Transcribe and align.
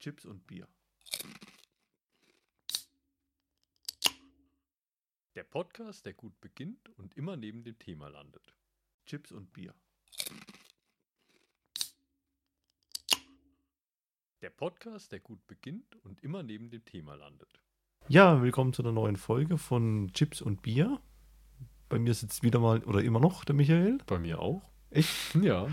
Chips 0.00 0.24
und 0.24 0.46
Bier. 0.46 0.66
Der 5.34 5.42
Podcast, 5.44 6.06
der 6.06 6.14
gut 6.14 6.40
beginnt 6.40 6.88
und 6.96 7.18
immer 7.18 7.36
neben 7.36 7.64
dem 7.64 7.78
Thema 7.78 8.08
landet. 8.08 8.54
Chips 9.04 9.30
und 9.30 9.52
Bier. 9.52 9.74
Der 14.40 14.48
Podcast, 14.48 15.12
der 15.12 15.20
gut 15.20 15.46
beginnt 15.46 15.96
und 15.96 16.22
immer 16.22 16.42
neben 16.42 16.70
dem 16.70 16.82
Thema 16.86 17.14
landet. 17.14 17.60
Ja, 18.08 18.40
willkommen 18.40 18.72
zu 18.72 18.80
einer 18.80 18.92
neuen 18.92 19.16
Folge 19.16 19.58
von 19.58 20.10
Chips 20.14 20.40
und 20.40 20.62
Bier. 20.62 20.98
Bei 21.90 21.98
mir 21.98 22.14
sitzt 22.14 22.42
wieder 22.42 22.58
mal 22.58 22.82
oder 22.84 23.04
immer 23.04 23.20
noch 23.20 23.44
der 23.44 23.54
Michael. 23.54 23.98
Bei 24.06 24.18
mir 24.18 24.40
auch. 24.40 24.62
Echt? 24.88 25.34
Ja. 25.34 25.68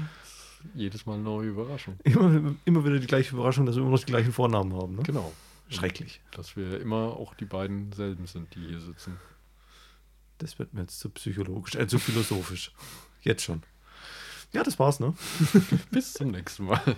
Jedes 0.73 1.05
Mal 1.05 1.15
eine 1.15 1.23
neue 1.23 1.49
Überraschung. 1.49 1.97
Immer, 2.03 2.55
immer 2.65 2.85
wieder 2.85 2.99
die 2.99 3.07
gleiche 3.07 3.35
Überraschung, 3.35 3.65
dass 3.65 3.75
wir 3.75 3.81
immer 3.81 3.91
noch 3.91 3.99
die 3.99 4.05
gleichen 4.05 4.33
Vornamen 4.33 4.73
haben. 4.73 4.95
Ne? 4.95 5.03
Genau. 5.03 5.31
Schrecklich. 5.69 6.21
Dass 6.31 6.55
wir 6.55 6.79
immer 6.79 7.17
auch 7.17 7.34
die 7.34 7.45
beiden 7.45 7.91
selben 7.91 8.25
sind, 8.25 8.55
die 8.55 8.65
hier 8.67 8.79
sitzen. 8.79 9.17
Das 10.38 10.59
wird 10.59 10.73
mir 10.73 10.81
jetzt 10.81 10.99
zu 10.99 11.09
psychologisch, 11.09 11.75
äh, 11.75 11.88
zu 11.88 11.99
philosophisch. 11.99 12.71
Jetzt 13.21 13.43
schon. 13.43 13.63
Ja, 14.53 14.63
das 14.63 14.79
war's, 14.79 14.99
ne? 14.99 15.13
Bis 15.91 16.13
zum 16.13 16.31
nächsten 16.31 16.65
Mal. 16.65 16.81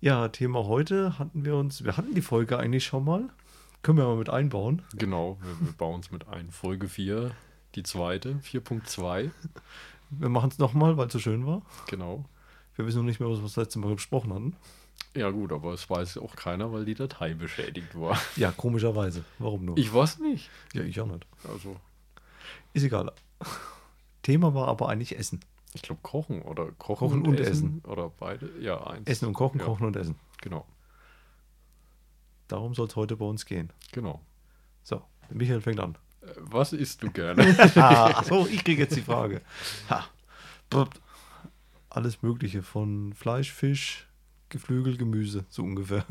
Ja, 0.00 0.26
Thema 0.30 0.64
heute 0.64 1.16
hatten 1.20 1.44
wir 1.44 1.54
uns, 1.54 1.84
wir 1.84 1.96
hatten 1.96 2.12
die 2.12 2.22
Folge 2.22 2.58
eigentlich 2.58 2.84
schon 2.84 3.04
mal. 3.04 3.28
Können 3.82 3.98
wir 3.98 4.04
mal 4.04 4.16
mit 4.16 4.30
einbauen. 4.30 4.82
Genau, 4.96 5.38
wir, 5.40 5.66
wir 5.66 5.72
bauen 5.74 6.00
es 6.00 6.10
mit 6.10 6.26
ein. 6.26 6.50
Folge 6.50 6.88
4, 6.88 7.30
die 7.76 7.84
zweite, 7.84 8.40
4.2. 8.44 9.30
Wir 10.18 10.28
machen 10.28 10.50
es 10.50 10.58
nochmal, 10.58 10.96
weil 10.96 11.06
es 11.06 11.12
so 11.12 11.18
schön 11.18 11.46
war. 11.46 11.62
Genau. 11.88 12.24
Wir 12.76 12.86
wissen 12.86 12.98
noch 12.98 13.04
nicht 13.04 13.20
mehr, 13.20 13.28
was 13.28 13.38
wir 13.38 13.42
das 13.44 13.56
letzte 13.56 13.78
Mal 13.78 13.94
besprochen 13.94 14.32
hatten. 14.32 14.56
Ja 15.14 15.30
gut, 15.30 15.52
aber 15.52 15.72
es 15.72 15.88
weiß 15.90 16.18
auch 16.18 16.36
keiner, 16.36 16.72
weil 16.72 16.84
die 16.84 16.94
Datei 16.94 17.34
beschädigt 17.34 17.98
war. 17.98 18.18
Ja, 18.36 18.50
komischerweise. 18.52 19.24
Warum 19.38 19.64
nur? 19.64 19.76
Ich 19.78 19.92
weiß 19.92 20.18
nicht. 20.20 20.48
ja, 20.72 20.82
ich 20.82 20.98
auch 21.00 21.06
nicht. 21.06 21.26
Also, 21.48 21.76
Ist 22.72 22.82
egal. 22.84 23.10
Thema 24.22 24.54
war 24.54 24.68
aber 24.68 24.88
eigentlich 24.88 25.18
Essen. 25.18 25.40
ich 25.74 25.82
glaube 25.82 26.00
Kochen 26.02 26.42
oder 26.42 26.66
Kochen, 26.72 27.08
Kochen 27.08 27.26
und 27.26 27.40
Essen. 27.40 27.82
Oder 27.86 28.10
beide. 28.10 28.48
Ja, 28.60 28.86
eins. 28.86 29.06
Essen 29.08 29.26
und 29.28 29.34
Kochen, 29.34 29.58
Ja. 29.60 29.66
Kochen 29.66 29.86
und 29.86 29.96
Essen. 29.96 30.14
Genau, 30.40 30.66
Darum 32.48 32.74
soll 32.74 32.86
es 32.86 32.96
heute 32.96 33.16
bei 33.16 33.24
uns 33.24 33.46
gehen. 33.46 33.70
genau. 33.92 34.20
So, 34.82 35.00
Michael 35.30 35.60
fängt 35.60 35.80
an. 35.80 35.96
Was 36.36 36.72
isst 36.72 37.02
du 37.02 37.10
gerne? 37.10 37.56
ah, 37.76 38.06
achso, 38.18 38.46
ich 38.46 38.62
kriege 38.64 38.82
jetzt 38.82 38.96
die 38.96 39.02
Frage. 39.02 39.40
Ha. 39.90 40.06
Alles 41.90 42.22
Mögliche 42.22 42.62
von 42.62 43.12
Fleisch, 43.12 43.52
Fisch, 43.52 44.06
Geflügel, 44.48 44.96
Gemüse, 44.96 45.44
so 45.48 45.62
ungefähr. 45.62 46.04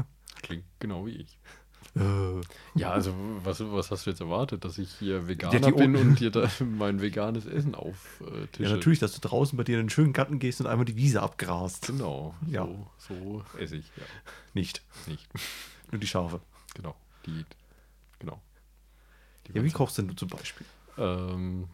Klingt 0.43 0.65
genau 0.79 1.05
wie 1.07 1.11
ich. 1.11 1.37
Äh, 1.95 2.41
Ja, 2.75 2.91
also 2.91 3.13
was, 3.43 3.59
was 3.59 3.89
hast 3.91 4.05
du 4.05 4.11
jetzt 4.11 4.21
erwartet, 4.21 4.63
dass 4.63 4.77
ich 4.77 4.91
hier 4.99 5.27
Veganer 5.27 5.59
die 5.59 5.71
bin 5.71 5.95
und 5.95 6.19
dir 6.19 6.29
da 6.29 6.47
mein 6.77 7.01
veganes 7.01 7.45
Essen 7.47 7.73
auftische? 7.75 8.63
ja, 8.63 8.69
natürlich, 8.69 8.99
dass 8.99 9.13
du 9.13 9.27
draußen 9.27 9.57
bei 9.57 9.63
dir 9.63 9.79
in 9.79 9.85
den 9.85 9.89
schönen 9.89 10.13
Garten 10.13 10.37
gehst 10.39 10.61
und 10.61 10.67
einmal 10.67 10.85
die 10.85 10.95
Wiese 10.95 11.21
abgrast. 11.21 11.87
Genau, 11.87 12.35
Ja. 12.47 12.65
so, 12.65 12.83
so 13.07 13.43
esse 13.57 13.77
ich, 13.77 13.85
ja. 13.97 14.03
Nicht. 14.53 14.83
Nicht. 15.07 15.27
Nur 15.91 15.99
die 15.99 16.07
Schafe. 16.07 16.41
Genau, 16.75 16.95
genau. 17.25 17.39
Die 17.39 17.45
Ja, 19.53 19.63
wie 19.63 19.71
kochst 19.71 19.97
denn 19.97 20.07
du 20.07 20.13
zum 20.15 20.29
Beispiel? 20.29 20.65
Ähm, 20.97 21.67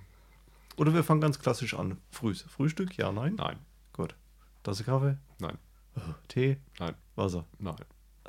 Oder 0.78 0.94
wir 0.94 1.04
fangen 1.04 1.22
ganz 1.22 1.40
klassisch 1.40 1.74
an. 1.74 1.98
Frühs. 2.12 2.44
Frühstück? 2.44 2.98
Ja, 2.98 3.12
nein? 3.12 3.36
nein, 3.36 3.58
Gut. 3.94 4.16
Tasse 4.64 4.84
Kaffee? 4.84 5.18
nein, 5.40 5.58
Äh, 5.96 6.00
Tee? 6.28 6.58
nein, 6.80 6.94
Wasser? 7.16 7.46
nein, 7.60 7.76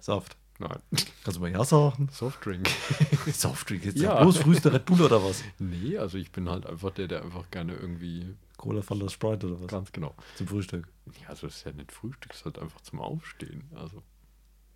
Saft? 0.00 0.36
nein. 0.58 0.78
Kannst 1.24 1.36
du 1.36 1.40
mal 1.40 1.50
ja 1.50 1.64
sagen? 1.64 2.08
Softdrink. 2.12 2.68
Softdrink 3.32 3.84
jetzt. 3.84 3.98
Ja. 3.98 4.20
Bloß 4.22 4.38
früheste 4.38 4.72
Red 4.72 4.84
Bull 4.86 5.00
oder 5.02 5.22
was? 5.22 5.44
Nee, 5.58 5.96
also 5.98 6.18
ich 6.18 6.30
bin 6.32 6.48
halt 6.48 6.66
einfach 6.66 6.90
der, 6.92 7.06
der 7.08 7.22
einfach 7.22 7.50
gerne 7.50 7.74
irgendwie 7.74 8.34
Cola 8.56 8.82
Fanta 8.82 9.08
Sprite 9.08 9.46
oder 9.46 9.60
was? 9.60 9.68
ganz 9.68 9.92
genau. 9.92 10.14
Zum 10.36 10.48
Frühstück. 10.48 10.88
Ja, 11.22 11.28
also 11.28 11.46
es 11.46 11.56
ist 11.58 11.64
ja 11.64 11.72
nicht 11.72 11.92
Frühstück, 11.92 12.32
es 12.32 12.38
ist 12.40 12.44
halt 12.44 12.58
einfach 12.58 12.80
zum 12.80 13.00
Aufstehen. 13.00 13.64
Also 13.74 14.02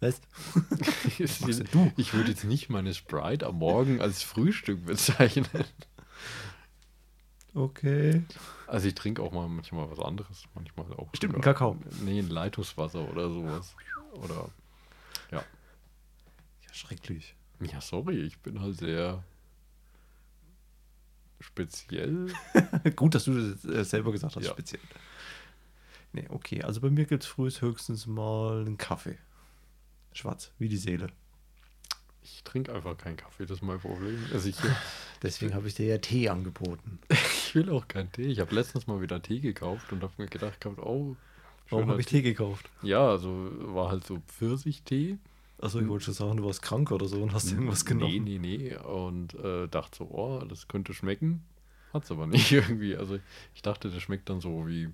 Was? 0.02 0.20
ich, 1.18 1.38
denn 1.38 1.68
du? 1.70 1.92
ich 1.96 2.12
würde 2.12 2.30
jetzt 2.30 2.42
nicht 2.42 2.68
meine 2.68 2.92
Sprite 2.92 3.46
am 3.46 3.58
Morgen 3.58 4.00
als 4.00 4.24
Frühstück 4.24 4.84
bezeichnen. 4.84 5.46
Okay. 7.54 8.24
Also 8.66 8.88
ich 8.88 8.94
trinke 8.96 9.22
auch 9.22 9.30
mal 9.30 9.46
manchmal 9.46 9.88
was 9.90 10.00
anderes, 10.00 10.44
manchmal 10.54 10.92
auch. 10.94 11.08
Stimmt, 11.14 11.36
ein 11.36 11.40
Kakao. 11.40 11.76
Nee, 12.00 12.18
ein 12.18 12.30
Leitungswasser 12.30 13.08
oder 13.08 13.30
sowas. 13.30 13.76
Oder 14.14 14.48
Ja, 15.30 15.44
schrecklich. 16.72 17.36
ja, 17.60 17.80
sorry, 17.80 18.22
ich 18.22 18.38
bin 18.40 18.60
halt 18.60 18.78
sehr 18.78 19.22
speziell. 21.38 22.26
Gut, 22.96 23.14
dass 23.14 23.24
du 23.24 23.52
das 23.52 23.64
äh, 23.64 23.84
selber 23.84 24.10
gesagt 24.10 24.34
hast, 24.34 24.44
Ja. 24.44 24.50
speziell. 24.50 24.82
Nee, 26.12 26.26
okay. 26.28 26.62
Also 26.64 26.80
bei 26.80 26.90
mir 26.90 27.04
gibt 27.04 27.22
es 27.22 27.28
frühs 27.28 27.60
höchstens 27.62 28.08
mal 28.08 28.62
einen 28.62 28.78
Kaffee. 28.78 29.16
Schwarz, 30.14 30.52
wie 30.58 30.68
die 30.68 30.76
Seele. 30.76 31.08
Ich 32.22 32.44
trinke 32.44 32.72
einfach 32.72 32.96
keinen 32.96 33.16
Kaffee, 33.16 33.46
das 33.46 33.58
ist 33.58 33.62
mein 33.62 33.80
Problem. 33.80 34.18
Also 34.32 34.48
ich, 34.48 34.56
Deswegen 35.22 35.54
habe 35.54 35.68
ich 35.68 35.74
dir 35.74 35.86
ja 35.86 35.98
Tee 35.98 36.28
angeboten. 36.28 36.98
ich 37.08 37.54
will 37.54 37.70
auch 37.70 37.86
keinen 37.88 38.10
Tee. 38.12 38.26
Ich 38.26 38.40
habe 38.40 38.54
letztens 38.54 38.86
mal 38.86 39.00
wieder 39.00 39.22
Tee 39.22 39.40
gekauft 39.40 39.92
und 39.92 40.02
habe 40.02 40.12
mir 40.18 40.26
gedacht, 40.26 40.60
gehabt, 40.60 40.78
oh, 40.78 41.16
Warum 41.72 41.88
habe 41.88 42.00
ich 42.00 42.06
Tee 42.06 42.22
gekauft? 42.22 42.68
Ja, 42.82 43.08
also 43.08 43.50
war 43.74 43.90
halt 43.90 44.04
so 44.04 44.20
Pfirsichtee. 44.28 45.18
Achso, 45.58 45.80
ich 45.80 45.88
wollte 45.88 46.06
schon 46.06 46.14
sagen, 46.14 46.36
du 46.36 46.44
warst 46.44 46.60
krank 46.60 46.90
oder 46.90 47.06
so 47.06 47.22
und 47.22 47.32
hast 47.32 47.52
irgendwas 47.52 47.84
genommen. 47.84 48.24
Nee, 48.24 48.38
nee, 48.38 48.58
nee. 48.58 48.76
Und 48.76 49.34
äh, 49.34 49.68
dachte 49.68 49.98
so, 49.98 50.04
oh, 50.10 50.44
das 50.44 50.68
könnte 50.68 50.92
schmecken. 50.92 51.44
Hat's 51.92 52.10
aber 52.10 52.26
nicht 52.26 52.50
irgendwie. 52.52 52.96
Also 52.96 53.18
ich 53.54 53.62
dachte, 53.62 53.90
das 53.90 54.02
schmeckt 54.02 54.28
dann 54.28 54.40
so 54.40 54.66
wie 54.66 54.90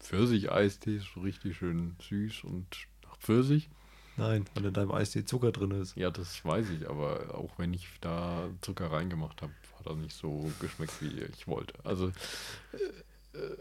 Pfirsich-Eistee, 0.00 0.98
so 0.98 1.20
richtig 1.20 1.58
schön 1.58 1.96
süß 2.08 2.44
und 2.44 2.66
nach 3.04 3.16
Pfirsich. 3.18 3.68
Nein, 4.16 4.44
weil 4.54 4.64
in 4.66 4.72
deinem 4.72 4.92
Eistee 4.92 5.24
Zucker 5.24 5.52
drin 5.52 5.72
ist. 5.72 5.96
Ja, 5.96 6.10
das 6.10 6.44
weiß 6.44 6.70
ich, 6.70 6.88
aber 6.88 7.34
auch 7.34 7.58
wenn 7.58 7.74
ich 7.74 7.86
da 8.00 8.48
Zucker 8.62 8.90
reingemacht 8.90 9.42
habe, 9.42 9.52
hat 9.78 9.86
er 9.86 9.96
nicht 9.96 10.16
so 10.16 10.50
geschmeckt, 10.60 11.02
wie 11.02 11.20
ich 11.20 11.46
wollte. 11.46 11.74
Also 11.84 12.12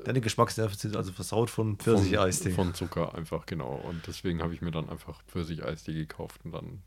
Deine 0.03 0.21
Geschmacksnerven 0.21 0.77
sind 0.77 0.95
also 0.95 1.11
versaut 1.11 1.49
von 1.49 1.77
Pfirsich-Eistee. 1.77 2.51
Von, 2.51 2.67
von 2.67 2.73
Zucker 2.75 3.15
einfach, 3.15 3.45
genau. 3.45 3.75
Und 3.75 4.05
deswegen 4.07 4.41
habe 4.41 4.53
ich 4.53 4.61
mir 4.61 4.71
dann 4.71 4.89
einfach 4.89 5.21
Pfirsich-Eistee 5.27 5.93
gekauft 5.93 6.41
und 6.43 6.51
dann 6.51 6.81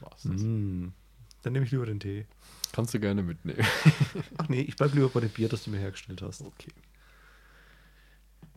war's 0.00 0.22
das. 0.22 0.42
Mm. 0.42 0.88
Dann 1.42 1.52
nehme 1.52 1.66
ich 1.66 1.72
lieber 1.72 1.86
den 1.86 2.00
Tee. 2.00 2.26
Kannst 2.72 2.94
du 2.94 3.00
gerne 3.00 3.22
mitnehmen. 3.22 3.66
Ach 4.38 4.48
nee, 4.48 4.60
ich 4.60 4.76
bleib 4.76 4.94
lieber 4.94 5.08
bei 5.08 5.20
dem 5.20 5.30
Bier, 5.30 5.48
das 5.48 5.64
du 5.64 5.70
mir 5.70 5.78
hergestellt 5.78 6.22
hast. 6.22 6.42
Okay. 6.42 6.72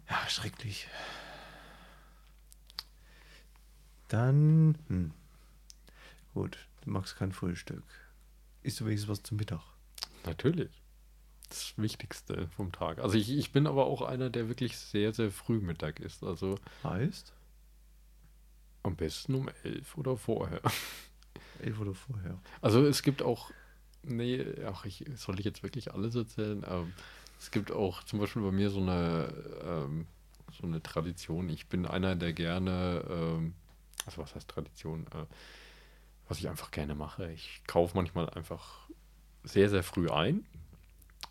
Ja, 0.10 0.30
schrecklich. 0.30 0.88
Dann, 4.08 4.78
hm. 4.88 5.12
gut, 6.34 6.58
du 6.82 6.92
magst 6.92 7.16
kein 7.18 7.32
Frühstück. 7.32 7.84
Isst 8.64 8.80
du 8.80 8.86
wenigstens 8.86 9.10
was 9.10 9.24
zum 9.24 9.38
Mittag? 9.38 9.62
Natürlich. 10.26 10.82
Das 11.50 11.78
Wichtigste 11.78 12.48
vom 12.50 12.72
Tag. 12.72 13.00
Also 13.00 13.18
ich, 13.18 13.30
ich 13.30 13.52
bin 13.52 13.68
aber 13.68 13.86
auch 13.86 14.02
einer, 14.02 14.30
der 14.30 14.48
wirklich 14.48 14.78
sehr, 14.78 15.14
sehr 15.14 15.32
früh 15.32 15.60
Mittag 15.60 16.00
isst. 16.00 16.24
Also 16.24 16.58
Heißt? 16.84 17.34
am 18.86 18.96
besten 18.96 19.36
um 19.36 19.50
elf 19.64 19.98
oder 19.98 20.16
vorher. 20.16 20.62
Elf 21.62 21.80
oder 21.80 21.94
vorher. 21.94 22.38
Also 22.62 22.86
es 22.86 23.02
gibt 23.02 23.22
auch, 23.22 23.50
nee, 24.04 24.46
ach, 24.66 24.86
ich, 24.86 25.06
soll 25.16 25.40
ich 25.40 25.46
jetzt 25.46 25.64
wirklich 25.64 25.94
alles 25.94 26.14
erzählen? 26.14 26.66
Ähm, 26.68 26.94
es 27.40 27.50
gibt 27.50 27.72
auch 27.72 28.04
zum 28.04 28.20
Beispiel 28.20 28.42
bei 28.42 28.52
mir 28.52 28.70
so 28.70 28.82
eine, 28.82 29.34
ähm, 29.64 30.06
so 30.52 30.68
eine 30.68 30.84
Tradition. 30.84 31.48
Ich 31.50 31.68
bin 31.68 31.86
einer, 31.86 32.16
der 32.16 32.34
gerne, 32.34 33.06
ähm, 33.10 33.54
also 34.06 34.22
was 34.22 34.36
heißt 34.36 34.48
Tradition? 34.48 35.06
Äh, 35.14 35.26
was 36.28 36.40
ich 36.40 36.50
einfach 36.50 36.72
gerne 36.72 36.96
mache. 36.96 37.32
Ich 37.32 37.62
kaufe 37.68 37.96
manchmal 37.96 38.30
einfach 38.32 38.90
sehr, 39.44 39.70
sehr 39.70 39.84
früh 39.84 40.10
ein. 40.10 40.44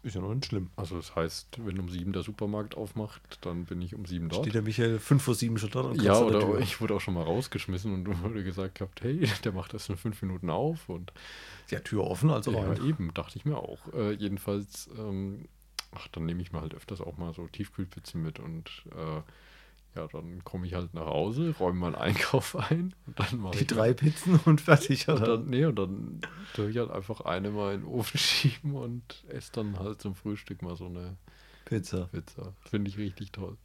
Ist 0.04 0.14
ja 0.14 0.20
noch 0.20 0.34
nicht 0.34 0.44
schlimm. 0.46 0.70
Also 0.76 0.96
das 0.96 1.16
heißt, 1.16 1.64
wenn 1.64 1.78
um 1.80 1.88
sieben 1.88 2.12
der 2.12 2.22
Supermarkt 2.22 2.76
aufmacht, 2.76 3.22
dann 3.40 3.64
bin 3.64 3.80
ich 3.80 3.94
um 3.94 4.04
sieben 4.04 4.28
dort. 4.28 4.42
Steht 4.44 4.54
der 4.54 4.62
Michael 4.62 4.98
5 4.98 5.22
vor 5.22 5.34
7 5.34 5.56
schon 5.58 5.70
dran 5.70 5.86
und 5.86 6.02
Ja, 6.02 6.18
oder 6.18 6.58
ich 6.58 6.80
wurde 6.80 6.94
auch 6.94 7.00
schon 7.00 7.14
mal 7.14 7.22
rausgeschmissen 7.24 7.92
und 7.92 8.06
wurde 8.22 8.44
gesagt 8.44 8.76
gehabt, 8.76 9.02
hey, 9.02 9.26
der 9.44 9.52
macht 9.52 9.72
das 9.72 9.88
in 9.88 9.96
fünf 9.96 10.20
Minuten 10.20 10.50
auf 10.50 10.88
und 10.90 11.12
Ja, 11.70 11.80
Tür 11.80 12.04
offen, 12.04 12.30
also 12.30 12.52
ja, 12.52 12.60
rein. 12.68 12.84
eben, 12.86 13.14
dachte 13.14 13.38
ich 13.38 13.46
mir 13.46 13.56
auch. 13.56 13.80
Äh, 13.94 14.12
jedenfalls, 14.12 14.90
ähm, 14.98 15.48
ach, 15.92 16.06
dann 16.08 16.26
nehme 16.26 16.42
ich 16.42 16.52
mir 16.52 16.60
halt 16.60 16.74
öfters 16.74 17.00
auch 17.00 17.16
mal 17.16 17.32
so 17.32 17.48
Tiefkühlpizzen 17.48 18.22
mit 18.22 18.38
und 18.40 18.84
äh, 18.94 19.22
ja, 19.94 20.06
dann 20.08 20.42
komme 20.44 20.66
ich 20.66 20.74
halt 20.74 20.92
nach 20.94 21.06
Hause, 21.06 21.54
räume 21.58 21.80
meinen 21.80 21.94
Einkauf 21.94 22.56
ein 22.70 22.94
und 23.06 23.18
dann 23.18 23.38
mache 23.40 23.56
Die 23.56 23.60
ich 23.62 23.66
drei 23.68 23.92
Pizzen 23.92 24.40
und 24.44 24.60
fertig, 24.60 25.08
und 25.08 25.16
oder? 25.16 25.36
dann, 25.36 25.46
nee, 25.46 25.64
und 25.64 25.76
dann 25.76 26.20
tue 26.54 26.70
ich 26.70 26.78
halt 26.78 26.90
einfach 26.90 27.20
eine 27.20 27.50
mal 27.50 27.74
in 27.74 27.82
den 27.82 27.88
Ofen 27.88 28.18
schieben 28.18 28.74
und 28.74 29.24
esse 29.28 29.52
dann 29.52 29.78
halt 29.78 30.00
zum 30.00 30.14
Frühstück 30.14 30.62
mal 30.62 30.76
so 30.76 30.86
eine 30.86 31.16
Pizza. 31.64 32.08
Pizza. 32.12 32.54
Finde 32.68 32.90
ich 32.90 32.98
richtig 32.98 33.32
toll. 33.32 33.56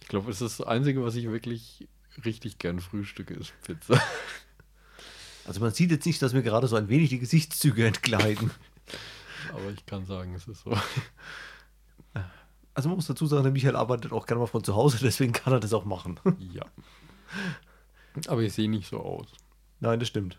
Ich 0.00 0.08
glaube, 0.08 0.30
es 0.30 0.40
ist 0.40 0.60
das 0.60 0.66
Einzige, 0.66 1.04
was 1.04 1.14
ich 1.14 1.30
wirklich 1.30 1.86
richtig 2.24 2.58
gern 2.58 2.80
frühstücke, 2.80 3.34
ist 3.34 3.52
Pizza. 3.62 4.00
Also 5.44 5.58
man 5.58 5.72
sieht 5.72 5.90
jetzt 5.90 6.06
nicht, 6.06 6.22
dass 6.22 6.34
mir 6.34 6.44
gerade 6.44 6.68
so 6.68 6.76
ein 6.76 6.88
wenig 6.88 7.08
die 7.08 7.18
Gesichtszüge 7.18 7.84
entgleiten. 7.84 8.52
Aber 9.52 9.70
ich 9.70 9.84
kann 9.86 10.06
sagen, 10.06 10.36
es 10.36 10.46
ist 10.46 10.62
so. 10.62 10.78
Also 12.74 12.88
man 12.88 12.96
muss 12.96 13.06
dazu 13.06 13.26
sagen, 13.26 13.42
der 13.42 13.52
Michael 13.52 13.76
arbeitet 13.76 14.12
auch 14.12 14.26
gerne 14.26 14.40
mal 14.40 14.46
von 14.46 14.64
zu 14.64 14.74
Hause, 14.74 14.98
deswegen 15.02 15.32
kann 15.32 15.52
er 15.52 15.60
das 15.60 15.72
auch 15.72 15.84
machen. 15.84 16.18
Ja. 16.38 16.64
Aber 18.28 18.42
ich 18.42 18.52
sehe 18.52 18.68
nicht 18.70 18.88
so 18.88 19.00
aus. 19.00 19.26
Nein, 19.80 19.98
das 19.98 20.08
stimmt. 20.08 20.38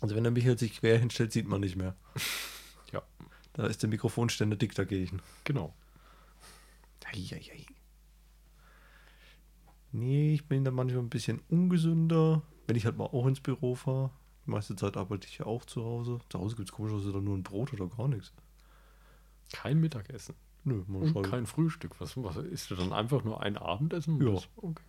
Also 0.00 0.14
wenn 0.14 0.22
der 0.24 0.32
Michael 0.32 0.58
sich 0.58 0.78
quer 0.80 0.98
hinstellt, 0.98 1.32
sieht 1.32 1.46
man 1.48 1.60
nicht 1.60 1.76
mehr. 1.76 1.96
Ja, 2.92 3.02
Da 3.54 3.66
ist 3.66 3.82
der 3.82 3.88
Mikrofonständer 3.90 4.56
dick 4.56 4.74
dagegen. 4.74 5.20
genau. 5.42 5.74
Eieiei. 7.04 7.66
Nee, 9.92 10.34
ich 10.34 10.46
bin 10.48 10.64
da 10.64 10.70
manchmal 10.70 11.02
ein 11.02 11.10
bisschen 11.10 11.40
ungesünder, 11.48 12.42
wenn 12.66 12.76
ich 12.76 12.84
halt 12.84 12.96
mal 12.96 13.04
auch 13.06 13.26
ins 13.26 13.40
Büro 13.40 13.74
fahre. 13.74 14.10
Die 14.46 14.50
meiste 14.50 14.74
Zeit 14.76 14.96
arbeite 14.96 15.26
ich 15.28 15.38
ja 15.38 15.46
auch 15.46 15.64
zu 15.64 15.84
Hause. 15.84 16.18
Zu 16.28 16.38
Hause 16.40 16.56
gibt 16.56 16.68
es 16.68 16.74
komischerweise 16.74 17.12
dann 17.12 17.24
nur 17.24 17.36
ein 17.36 17.42
Brot 17.42 17.72
oder 17.72 17.86
gar 17.88 18.08
nichts. 18.08 18.32
Kein 19.52 19.80
Mittagessen. 19.80 20.34
Nö, 20.64 20.82
man 20.86 21.02
Und 21.02 21.22
kein 21.22 21.46
Frühstück. 21.46 22.00
Was, 22.00 22.16
was 22.16 22.36
isst 22.36 22.70
du 22.70 22.74
dann 22.74 22.92
einfach 22.92 23.22
nur 23.22 23.42
ein 23.42 23.56
Abendessen? 23.58 24.20
Ja. 24.20 24.40
Okay. 24.56 24.82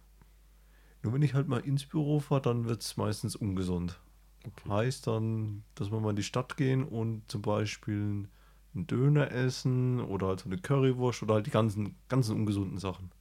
Nur 1.04 1.14
wenn 1.14 1.22
ich 1.22 1.34
halt 1.34 1.48
mal 1.48 1.60
ins 1.60 1.86
Büro 1.86 2.20
fahre, 2.20 2.42
dann 2.42 2.66
wird 2.66 2.82
es 2.82 2.98
meistens 2.98 3.36
ungesund. 3.36 4.00
okay. 4.46 4.70
Heißt 4.70 5.06
dann, 5.08 5.64
dass 5.76 5.92
wir 5.92 6.00
mal 6.00 6.12
in 6.12 6.16
die 6.16 6.24
Stadt 6.24 6.58
gehen 6.58 6.84
und 6.84 7.24
zum 7.30 7.42
Beispiel 7.42 8.28
einen 8.74 8.88
Döner 8.88 9.32
essen 9.32 10.00
oder 10.02 10.28
halt 10.28 10.40
so 10.42 10.50
eine 10.50 10.58
Currywurst 10.58 11.24
oder 11.24 11.36
halt 11.36 11.46
die 11.46 11.52
ganzen, 11.52 11.96
ganzen 12.10 12.36
ungesunden 12.36 12.78
Sachen. 12.78 13.12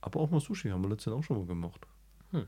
Aber 0.00 0.20
auch 0.20 0.30
mal 0.30 0.40
Sushi 0.40 0.70
haben 0.70 0.82
wir 0.82 0.90
letztens 0.90 1.14
auch 1.14 1.22
schon 1.22 1.38
mal 1.38 1.46
gemacht. 1.46 1.86
Hm. 2.30 2.46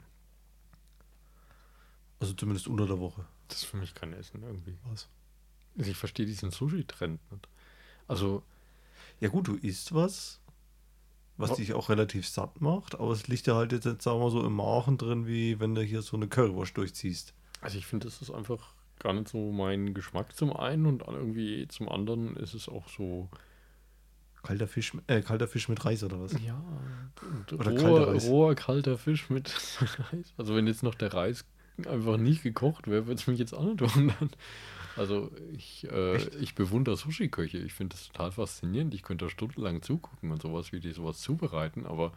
Also 2.21 2.35
zumindest 2.35 2.69
unter 2.69 2.87
der 2.87 2.99
Woche. 2.99 3.25
Das 3.49 3.59
ist 3.59 3.65
für 3.65 3.77
mich 3.77 3.95
kein 3.95 4.13
Essen 4.13 4.43
irgendwie. 4.43 4.77
Was? 4.91 5.09
Also 5.79 5.91
ich 5.91 5.97
verstehe 5.97 6.27
diesen 6.27 6.51
Sushi-Trend 6.51 7.21
nicht. 7.31 7.49
Also, 8.09 8.43
Ja 9.23 9.29
gut, 9.29 9.47
du 9.49 9.55
isst 9.55 9.95
was, 9.95 10.41
was 11.37 11.51
Wa- 11.51 11.55
dich 11.57 11.73
auch 11.75 11.89
relativ 11.89 12.27
satt 12.29 12.61
macht, 12.61 12.95
aber 12.97 13.13
es 13.13 13.29
liegt 13.29 13.47
ja 13.47 13.55
halt 13.55 13.73
jetzt, 13.73 13.85
jetzt 13.87 14.03
sagen 14.05 14.19
wir 14.19 14.25
mal 14.25 14.31
so 14.31 14.45
im 14.45 14.53
Magen 14.55 14.99
drin, 14.99 15.27
wie 15.27 15.59
wenn 15.61 15.75
du 15.75 15.83
hier 15.83 16.03
so 16.03 16.17
eine 16.17 16.29
Currywurst 16.29 16.77
durchziehst. 16.77 17.33
also 17.61 17.79
ich 17.79 17.87
finde, 17.87 18.07
das 18.07 18.21
ist 18.21 18.31
einfach 18.31 18.75
gar 18.99 19.13
nicht 19.13 19.29
so 19.29 19.51
mein 19.53 19.95
Geschmack 19.95 20.35
zum 20.37 20.55
einen 20.55 20.87
und 20.87 21.03
irgendwie 21.07 21.67
zum 21.69 21.89
anderen 21.89 22.37
ist 22.37 22.55
es 22.55 22.69
auch 22.69 22.89
so. 22.89 23.29
Kalter 24.43 24.67
Fisch, 24.67 24.93
äh, 25.07 25.23
kalter 25.23 25.47
Fisch 25.47 25.69
mit 25.69 25.85
Reis 25.85 26.03
oder 26.03 26.21
was? 26.21 26.33
Ja, 26.45 26.61
Oder 27.53 27.73
kalter 27.75 27.89
roher, 27.89 28.09
Reis. 28.09 28.27
roher, 28.27 28.55
kalter 28.57 28.99
Fisch 28.99 29.31
mit 29.31 29.49
Reis. 30.13 30.35
Also 30.37 30.57
wenn 30.57 30.67
jetzt 30.67 30.83
noch 30.83 30.97
der 30.97 31.15
Reis 31.15 31.45
einfach 31.87 32.17
nicht 32.17 32.43
gekocht 32.43 32.89
wäre, 32.89 33.07
würde 33.07 33.21
es 33.21 33.27
mich 33.29 33.39
jetzt 33.39 33.55
auch 33.55 33.63
nicht 33.65 33.81
wundern. 33.97 34.31
Also 34.97 35.31
ich, 35.53 35.91
äh, 35.91 36.17
ich 36.39 36.55
bewundere 36.55 36.97
Sushi-Köche. 36.97 37.59
Ich 37.59 37.73
finde 37.73 37.97
das 37.97 38.09
total 38.09 38.33
faszinierend. 38.33 38.95
Ich 38.95 39.03
könnte 39.03 39.25
da 39.25 39.31
stundenlang 39.31 39.83
zugucken 39.83 40.31
und 40.31 40.43
sowas, 40.43 40.73
wie 40.73 40.81
die 40.81 40.93
sowas 40.93 41.19
zubereiten. 41.19 41.87
Aber 41.87 42.13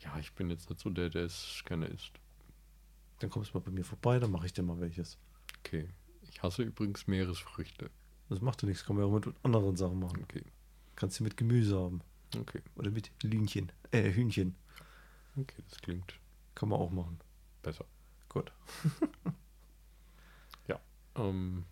ja, 0.00 0.18
ich 0.18 0.32
bin 0.32 0.50
jetzt 0.50 0.70
nicht 0.70 0.80
so 0.80 0.90
der, 0.90 1.08
der 1.08 1.24
es 1.24 1.62
gerne 1.64 1.86
isst. 1.86 2.12
Dann 3.20 3.30
kommst 3.30 3.52
du 3.52 3.58
mal 3.58 3.64
bei 3.64 3.70
mir 3.70 3.84
vorbei, 3.84 4.18
dann 4.18 4.30
mache 4.30 4.46
ich 4.46 4.52
dir 4.52 4.62
mal 4.62 4.80
welches. 4.80 5.18
Okay. 5.60 5.88
Ich 6.30 6.42
hasse 6.42 6.62
übrigens 6.62 7.06
Meeresfrüchte. 7.06 7.90
Das 8.28 8.40
macht 8.40 8.62
ja 8.62 8.68
nichts, 8.68 8.84
kann 8.84 8.96
man 8.96 9.04
ja 9.04 9.10
auch 9.10 9.26
mit 9.26 9.34
anderen 9.42 9.76
Sachen 9.76 9.98
machen. 9.98 10.22
Okay. 10.22 10.44
Kannst 10.94 11.18
du 11.18 11.24
mit 11.24 11.36
Gemüse 11.36 11.78
haben. 11.78 12.00
Okay. 12.36 12.60
Oder 12.76 12.90
mit 12.90 13.10
Lühnchen. 13.22 13.72
Äh, 13.90 14.12
Hühnchen. 14.12 14.54
Okay, 15.36 15.62
das 15.68 15.80
klingt 15.80 16.14
Kann 16.54 16.68
man 16.68 16.78
auch 16.78 16.90
machen. 16.90 17.18
besser. 17.62 17.86
Gut. 18.28 18.52
Ähm, 21.18 21.64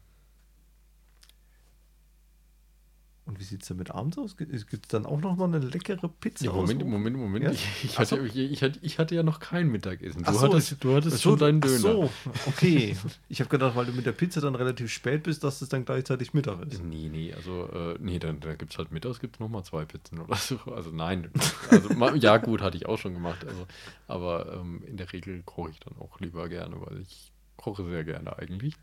Und 3.26 3.40
wie 3.40 3.44
sieht 3.44 3.62
es 3.62 3.68
damit 3.68 3.90
abends 3.90 4.16
aus? 4.18 4.36
Gibt 4.36 4.52
es 4.54 4.88
dann 4.88 5.04
auch 5.04 5.20
noch 5.20 5.34
mal 5.34 5.46
eine 5.46 5.58
leckere 5.58 6.08
Pizza? 6.08 6.44
ja, 6.44 6.52
Moment? 6.52 6.86
Moment, 6.86 7.16
Moment. 7.16 7.44
Ja? 7.44 7.50
Ich, 7.50 7.66
ich, 7.82 7.94
Ach 7.94 7.98
hatte, 7.98 8.16
so. 8.16 8.22
ich, 8.22 8.62
hatte, 8.62 8.78
ich 8.82 9.00
hatte 9.00 9.16
ja 9.16 9.24
noch 9.24 9.40
kein 9.40 9.68
Mittagessen. 9.68 10.22
Du 10.22 10.28
Ach 10.28 10.34
so, 10.34 10.42
hattest, 10.42 10.84
du 10.84 10.94
hattest 10.94 11.16
Ach 11.16 11.20
schon 11.22 11.38
deinen 11.38 11.60
ach 11.60 11.66
Döner. 11.66 11.78
so, 11.78 12.10
okay. 12.46 12.96
Ich 13.28 13.40
habe 13.40 13.50
gedacht, 13.50 13.74
weil 13.74 13.86
du 13.86 13.92
mit 13.92 14.06
der 14.06 14.12
Pizza 14.12 14.40
dann 14.40 14.54
relativ 14.54 14.92
spät 14.92 15.24
bist, 15.24 15.42
dass 15.42 15.60
es 15.60 15.68
dann 15.68 15.84
gleichzeitig 15.84 16.34
Mittag 16.34 16.62
ist. 16.70 16.84
Nee, 16.84 17.08
nee, 17.10 17.34
also, 17.34 17.68
äh, 17.72 17.96
nee, 17.98 18.20
dann 18.20 18.38
da 18.38 18.54
gibt 18.54 18.72
es 18.72 18.78
halt 18.78 18.92
mittags 18.92 19.18
gibt's 19.18 19.40
nochmal 19.40 19.64
zwei 19.64 19.84
Pizzen 19.84 20.20
oder 20.20 20.36
so. 20.36 20.58
Also 20.72 20.90
nein, 20.90 21.28
also 21.68 22.14
ja 22.14 22.36
gut, 22.36 22.62
hatte 22.62 22.76
ich 22.76 22.86
auch 22.86 22.98
schon 22.98 23.12
gemacht. 23.14 23.44
Also, 23.44 23.66
aber 24.06 24.54
ähm, 24.54 24.84
in 24.86 24.96
der 24.96 25.12
Regel 25.12 25.42
koche 25.44 25.70
ich 25.70 25.80
dann 25.80 25.96
auch 25.98 26.20
lieber 26.20 26.48
gerne, 26.48 26.76
weil 26.80 27.00
ich 27.00 27.32
koche 27.56 27.84
sehr 27.84 28.04
gerne 28.04 28.38
eigentlich. 28.38 28.74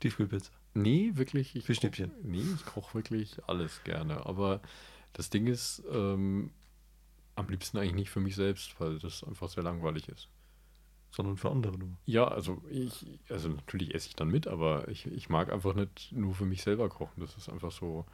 Tiefkühlpizza. 0.00 0.50
Nee, 0.74 1.12
wirklich. 1.14 1.54
Ich 1.54 1.64
Fischstäbchen. 1.64 2.10
Koch, 2.10 2.18
nee, 2.24 2.42
ich 2.54 2.64
koche 2.66 2.94
wirklich 2.94 3.36
alles 3.46 3.82
gerne. 3.84 4.26
Aber 4.26 4.60
das 5.12 5.30
Ding 5.30 5.46
ist, 5.46 5.82
ähm, 5.90 6.50
am 7.36 7.48
liebsten 7.48 7.78
eigentlich 7.78 7.94
nicht 7.94 8.10
für 8.10 8.20
mich 8.20 8.34
selbst, 8.36 8.78
weil 8.80 8.98
das 8.98 9.24
einfach 9.24 9.48
sehr 9.48 9.62
langweilig 9.62 10.08
ist. 10.08 10.28
Sondern 11.10 11.36
für 11.36 11.50
andere 11.50 11.78
nur. 11.78 11.90
Ja, 12.06 12.26
also 12.26 12.60
ich, 12.68 13.06
also 13.28 13.48
natürlich 13.48 13.94
esse 13.94 14.08
ich 14.08 14.16
dann 14.16 14.28
mit, 14.28 14.48
aber 14.48 14.88
ich, 14.88 15.06
ich 15.06 15.28
mag 15.28 15.52
einfach 15.52 15.74
nicht 15.74 16.10
nur 16.10 16.34
für 16.34 16.44
mich 16.44 16.62
selber 16.62 16.88
kochen. 16.88 17.20
Das 17.20 17.36
ist 17.36 17.48
einfach 17.48 17.70
so. 17.70 18.04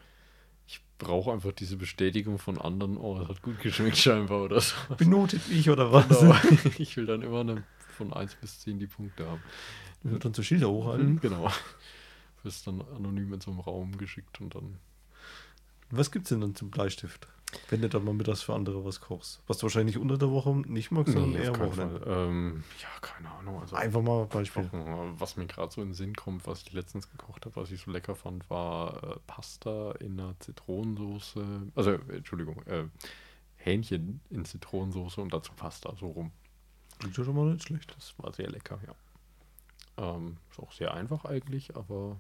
Ich 0.66 0.82
brauche 0.98 1.32
einfach 1.32 1.52
diese 1.52 1.76
Bestätigung 1.76 2.38
von 2.38 2.58
anderen, 2.58 2.96
oh, 2.96 3.20
es 3.20 3.28
hat 3.28 3.42
gut 3.42 3.58
geschmeckt 3.60 3.96
scheinbar 3.96 4.42
oder 4.42 4.60
so. 4.60 4.76
Benotet 4.98 5.40
ich 5.50 5.68
oder 5.70 5.90
was? 5.92 6.08
Genau. 6.08 6.36
Ich 6.78 6.96
will 6.96 7.06
dann 7.06 7.22
immer 7.22 7.40
eine, 7.40 7.64
von 7.96 8.12
1 8.12 8.36
bis 8.36 8.60
10 8.60 8.78
die 8.78 8.86
Punkte 8.86 9.26
haben. 9.26 9.42
Wird 10.02 10.24
dann 10.24 10.34
so 10.34 10.42
Schilder 10.42 10.70
hochhalten. 10.70 11.14
Mhm, 11.14 11.20
genau. 11.20 11.50
Wirst 12.42 12.66
dann 12.66 12.82
anonym 12.96 13.32
in 13.32 13.40
so 13.40 13.50
einem 13.50 13.60
Raum 13.60 13.98
geschickt 13.98 14.40
und 14.40 14.54
dann. 14.54 14.78
Was 15.90 16.10
gibt's 16.10 16.28
denn 16.28 16.40
dann 16.40 16.54
zum 16.54 16.70
Bleistift? 16.70 17.28
Wenn 17.68 17.82
du 17.82 17.88
dann 17.88 18.04
mal 18.04 18.14
mittags 18.14 18.42
für 18.42 18.54
andere 18.54 18.84
was 18.84 19.00
kochst. 19.00 19.42
Was 19.46 19.58
du 19.58 19.64
wahrscheinlich 19.64 19.98
unter 19.98 20.16
der 20.16 20.30
Woche 20.30 20.54
nicht 20.54 20.92
magst, 20.92 21.12
sondern 21.12 21.32
Nee, 21.32 21.44
eher 21.44 21.58
Wochenende. 21.58 22.00
Ähm, 22.06 22.62
ja, 22.80 22.88
keine 23.00 23.28
Ahnung. 23.30 23.60
Also 23.60 23.74
Einfach 23.74 24.02
mal 24.02 24.26
Beispiel. 24.26 24.70
Was 25.18 25.36
mir 25.36 25.46
gerade 25.46 25.72
so 25.72 25.82
in 25.82 25.88
den 25.88 25.94
Sinn 25.94 26.14
kommt, 26.14 26.46
was 26.46 26.62
ich 26.62 26.72
letztens 26.72 27.10
gekocht 27.10 27.46
habe, 27.46 27.56
was 27.56 27.70
ich 27.72 27.80
so 27.80 27.90
lecker 27.90 28.14
fand, 28.14 28.48
war 28.50 29.02
äh, 29.02 29.16
Pasta 29.26 29.92
in 29.92 30.20
einer 30.20 30.38
Zitronensoße. 30.38 31.44
Also, 31.74 31.90
äh, 31.90 32.16
Entschuldigung, 32.16 32.62
äh, 32.66 32.84
Hähnchen 33.56 34.20
in 34.30 34.44
Zitronensoße 34.44 35.20
und 35.20 35.32
dazu 35.32 35.52
Pasta, 35.54 35.94
so 35.98 36.08
rum. 36.08 36.30
Klingt 37.00 37.16
ja 37.16 37.24
schon 37.24 37.34
mal 37.34 37.46
nicht 37.46 37.64
schlecht. 37.64 37.94
Das 37.96 38.14
war 38.18 38.32
sehr 38.32 38.48
lecker, 38.48 38.78
ja. 38.86 40.14
Ähm, 40.14 40.36
ist 40.50 40.60
auch 40.60 40.72
sehr 40.72 40.94
einfach 40.94 41.24
eigentlich, 41.24 41.74
aber 41.76 42.16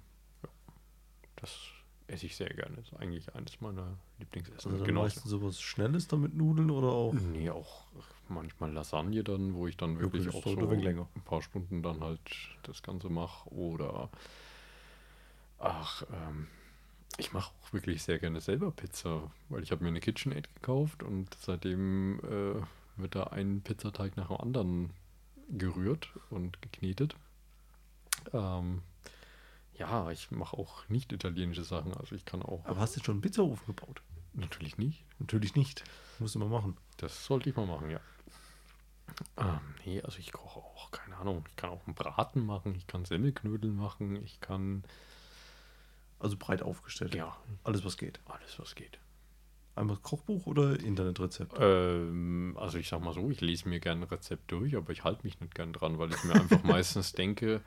das 1.40 1.58
esse 2.06 2.26
ich 2.26 2.36
sehr 2.36 2.50
gerne. 2.50 2.76
Ist 2.78 2.92
eigentlich 2.94 3.32
eines 3.34 3.60
meiner 3.60 3.96
Lieblingsessen. 4.18 4.72
Also 4.72 4.84
Genauso- 4.84 5.04
meistens 5.04 5.30
sowas 5.30 5.60
Schnelles 5.60 6.08
dann 6.08 6.20
mit 6.20 6.34
Nudeln 6.34 6.70
oder 6.70 6.88
auch. 6.88 7.14
Nee, 7.14 7.50
auch 7.50 7.86
manchmal 8.28 8.72
Lasagne 8.72 9.22
dann, 9.22 9.54
wo 9.54 9.66
ich 9.68 9.76
dann 9.76 9.98
wirklich 10.00 10.24
das 10.26 10.34
auch 10.34 10.42
so 10.44 10.54
länger. 10.72 11.08
ein 11.14 11.22
paar 11.22 11.42
Stunden 11.42 11.82
dann 11.82 12.00
halt 12.00 12.20
das 12.64 12.82
Ganze 12.82 13.08
mache. 13.08 13.48
Oder 13.50 14.08
ach, 15.58 16.02
ähm, 16.12 16.48
ich 17.16 17.32
mache 17.32 17.52
auch 17.62 17.72
wirklich 17.72 18.02
sehr 18.02 18.18
gerne 18.18 18.40
selber 18.40 18.70
Pizza, 18.70 19.30
weil 19.48 19.62
ich 19.62 19.70
habe 19.72 19.82
mir 19.82 19.88
eine 19.88 20.00
KitchenAid 20.00 20.52
gekauft 20.54 21.02
und 21.02 21.32
seitdem 21.40 22.18
äh, 22.20 23.00
wird 23.00 23.14
da 23.14 23.24
ein 23.24 23.60
Pizzateig 23.62 24.16
nach 24.16 24.28
dem 24.28 24.36
anderen 24.36 24.90
gerührt 25.50 26.10
und 26.30 26.60
geknetet. 26.62 27.14
Ähm, 28.32 28.82
ja, 29.80 30.10
ich 30.10 30.30
mache 30.30 30.56
auch 30.56 30.88
nicht 30.88 31.12
italienische 31.12 31.64
Sachen, 31.64 31.92
also 31.96 32.14
ich 32.14 32.24
kann 32.24 32.42
auch 32.42 32.64
Aber 32.66 32.78
hast 32.80 32.96
du 32.96 33.02
schon 33.02 33.14
einen 33.16 33.22
Pizzaofen 33.22 33.66
gebaut? 33.66 34.02
natürlich 34.34 34.78
nicht. 34.78 35.04
Natürlich 35.18 35.56
nicht. 35.56 35.82
Musst 36.20 36.36
du 36.36 36.38
mal 36.38 36.48
machen. 36.48 36.76
Das 36.98 37.24
sollte 37.24 37.50
ich 37.50 37.56
mal 37.56 37.66
machen, 37.66 37.90
ja. 37.90 37.98
Ähm, 39.36 39.58
nee, 39.84 40.00
also 40.02 40.18
ich 40.18 40.32
koche 40.32 40.60
auch, 40.60 40.90
keine 40.92 41.16
Ahnung. 41.16 41.44
Ich 41.48 41.56
kann 41.56 41.70
auch 41.70 41.84
einen 41.86 41.94
Braten 41.96 42.46
machen, 42.46 42.74
ich 42.76 42.86
kann 42.86 43.04
Semmelknödel 43.04 43.70
machen, 43.72 44.22
ich 44.22 44.40
kann, 44.40 44.84
Also 46.20 46.36
breit 46.36 46.62
aufgestellt. 46.62 47.14
ja, 47.16 47.36
Alles, 47.64 47.84
was 47.84 47.96
geht. 47.96 48.20
alles, 48.26 48.58
was 48.58 48.74
geht. 48.76 48.98
Einmal 49.74 49.96
Kochbuch 49.96 50.46
oder 50.46 50.78
Internetrezept? 50.78 51.56
Ähm, 51.58 52.56
also 52.60 52.78
ich 52.78 52.88
sag 52.88 53.00
mal 53.02 53.14
so, 53.14 53.30
ich 53.30 53.40
lese 53.40 53.68
mir 53.68 53.80
gerne 53.80 54.02
ein 54.02 54.08
Rezept 54.08 54.50
durch, 54.52 54.76
aber 54.76 54.92
ich 54.92 55.04
halte 55.04 55.24
mich 55.24 55.40
nicht 55.40 55.54
gern 55.54 55.72
dran, 55.72 55.98
weil 55.98 56.10
ich 56.12 56.22
mir 56.24 56.34
einfach 56.34 56.62
meistens 56.62 57.12
denke, 57.12 57.62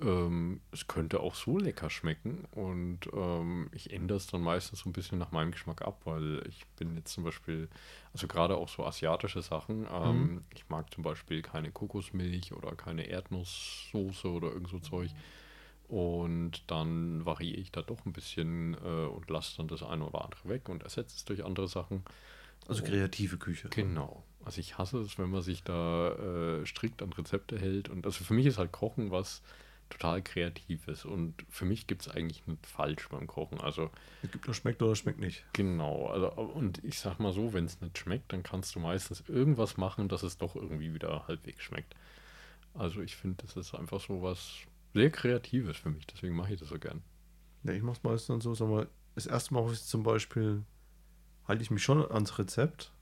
ähm, 0.00 0.60
es 0.72 0.86
könnte 0.86 1.20
auch 1.20 1.34
so 1.34 1.58
lecker 1.58 1.90
schmecken 1.90 2.44
und 2.52 3.00
ähm, 3.12 3.68
ich 3.72 3.92
ändere 3.92 4.18
es 4.18 4.26
dann 4.26 4.42
meistens 4.42 4.80
so 4.80 4.88
ein 4.88 4.92
bisschen 4.92 5.18
nach 5.18 5.32
meinem 5.32 5.50
Geschmack 5.50 5.82
ab, 5.82 6.00
weil 6.04 6.42
ich 6.48 6.66
bin 6.76 6.96
jetzt 6.96 7.12
zum 7.12 7.24
Beispiel, 7.24 7.68
also 8.12 8.26
gerade 8.26 8.56
auch 8.56 8.68
so 8.68 8.84
asiatische 8.84 9.42
Sachen, 9.42 9.86
ähm, 9.92 10.44
ich 10.54 10.68
mag 10.68 10.92
zum 10.92 11.02
Beispiel 11.02 11.42
keine 11.42 11.70
Kokosmilch 11.70 12.52
oder 12.52 12.74
keine 12.76 13.04
Erdnusssoße 13.08 14.28
oder 14.28 14.48
irgend 14.48 14.68
so 14.68 14.78
Zeug. 14.78 15.10
Und 15.88 16.70
dann 16.70 17.24
variiere 17.24 17.60
ich 17.60 17.72
da 17.72 17.80
doch 17.80 18.04
ein 18.04 18.12
bisschen 18.12 18.74
äh, 18.74 19.06
und 19.06 19.30
lasse 19.30 19.56
dann 19.56 19.68
das 19.68 19.82
eine 19.82 20.04
oder 20.04 20.22
andere 20.22 20.48
weg 20.48 20.68
und 20.68 20.82
ersetze 20.82 21.16
es 21.16 21.24
durch 21.24 21.44
andere 21.44 21.66
Sachen. 21.66 22.04
Also 22.66 22.84
kreative 22.84 23.38
Küche. 23.38 23.70
Genau. 23.70 24.22
Also 24.44 24.60
ich 24.60 24.76
hasse 24.76 24.98
es, 24.98 25.18
wenn 25.18 25.30
man 25.30 25.40
sich 25.40 25.62
da 25.62 26.10
äh, 26.10 26.66
strikt 26.66 27.02
an 27.02 27.12
Rezepte 27.14 27.58
hält. 27.58 27.88
Und 27.88 28.04
also 28.04 28.22
für 28.22 28.34
mich 28.34 28.44
ist 28.44 28.58
halt 28.58 28.70
Kochen 28.70 29.10
was 29.10 29.42
total 29.90 30.22
Kreatives. 30.22 31.04
Und 31.04 31.34
für 31.48 31.64
mich 31.64 31.86
gibt 31.86 32.02
es 32.02 32.08
eigentlich 32.08 32.46
nicht 32.46 32.66
falsch 32.66 33.08
beim 33.08 33.26
Kochen. 33.26 33.60
Also 33.60 33.90
Es 34.22 34.30
gibt 34.30 34.46
nur 34.46 34.54
schmeckt 34.54 34.82
oder 34.82 34.94
schmeckt 34.96 35.18
nicht. 35.20 35.44
genau. 35.52 36.06
Also, 36.06 36.30
und 36.32 36.82
ich 36.84 36.98
sag 36.98 37.18
mal 37.18 37.32
so, 37.32 37.52
wenn 37.52 37.64
es 37.64 37.80
nicht 37.80 37.98
schmeckt, 37.98 38.32
dann 38.32 38.42
kannst 38.42 38.74
du 38.74 38.80
meistens 38.80 39.22
irgendwas 39.28 39.76
machen, 39.76 40.08
dass 40.08 40.22
es 40.22 40.38
doch 40.38 40.56
irgendwie 40.56 40.94
wieder 40.94 41.26
halbwegs 41.28 41.62
schmeckt. 41.62 41.94
Also 42.74 43.00
ich 43.00 43.16
finde, 43.16 43.42
das 43.44 43.56
ist 43.56 43.74
einfach 43.74 44.00
so 44.00 44.22
was 44.22 44.58
sehr 44.94 45.10
Kreatives 45.10 45.76
für 45.76 45.90
mich. 45.90 46.06
Deswegen 46.06 46.36
mache 46.36 46.54
ich 46.54 46.60
das 46.60 46.68
so 46.68 46.78
gern. 46.78 47.02
Ja, 47.64 47.72
ich 47.72 47.82
mach's 47.82 48.02
meistens 48.02 48.26
dann 48.28 48.40
so, 48.40 48.54
sag 48.54 48.68
mal, 48.68 48.88
das 49.14 49.26
erste 49.26 49.54
Mal 49.54 49.70
ist 49.72 49.88
zum 49.88 50.02
Beispiel, 50.02 50.64
halte 51.46 51.62
ich 51.62 51.70
mich 51.70 51.82
schon 51.82 52.08
ans 52.10 52.38
Rezept 52.38 52.92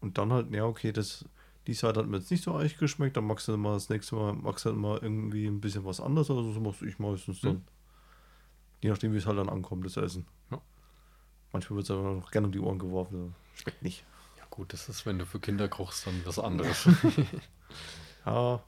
und 0.00 0.18
dann 0.18 0.32
halt, 0.32 0.52
ja, 0.52 0.64
okay, 0.64 0.92
das, 0.92 1.24
die 1.66 1.74
Seite 1.74 2.00
hat 2.00 2.08
mir 2.08 2.18
jetzt 2.18 2.30
nicht 2.30 2.44
so 2.44 2.54
eigentlich 2.54 2.78
geschmeckt, 2.78 3.16
dann 3.16 3.26
magst 3.26 3.48
du 3.48 3.56
mal 3.56 3.74
das 3.74 3.88
nächste 3.88 4.16
Mal, 4.16 4.34
magst 4.34 4.64
du 4.64 4.70
halt 4.70 4.78
mal 4.78 4.98
irgendwie 5.00 5.46
ein 5.46 5.60
bisschen 5.60 5.84
was 5.84 6.00
anderes 6.00 6.30
oder 6.30 6.42
so, 6.42 6.52
so 6.52 6.60
machst 6.60 6.82
ich 6.82 6.98
meistens 6.98 7.40
dann. 7.40 7.52
Hm. 7.52 7.62
Je 8.82 8.90
nachdem, 8.90 9.12
wie 9.12 9.16
es 9.16 9.26
halt 9.26 9.38
dann 9.38 9.48
ankommt, 9.48 9.86
das 9.86 9.96
Essen. 9.96 10.26
Ja. 10.50 10.60
Manchmal 11.52 11.76
wird 11.78 11.84
es 11.84 11.90
aber 11.90 12.14
noch 12.14 12.30
gerne 12.30 12.48
um 12.48 12.52
die 12.52 12.60
Ohren 12.60 12.78
geworfen, 12.78 13.34
schmeckt 13.54 13.82
nicht. 13.82 14.04
Ja 14.38 14.44
gut, 14.50 14.72
das 14.72 14.88
ist, 14.88 15.06
wenn 15.06 15.18
du 15.18 15.26
für 15.26 15.40
Kinder 15.40 15.68
kochst, 15.68 16.06
dann 16.06 16.20
was 16.24 16.38
anderes. 16.38 16.88
Ja, 18.26 18.62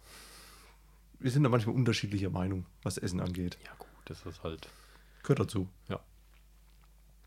wir 1.18 1.30
sind 1.30 1.44
da 1.44 1.48
manchmal 1.48 1.74
unterschiedlicher 1.74 2.30
Meinung, 2.30 2.66
was 2.82 2.98
Essen 2.98 3.20
angeht. 3.20 3.58
ja 3.64 3.72
gut, 3.78 3.88
das 4.06 4.24
ist 4.26 4.42
halt... 4.42 4.68
Gehört 5.22 5.40
dazu. 5.40 5.68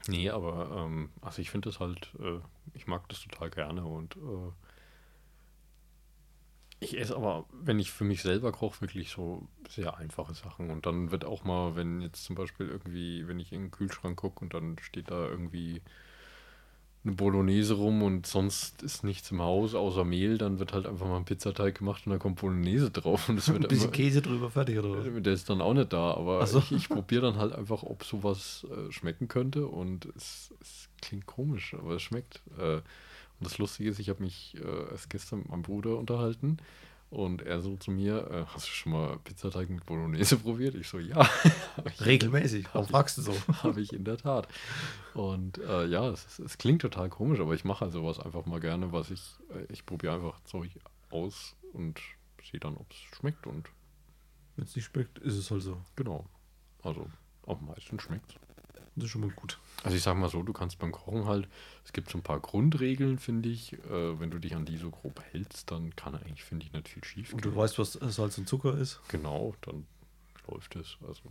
Nee, 0.07 0.29
aber 0.29 0.71
ähm, 0.75 1.11
also 1.21 1.41
ich 1.41 1.51
finde 1.51 1.69
das 1.69 1.79
halt, 1.79 2.13
äh, 2.19 2.39
ich 2.73 2.87
mag 2.87 3.07
das 3.09 3.21
total 3.21 3.49
gerne 3.49 3.85
und 3.85 4.15
äh, 4.15 4.51
ich 6.79 6.97
esse 6.97 7.15
aber, 7.15 7.45
wenn 7.51 7.79
ich 7.79 7.91
für 7.91 8.05
mich 8.05 8.21
selber 8.21 8.51
koche, 8.51 8.81
wirklich 8.81 9.09
so 9.11 9.47
sehr 9.67 9.97
einfache 9.97 10.33
Sachen. 10.33 10.69
Und 10.69 10.85
dann 10.85 11.11
wird 11.11 11.25
auch 11.25 11.43
mal, 11.43 11.75
wenn 11.75 12.01
jetzt 12.01 12.23
zum 12.23 12.35
Beispiel 12.35 12.67
irgendwie, 12.67 13.27
wenn 13.27 13.39
ich 13.39 13.51
in 13.51 13.63
den 13.63 13.71
Kühlschrank 13.71 14.17
gucke 14.17 14.39
und 14.41 14.53
dann 14.53 14.77
steht 14.79 15.11
da 15.11 15.27
irgendwie 15.27 15.81
eine 17.03 17.15
Bolognese 17.15 17.75
rum 17.75 18.03
und 18.03 18.27
sonst 18.27 18.83
ist 18.83 19.03
nichts 19.03 19.31
im 19.31 19.41
Haus 19.41 19.73
außer 19.73 20.03
Mehl, 20.03 20.37
dann 20.37 20.59
wird 20.59 20.73
halt 20.73 20.85
einfach 20.85 21.07
mal 21.07 21.17
ein 21.17 21.25
Pizzateig 21.25 21.77
gemacht 21.77 22.05
und 22.05 22.11
da 22.11 22.17
kommt 22.17 22.41
Bolognese 22.41 22.91
drauf 22.91 23.29
und 23.29 23.37
es 23.37 23.47
wird 23.53 23.63
Ein 23.63 23.67
bisschen 23.67 23.85
immer, 23.85 23.93
Käse 23.93 24.21
drüber, 24.21 24.49
fertig 24.49 24.79
oder 24.79 24.97
was? 24.97 25.23
der 25.23 25.33
ist 25.33 25.49
dann 25.49 25.61
auch 25.61 25.73
nicht 25.73 25.93
da, 25.93 26.13
aber 26.13 26.45
so. 26.45 26.59
ich, 26.59 26.71
ich 26.73 26.89
probiere 26.89 27.21
dann 27.21 27.37
halt 27.37 27.53
einfach, 27.53 27.83
ob 27.83 28.03
sowas 28.03 28.67
äh, 28.69 28.91
schmecken 28.91 29.29
könnte 29.29 29.67
und 29.67 30.05
es, 30.17 30.53
es 30.59 30.89
klingt 31.01 31.25
komisch, 31.25 31.73
aber 31.73 31.95
es 31.95 32.01
schmeckt. 32.01 32.41
Äh, 32.57 32.81
und 33.39 33.45
das 33.45 33.57
Lustige 33.57 33.89
ist, 33.89 33.99
ich 33.99 34.09
habe 34.09 34.23
mich 34.23 34.55
äh, 34.57 34.91
erst 34.91 35.09
gestern 35.09 35.39
mit 35.39 35.49
meinem 35.49 35.61
Bruder 35.61 35.97
unterhalten 35.97 36.57
und 37.09 37.41
er 37.41 37.61
so 37.61 37.75
zu 37.77 37.89
mir, 37.89 38.29
äh, 38.29 38.45
hast 38.53 38.67
du 38.67 38.71
schon 38.71 38.91
mal 38.91 39.17
Pizzateig 39.23 39.69
mit 39.69 39.85
Bolognese 39.85 40.37
probiert? 40.39 40.75
Ich 40.75 40.87
so, 40.87 40.99
ja, 40.99 41.17
habe 41.77 41.89
ich, 41.89 42.05
Regelmäßig. 42.05 42.67
Warum 42.73 42.87
fragst 42.87 43.17
du 43.17 43.21
so? 43.23 43.33
hab 43.63 43.77
ich 43.77 43.93
in 43.93 44.03
der 44.03 44.17
Tat. 44.17 44.47
Und 45.15 45.57
äh, 45.57 45.87
ja, 45.87 46.07
es, 46.09 46.37
es 46.39 46.57
klingt 46.57 46.81
total 46.81 47.09
komisch, 47.09 47.39
aber 47.39 47.53
ich 47.55 47.65
mache 47.65 47.81
halt 47.81 47.93
sowas 47.93 48.19
einfach 48.19 48.45
mal 48.45 48.59
gerne, 48.59 48.91
was 48.91 49.09
ich, 49.09 49.21
äh, 49.53 49.65
ich 49.71 49.85
probiere 49.85 50.13
einfach 50.13 50.39
Zeug 50.43 50.69
aus 51.09 51.55
und 51.73 51.99
sehe 52.43 52.59
dann, 52.59 52.77
ob 52.77 52.91
es 52.91 52.97
schmeckt 53.17 53.47
und 53.47 53.69
Wenn 54.55 54.65
es 54.65 54.75
nicht 54.75 54.85
schmeckt, 54.85 55.17
ist 55.19 55.35
es 55.35 55.49
halt 55.49 55.63
so. 55.63 55.81
Genau. 55.95 56.25
Also 56.83 57.07
am 57.47 57.65
meisten 57.65 57.99
schmeckt. 57.99 58.35
Das 58.95 59.05
ist 59.05 59.11
schon 59.11 59.21
mal 59.21 59.31
gut. 59.31 59.59
Also 59.83 59.95
ich 59.95 60.03
sag 60.03 60.17
mal 60.17 60.29
so, 60.29 60.43
du 60.43 60.51
kannst 60.51 60.77
beim 60.79 60.91
Kochen 60.91 61.25
halt, 61.25 61.47
es 61.85 61.93
gibt 61.93 62.09
so 62.09 62.17
ein 62.17 62.21
paar 62.21 62.39
Grundregeln, 62.41 63.17
finde 63.17 63.47
ich. 63.49 63.73
Äh, 63.73 64.19
wenn 64.19 64.29
du 64.29 64.37
dich 64.39 64.55
an 64.55 64.65
die 64.65 64.77
so 64.77 64.89
grob 64.91 65.21
hältst, 65.31 65.71
dann 65.71 65.95
kann 65.95 66.15
eigentlich, 66.15 66.43
finde 66.43 66.65
ich, 66.65 66.73
nicht 66.73 66.89
viel 66.89 67.03
schief 67.03 67.31
Und 67.33 67.41
gehen. 67.41 67.51
du 67.53 67.57
weißt, 67.57 67.79
was 67.79 67.93
Salz 67.93 68.37
und 68.37 68.47
Zucker 68.49 68.77
ist. 68.77 68.99
Genau, 69.07 69.55
dann 69.61 69.85
läuft 70.49 70.75
es. 70.75 70.97
Also 71.07 71.21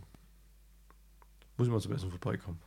Muss 1.57 1.67
ich 1.67 1.71
mal 1.73 1.79
zum 1.79 1.91
Essen 1.93 2.09
vorbeikommen. 2.09 2.59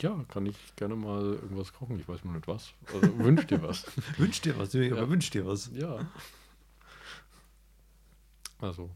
ja, 0.00 0.24
kann 0.28 0.46
ich 0.46 0.56
gerne 0.74 0.96
mal 0.96 1.22
irgendwas 1.22 1.72
kochen. 1.72 2.00
Ich 2.00 2.08
weiß 2.08 2.24
nur 2.24 2.34
nicht 2.34 2.48
was. 2.48 2.72
Also 2.92 3.16
wünsch 3.18 3.46
dir 3.46 3.62
was. 3.62 3.84
Wünsch 4.18 4.40
dir 4.40 4.58
was, 4.58 4.74
aber 4.74 4.82
Ja. 4.84 5.08
wünsch 5.08 5.30
dir 5.30 5.46
was. 5.46 5.70
ja. 5.74 6.06
Also 8.58 8.90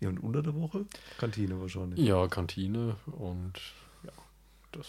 Ja, 0.00 0.08
und 0.08 0.18
unter 0.20 0.42
der 0.42 0.54
Woche? 0.54 0.86
Kantine 1.18 1.60
wahrscheinlich. 1.60 1.98
ja, 2.00 2.26
Kantine 2.28 2.96
und 3.06 3.52
das. 4.72 4.86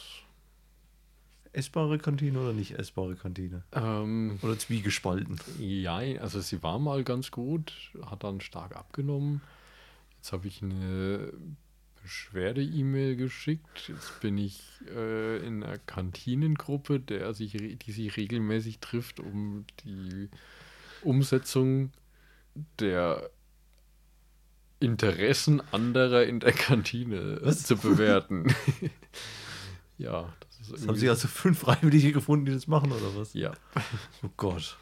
Essbare 1.53 1.97
Kantine 1.97 2.39
oder 2.39 2.53
nicht 2.53 2.71
essbare 2.79 3.15
Kantine? 3.15 3.63
Ähm, 3.73 4.39
Oder 4.41 4.57
zwiegespalten? 4.57 5.37
Ja, 5.59 5.97
also 5.97 6.39
sie 6.39 6.63
war 6.63 6.79
mal 6.79 7.03
ganz 7.03 7.29
gut, 7.29 7.73
hat 8.05 8.23
dann 8.23 8.39
stark 8.39 8.75
abgenommen. 8.75 9.41
Jetzt 10.17 10.31
habe 10.31 10.47
ich 10.47 10.61
eine 10.61 11.33
Beschwerde-E-Mail 12.01 13.17
geschickt. 13.17 13.89
Jetzt 13.89 14.21
bin 14.21 14.37
ich 14.37 14.61
äh, 14.95 15.45
in 15.45 15.61
einer 15.63 15.77
Kantinengruppe, 15.77 16.99
der 17.01 17.33
sich, 17.33 17.51
die 17.51 17.91
sich 17.91 18.15
regelmäßig 18.15 18.79
trifft, 18.79 19.19
um 19.19 19.65
die 19.83 20.29
Umsetzung 21.01 21.91
der 22.79 23.29
Interessen 24.79 25.61
anderer 25.71 26.23
in 26.23 26.39
der 26.39 26.53
Kantine 26.53 27.39
Was? 27.41 27.63
zu 27.63 27.77
bewerten. 27.77 28.47
ja, 30.01 30.33
das 30.39 30.59
ist 30.59 30.73
Das 30.73 30.87
haben 30.87 30.95
sie 30.95 31.09
also 31.09 31.27
fünf 31.27 31.59
Freiwillige 31.59 32.11
gefunden, 32.11 32.45
die 32.45 32.53
das 32.53 32.67
machen, 32.67 32.91
oder 32.91 33.15
was? 33.15 33.33
ja. 33.33 33.53
Oh 34.23 34.29
Gott. 34.37 34.77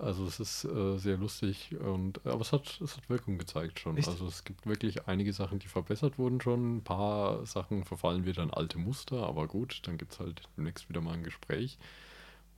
Also 0.00 0.24
es 0.24 0.40
ist 0.40 0.64
äh, 0.64 0.96
sehr 0.96 1.18
lustig 1.18 1.76
und 1.78 2.24
aber 2.26 2.40
es 2.40 2.52
hat, 2.52 2.80
es 2.80 2.96
hat 2.96 3.10
Wirkung 3.10 3.36
gezeigt 3.36 3.80
schon. 3.80 3.98
Echt? 3.98 4.08
Also 4.08 4.26
es 4.26 4.44
gibt 4.44 4.66
wirklich 4.66 5.06
einige 5.06 5.34
Sachen, 5.34 5.58
die 5.58 5.68
verbessert 5.68 6.18
wurden 6.18 6.40
schon. 6.40 6.78
Ein 6.78 6.84
paar 6.84 7.44
Sachen 7.44 7.84
verfallen 7.84 8.24
wieder 8.24 8.42
in 8.42 8.50
alte 8.50 8.78
Muster, 8.78 9.26
aber 9.26 9.46
gut, 9.46 9.82
dann 9.84 9.98
gibt 9.98 10.12
es 10.12 10.18
halt 10.20 10.48
demnächst 10.56 10.88
wieder 10.88 11.02
mal 11.02 11.12
ein 11.12 11.22
Gespräch, 11.22 11.78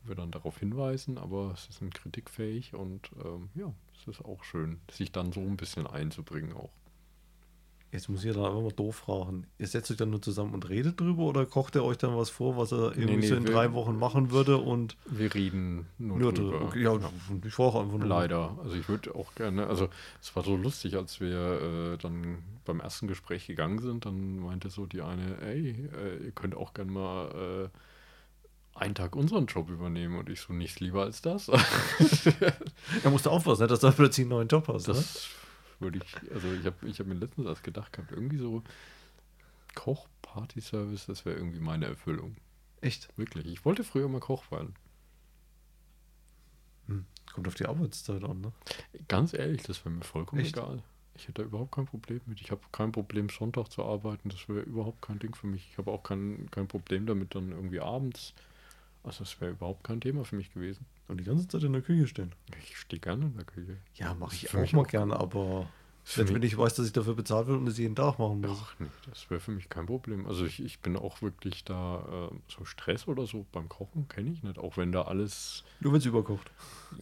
wo 0.03 0.11
wir 0.11 0.15
dann 0.15 0.31
darauf 0.31 0.59
hinweisen, 0.59 1.19
aber 1.19 1.53
es 1.53 1.69
ist 1.69 1.81
kritikfähig 1.95 2.75
und 2.75 3.11
ähm, 3.25 3.49
ja, 3.57 3.75
es 4.01 4.07
ist 4.07 4.25
auch 4.25 4.45
schön, 4.45 4.81
sich 4.93 5.11
dann 5.11 5.33
so 5.33 5.41
ein 5.41 5.57
bisschen 5.57 5.89
einzubringen 5.89 6.53
auch. 6.53 6.71
Jetzt 7.93 8.09
muss 8.09 8.21
ich 8.21 8.29
ja 8.29 8.33
dann 8.33 8.47
einfach 8.47 8.63
mal 8.63 8.73
doof 8.73 8.97
fragen. 8.97 9.47
Ihr 9.59 9.67
setzt 9.67 9.91
euch 9.91 9.99
dann 9.99 10.09
nur 10.09 10.23
zusammen 10.23 10.55
und 10.55 10.67
redet 10.71 10.99
drüber 10.99 11.25
oder 11.25 11.45
kocht 11.45 11.75
ihr 11.77 11.85
euch 11.85 11.99
dann 11.99 12.17
was 12.17 12.31
vor, 12.31 12.57
was 12.57 12.73
er 12.73 12.97
irgendwie 12.97 13.17
nee, 13.17 13.27
so 13.27 13.35
in 13.37 13.45
wir- 13.47 13.53
drei 13.53 13.73
Wochen 13.75 13.99
machen 13.99 14.31
würde 14.31 14.57
und 14.57 14.97
Wir 15.05 15.35
reden 15.35 15.87
nur, 15.99 16.19
nur 16.19 16.33
drüber. 16.33 16.53
drüber? 16.53 16.65
Okay, 16.65 16.83
ja, 16.83 16.99
ich 17.47 17.53
frage 17.53 17.81
einfach 17.81 17.99
nur. 17.99 18.09
Leider. 18.09 18.57
Also 18.65 18.77
ich 18.77 18.89
würde 18.89 19.15
auch 19.15 19.35
gerne, 19.35 19.67
also 19.67 19.91
es 20.23 20.35
war 20.35 20.43
so 20.43 20.57
lustig, 20.57 20.97
als 20.97 21.21
wir 21.21 21.93
äh, 21.93 21.99
dann 21.99 22.39
beim 22.65 22.81
ersten 22.81 23.09
Gespräch 23.09 23.47
gegangen 23.47 23.79
sind, 23.81 24.07
dann 24.07 24.39
meinte 24.39 24.71
so 24.71 24.87
die 24.87 25.03
eine, 25.03 25.37
ey, 25.43 25.71
äh, 25.95 26.25
ihr 26.25 26.33
könnt 26.33 26.55
auch 26.57 26.73
gerne 26.73 26.91
mal 26.91 27.69
äh, 28.75 28.79
einen 28.79 28.95
Tag 28.95 29.15
unseren 29.17 29.45
Job 29.47 29.69
übernehmen 29.69 30.19
und 30.19 30.31
ich 30.31 30.41
so 30.41 30.55
nichts 30.55 30.81
lieber 30.81 31.03
als 31.03 31.21
das. 31.21 31.51
Er 33.05 33.11
musste 33.11 33.31
aufpassen, 33.31 33.63
ne, 33.63 33.67
dass 33.69 33.81
du 33.81 33.91
plötzlich 33.93 34.25
einen 34.25 34.31
neuen 34.31 34.49
Job 34.49 34.67
hast. 34.69 34.89
Ne? 34.89 34.95
Würde 35.83 36.01
ich, 36.03 36.33
also 36.33 36.53
ich 36.53 36.65
habe 36.65 36.89
ich 36.89 36.99
hab 36.99 37.07
mir 37.07 37.15
letztens 37.15 37.47
erst 37.47 37.65
gedacht 37.65 37.93
gehabt, 37.93 38.13
irgendwie 38.13 38.39
so 38.39 38.63
Koch, 39.75 40.07
Party-Service, 40.23 41.07
das 41.07 41.25
wäre 41.25 41.37
irgendwie 41.37 41.61
meine 41.61 41.87
Erfüllung. 41.87 42.37
Echt? 42.81 43.09
Wirklich. 43.17 43.47
Ich 43.47 43.65
wollte 43.65 43.85
früher 43.85 44.09
mal 44.09 44.21
Koch 44.21 44.51
werden. 44.51 44.75
Hm. 46.87 47.07
Kommt 47.33 47.49
auf 47.49 47.55
die 47.55 47.67
Arbeitszeit 47.67 48.23
an, 48.25 48.41
ne? 48.41 48.53
Ganz 49.09 49.35
ehrlich, 49.35 49.63
das 49.63 49.85
wäre 49.85 49.95
mir 49.95 50.05
vollkommen 50.05 50.43
Echt? 50.43 50.57
egal. 50.57 50.83
Ich 51.15 51.29
hätte 51.29 51.43
da 51.43 51.43
überhaupt 51.43 51.73
kein 51.73 51.87
Problem 51.87 52.21
mit. 52.27 52.41
Ich 52.41 52.51
habe 52.51 52.63
kein 52.73 52.91
Problem, 52.91 53.29
Sonntag 53.29 53.69
zu 53.69 53.85
arbeiten. 53.85 54.31
Das 54.31 54.49
wäre 54.49 54.61
überhaupt 54.61 55.03
kein 55.03 55.19
Ding 55.19 55.35
für 55.35 55.47
mich. 55.47 55.69
Ich 55.71 55.79
habe 55.79 55.91
auch 55.91 56.03
kein, 56.03 56.51
kein 56.51 56.67
Problem 56.67 57.07
damit, 57.07 57.35
dann 57.35 57.53
irgendwie 57.53 57.81
abends. 57.81 58.35
Also, 59.05 59.25
das 59.25 59.41
wäre 59.41 59.53
überhaupt 59.53 59.85
kein 59.85 60.01
Thema 60.01 60.25
für 60.25 60.37
mich 60.37 60.53
gewesen. 60.53 60.87
Und 61.13 61.19
die 61.19 61.25
ganze 61.25 61.47
Zeit 61.47 61.63
in 61.63 61.75
der 61.75 61.83
Küche 61.83 62.07
stehen. 62.07 62.35
Ich 62.63 62.79
stehe 62.79 62.99
gerne 62.99 63.27
in 63.27 63.37
der 63.37 63.45
Küche. 63.45 63.77
Ja, 63.97 64.15
mache 64.15 64.35
ich 64.35 64.55
auch 64.55 64.73
mal 64.73 64.85
gerne, 64.85 65.15
aber 65.21 65.69
wenn, 66.17 66.35
wenn 66.35 66.43
ich 66.43 66.57
weiß, 66.57 66.75
dass 66.75 66.87
ich 66.87 66.93
dafür 66.95 67.15
bezahlt 67.15 67.49
werde 67.49 67.61
und 67.61 67.67
es 67.67 67.77
jeden 67.77 67.95
Tag 67.95 68.19
machen 68.19 68.41
muss. 68.41 68.59
Ach 68.63 68.75
nee, 68.79 68.89
das 69.11 69.29
wäre 69.29 69.39
für 69.39 69.51
mich 69.51 69.69
kein 69.69 69.85
Problem. 69.85 70.27
Also 70.27 70.47
ich, 70.47 70.65
ich 70.65 70.81
bin 70.81 70.97
auch 70.97 71.21
wirklich 71.21 71.65
da, 71.65 72.31
äh, 72.33 72.37
so 72.49 72.65
Stress 72.65 73.07
oder 73.09 73.27
so 73.27 73.45
beim 73.53 73.69
Kochen 73.69 74.09
kenne 74.09 74.31
ich 74.31 74.43
nicht. 74.43 74.59
Auch 74.59 74.79
wenn 74.79 74.91
da 74.91 75.03
alles, 75.03 75.65
Nur 75.81 75.93
wenn 75.93 75.99
es 75.99 76.07
überkocht. 76.07 76.51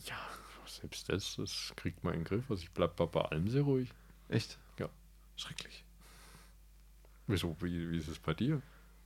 ja, 0.06 0.18
selbst 0.66 1.08
das, 1.08 1.36
das 1.36 1.72
kriegt 1.76 2.02
man 2.02 2.14
in 2.14 2.20
den 2.20 2.24
Griff. 2.24 2.50
Also 2.50 2.64
ich 2.64 2.70
bleibe 2.72 3.06
bei 3.06 3.20
allem 3.22 3.48
sehr 3.48 3.62
ruhig. 3.62 3.90
Echt? 4.28 4.58
Ja. 4.80 4.88
Schrecklich. 5.36 5.84
Wieso, 7.28 7.56
wie, 7.60 7.92
wie 7.92 7.98
ist 7.98 8.08
es 8.08 8.18
bei 8.18 8.34
dir? 8.34 8.60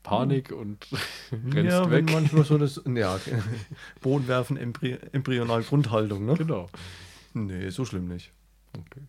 Panik 0.05 0.53
und 0.53 0.87
rennst 1.33 1.73
ja, 1.73 1.91
weg. 1.91 2.09
manchmal 2.13 2.45
so 2.45 2.59
das, 2.59 2.81
ja, 2.95 3.19
Boden 4.01 4.29
werfen, 4.29 4.57
Embry 4.57 4.99
embryonal 5.11 5.65
Grundhaltung, 5.65 6.27
ne? 6.27 6.35
Genau. 6.35 6.69
Nee, 7.33 7.71
so 7.71 7.85
schlimm 7.85 8.07
nicht. 8.07 8.33
Okay. 8.79 9.01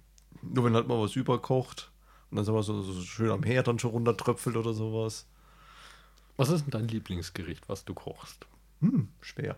Nur 0.41 0.65
wenn 0.65 0.73
halt 0.73 0.87
mal 0.87 0.99
was 0.99 1.15
überkocht 1.15 1.91
und 2.31 2.37
dann 2.37 2.55
wir 2.55 2.63
so, 2.63 2.81
so 2.81 3.01
schön 3.01 3.29
am 3.29 3.43
Herd 3.43 3.67
dann 3.67 3.77
schon 3.77 3.91
runtertröpfelt 3.91 4.55
oder 4.55 4.73
sowas. 4.73 5.27
Was 6.37 6.49
ist 6.49 6.63
denn 6.63 6.71
dein 6.71 6.87
Lieblingsgericht, 6.87 7.69
was 7.69 7.85
du 7.85 7.93
kochst? 7.93 8.47
Hm, 8.79 9.09
schwer. 9.21 9.57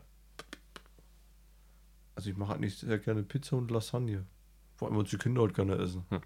Also 2.15 2.31
ich 2.31 2.37
mache 2.37 2.55
eigentlich 2.55 2.77
sehr 2.77 2.97
gerne 2.97 3.23
Pizza 3.23 3.57
und 3.57 3.69
Lasagne. 3.69 4.25
Vor 4.75 4.87
allem, 4.87 4.97
weil 4.97 5.03
die 5.05 5.17
Kinder 5.17 5.41
halt 5.41 5.53
gerne 5.53 5.75
essen. 5.75 6.03
Hm. 6.09 6.21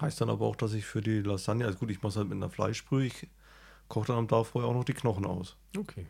Heißt 0.00 0.20
dann 0.20 0.30
aber 0.30 0.46
auch, 0.46 0.56
dass 0.56 0.72
ich 0.72 0.84
für 0.84 1.00
die 1.00 1.20
Lasagne, 1.20 1.64
also 1.64 1.78
gut, 1.78 1.90
ich 1.90 1.98
mache 1.98 2.08
es 2.08 2.16
halt 2.16 2.28
mit 2.28 2.36
einer 2.36 2.50
Fleischbrühe, 2.50 3.06
ich 3.06 3.28
koche 3.92 4.06
dann 4.06 4.16
am 4.16 4.28
Tag 4.28 4.46
vorher 4.46 4.70
auch 4.70 4.74
noch 4.74 4.84
die 4.84 4.94
Knochen 4.94 5.26
aus. 5.26 5.54
Okay. 5.76 6.06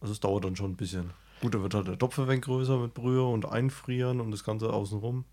Also 0.00 0.12
es 0.12 0.20
dauert 0.20 0.44
dann 0.44 0.54
schon 0.54 0.70
ein 0.70 0.76
bisschen. 0.76 1.12
Gut, 1.40 1.52
dann 1.52 1.62
wird 1.62 1.74
halt 1.74 1.88
der 1.88 1.98
Topf 1.98 2.16
ein 2.20 2.28
wenig 2.28 2.42
größer 2.42 2.78
mit 2.78 2.94
Brühe 2.94 3.24
und 3.24 3.44
einfrieren 3.44 4.20
und 4.20 4.30
das 4.30 4.44
Ganze 4.44 4.72
außenrum. 4.72 5.24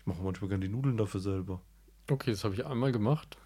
Ich 0.00 0.06
mache 0.06 0.22
manchmal 0.22 0.48
gerne 0.48 0.66
die 0.66 0.72
Nudeln 0.72 0.96
dafür 0.96 1.20
selber. 1.20 1.60
Okay, 2.10 2.30
das 2.30 2.44
habe 2.44 2.54
ich 2.54 2.64
einmal 2.64 2.92
gemacht. 2.92 3.36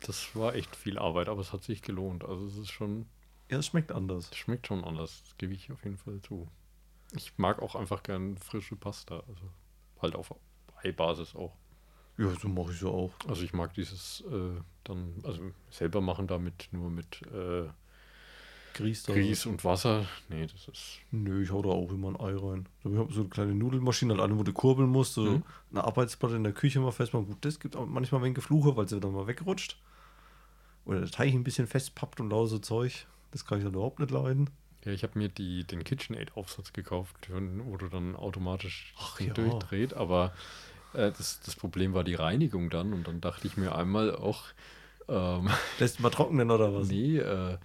Das 0.00 0.36
war 0.36 0.54
echt 0.54 0.76
viel 0.76 0.98
Arbeit, 0.98 1.30
aber 1.30 1.40
es 1.40 1.54
hat 1.54 1.62
sich 1.64 1.80
gelohnt. 1.80 2.22
Also 2.22 2.48
es 2.48 2.58
ist 2.58 2.70
schon, 2.70 3.06
Ja, 3.50 3.58
es 3.60 3.66
schmeckt 3.66 3.90
anders. 3.90 4.28
es 4.30 4.36
schmeckt 4.36 4.66
schon 4.66 4.84
anders. 4.84 5.22
Das 5.24 5.38
gebe 5.38 5.54
ich 5.54 5.72
auf 5.72 5.82
jeden 5.84 5.96
Fall 5.96 6.20
zu. 6.20 6.48
Ich 7.12 7.32
mag 7.38 7.62
auch 7.62 7.74
einfach 7.76 8.02
gern 8.02 8.36
frische 8.36 8.76
Pasta. 8.76 9.22
Also 9.26 9.48
halt 10.02 10.16
auf 10.16 10.34
Eibasis 10.82 11.34
auch. 11.34 11.56
Ja, 12.16 12.30
so 12.40 12.48
mache 12.48 12.70
ich 12.72 12.78
so 12.78 12.90
auch. 12.90 13.12
Also 13.28 13.42
ich 13.42 13.52
mag 13.52 13.74
dieses 13.74 14.22
äh, 14.30 14.60
dann, 14.84 15.14
also 15.24 15.40
selber 15.70 16.00
machen 16.00 16.26
damit 16.26 16.68
nur 16.70 16.90
mit 16.90 17.22
äh, 17.32 17.64
Grieß. 18.74 19.04
Grieß 19.06 19.46
und 19.46 19.64
Wasser. 19.64 20.04
Nee, 20.28 20.46
das 20.46 20.66
ist. 20.68 20.98
Nö, 21.12 21.42
ich 21.42 21.50
hau 21.52 21.62
da 21.62 21.68
auch 21.68 21.92
immer 21.92 22.08
ein 22.08 22.16
Ei 22.20 22.36
rein. 22.36 22.66
So, 22.82 22.90
ich 22.92 22.98
habe 22.98 23.12
so 23.12 23.20
eine 23.20 23.28
kleine 23.30 23.54
Nudelmaschine, 23.54 24.14
halt 24.14 24.22
eine, 24.22 24.36
wo 24.38 24.42
du 24.42 24.52
kurbeln 24.52 24.88
musst, 24.90 25.14
so 25.14 25.22
Mhm. 25.22 25.42
eine 25.70 25.84
Arbeitsplatte 25.84 26.34
in 26.34 26.42
der 26.42 26.52
Küche 26.52 26.80
mal 26.80 26.90
festmachen. 26.90 27.26
Gut, 27.26 27.44
das 27.44 27.60
gibt 27.60 27.76
auch 27.76 27.86
manchmal 27.86 28.24
ein 28.24 28.34
Gefluche, 28.34 28.76
weil 28.76 28.88
sie 28.88 28.98
dann 28.98 29.12
mal 29.12 29.28
wegrutscht. 29.28 29.78
Oder 30.86 31.00
der 31.00 31.10
Teig 31.10 31.32
ein 31.32 31.44
bisschen 31.44 31.66
festpappt 31.68 32.20
und 32.20 32.30
lauter 32.30 32.48
so 32.48 32.58
Zeug. 32.58 33.06
Das 33.30 33.46
kann 33.46 33.58
ich 33.58 33.64
dann 33.64 33.74
überhaupt 33.74 34.00
nicht 34.00 34.10
leiden. 34.10 34.50
Ja, 34.84 34.92
ich 34.92 35.02
habe 35.04 35.18
mir 35.18 35.28
die, 35.28 35.64
den 35.64 35.82
KitchenAid-Aufsatz 35.84 36.72
gekauft, 36.72 37.16
wo 37.30 37.76
du 37.76 37.88
dann 37.88 38.16
automatisch 38.16 38.92
Ach 38.98 39.18
ja. 39.20 39.32
durchdreht, 39.32 39.94
aber 39.94 40.34
äh, 40.94 41.12
das, 41.16 41.40
das 41.44 41.54
Problem 41.56 41.94
war 41.94 42.04
die 42.04 42.14
Reinigung 42.14 42.70
dann 42.70 42.92
und 42.92 43.06
dann 43.08 43.20
dachte 43.20 43.46
ich 43.46 43.56
mir 43.56 43.74
einmal 43.74 44.14
auch, 44.14 44.42
ähm, 45.08 45.48
Lässt 45.78 46.00
mal 46.00 46.10
trocknen 46.10 46.50
oder 46.50 46.74
was? 46.74 46.88
nee, 46.88 47.18
äh, 47.18 47.58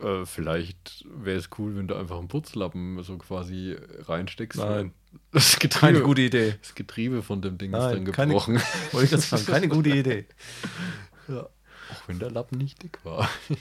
äh, 0.00 0.26
vielleicht 0.26 1.04
wäre 1.08 1.38
es 1.38 1.48
cool, 1.58 1.76
wenn 1.76 1.88
du 1.88 1.94
einfach 1.96 2.18
einen 2.18 2.28
Putzlappen 2.28 3.02
so 3.02 3.18
quasi 3.18 3.76
reinsteckst. 4.06 4.58
Nein. 4.60 4.92
Das 5.32 5.58
Keine 5.58 5.68
Getriebe, 5.94 6.02
gute 6.02 6.20
Idee. 6.22 6.54
das 6.60 6.74
Getriebe 6.74 7.22
von 7.22 7.40
dem 7.40 7.56
Ding 7.58 7.70
Nein, 7.70 7.80
ist 7.80 7.96
dann 8.06 8.12
keine- 8.12 8.28
gebrochen. 8.34 8.60
Wollte 8.92 9.04
ich 9.06 9.10
das 9.10 9.28
sagen, 9.30 9.46
keine 9.46 9.68
gute 9.68 9.90
Idee. 9.90 10.26
Ja. 11.28 11.42
Auch 11.42 12.06
wenn 12.08 12.18
der 12.18 12.30
Lappen 12.30 12.56
nicht 12.58 12.82
dick 12.82 12.98
war. 13.04 13.28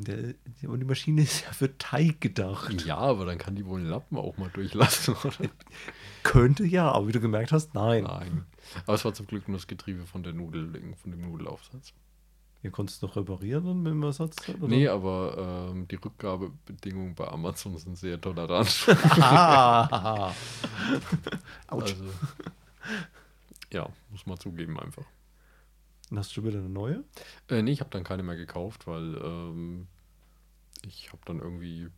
Der, 0.00 0.16
die, 0.16 0.66
aber 0.66 0.78
die 0.78 0.84
Maschine 0.84 1.22
ist 1.22 1.44
ja 1.44 1.52
für 1.52 1.76
Teig 1.76 2.20
gedacht. 2.20 2.84
Ja, 2.86 2.98
aber 2.98 3.26
dann 3.26 3.36
kann 3.36 3.56
die 3.56 3.66
wohl 3.66 3.80
den 3.80 3.88
Lappen 3.88 4.16
auch 4.16 4.36
mal 4.36 4.48
durchlassen, 4.48 5.14
oder? 5.24 5.50
Könnte 6.22 6.64
ja, 6.64 6.90
aber 6.92 7.08
wie 7.08 7.12
du 7.12 7.20
gemerkt 7.20 7.50
hast, 7.50 7.74
nein. 7.74 8.04
Nein. 8.04 8.44
Aber 8.86 8.94
es 8.94 9.04
war 9.04 9.12
zum 9.12 9.26
Glück 9.26 9.48
nur 9.48 9.56
das 9.56 9.66
Getriebe 9.66 10.06
von 10.06 10.22
der 10.22 10.34
Nudel, 10.34 10.70
von 11.02 11.10
dem 11.10 11.22
Nudelaufsatz. 11.22 11.94
Ihr 12.62 12.70
konntest 12.70 13.02
noch 13.02 13.16
reparieren 13.16 13.64
dann 13.64 13.82
mit 13.82 13.92
dem 13.92 14.02
Ersatzteil? 14.04 14.54
Oder? 14.56 14.68
Nee, 14.68 14.88
aber 14.88 15.70
ähm, 15.72 15.88
die 15.88 15.96
Rückgabebedingungen 15.96 17.14
bei 17.14 17.26
Amazon 17.26 17.76
sind 17.76 17.96
sehr 17.96 18.20
tolerant. 18.20 18.86
Ah. 19.20 20.28
Autsch. 21.68 21.92
also, 21.92 22.04
ja, 23.72 23.88
muss 24.10 24.26
man 24.26 24.38
zugeben 24.38 24.78
einfach. 24.78 25.04
Dann 26.08 26.18
hast 26.18 26.30
du 26.30 26.34
schon 26.34 26.44
wieder 26.44 26.58
eine 26.58 26.68
neue? 26.68 27.04
Äh, 27.48 27.62
nee, 27.62 27.72
ich 27.72 27.80
habe 27.80 27.90
dann 27.90 28.04
keine 28.04 28.22
mehr 28.22 28.36
gekauft, 28.36 28.86
weil 28.86 29.16
ähm, 29.16 29.88
ich 30.82 31.08
habe 31.12 31.20
dann 31.26 31.38
irgendwie 31.40 31.88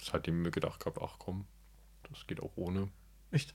seitdem 0.00 0.42
mir 0.42 0.50
gedacht 0.50 0.80
gehabt, 0.80 0.98
ach 1.00 1.16
komm, 1.18 1.46
das 2.10 2.26
geht 2.26 2.40
auch 2.40 2.52
ohne. 2.56 2.88
Echt? 3.30 3.54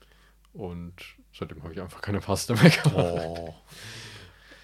Und 0.52 0.94
seitdem 1.32 1.62
habe 1.62 1.72
ich 1.72 1.80
einfach 1.80 2.00
keine 2.00 2.20
Pasta 2.20 2.54
mehr 2.54 2.70
gehabt. 2.70 2.94
Oh. 2.94 3.54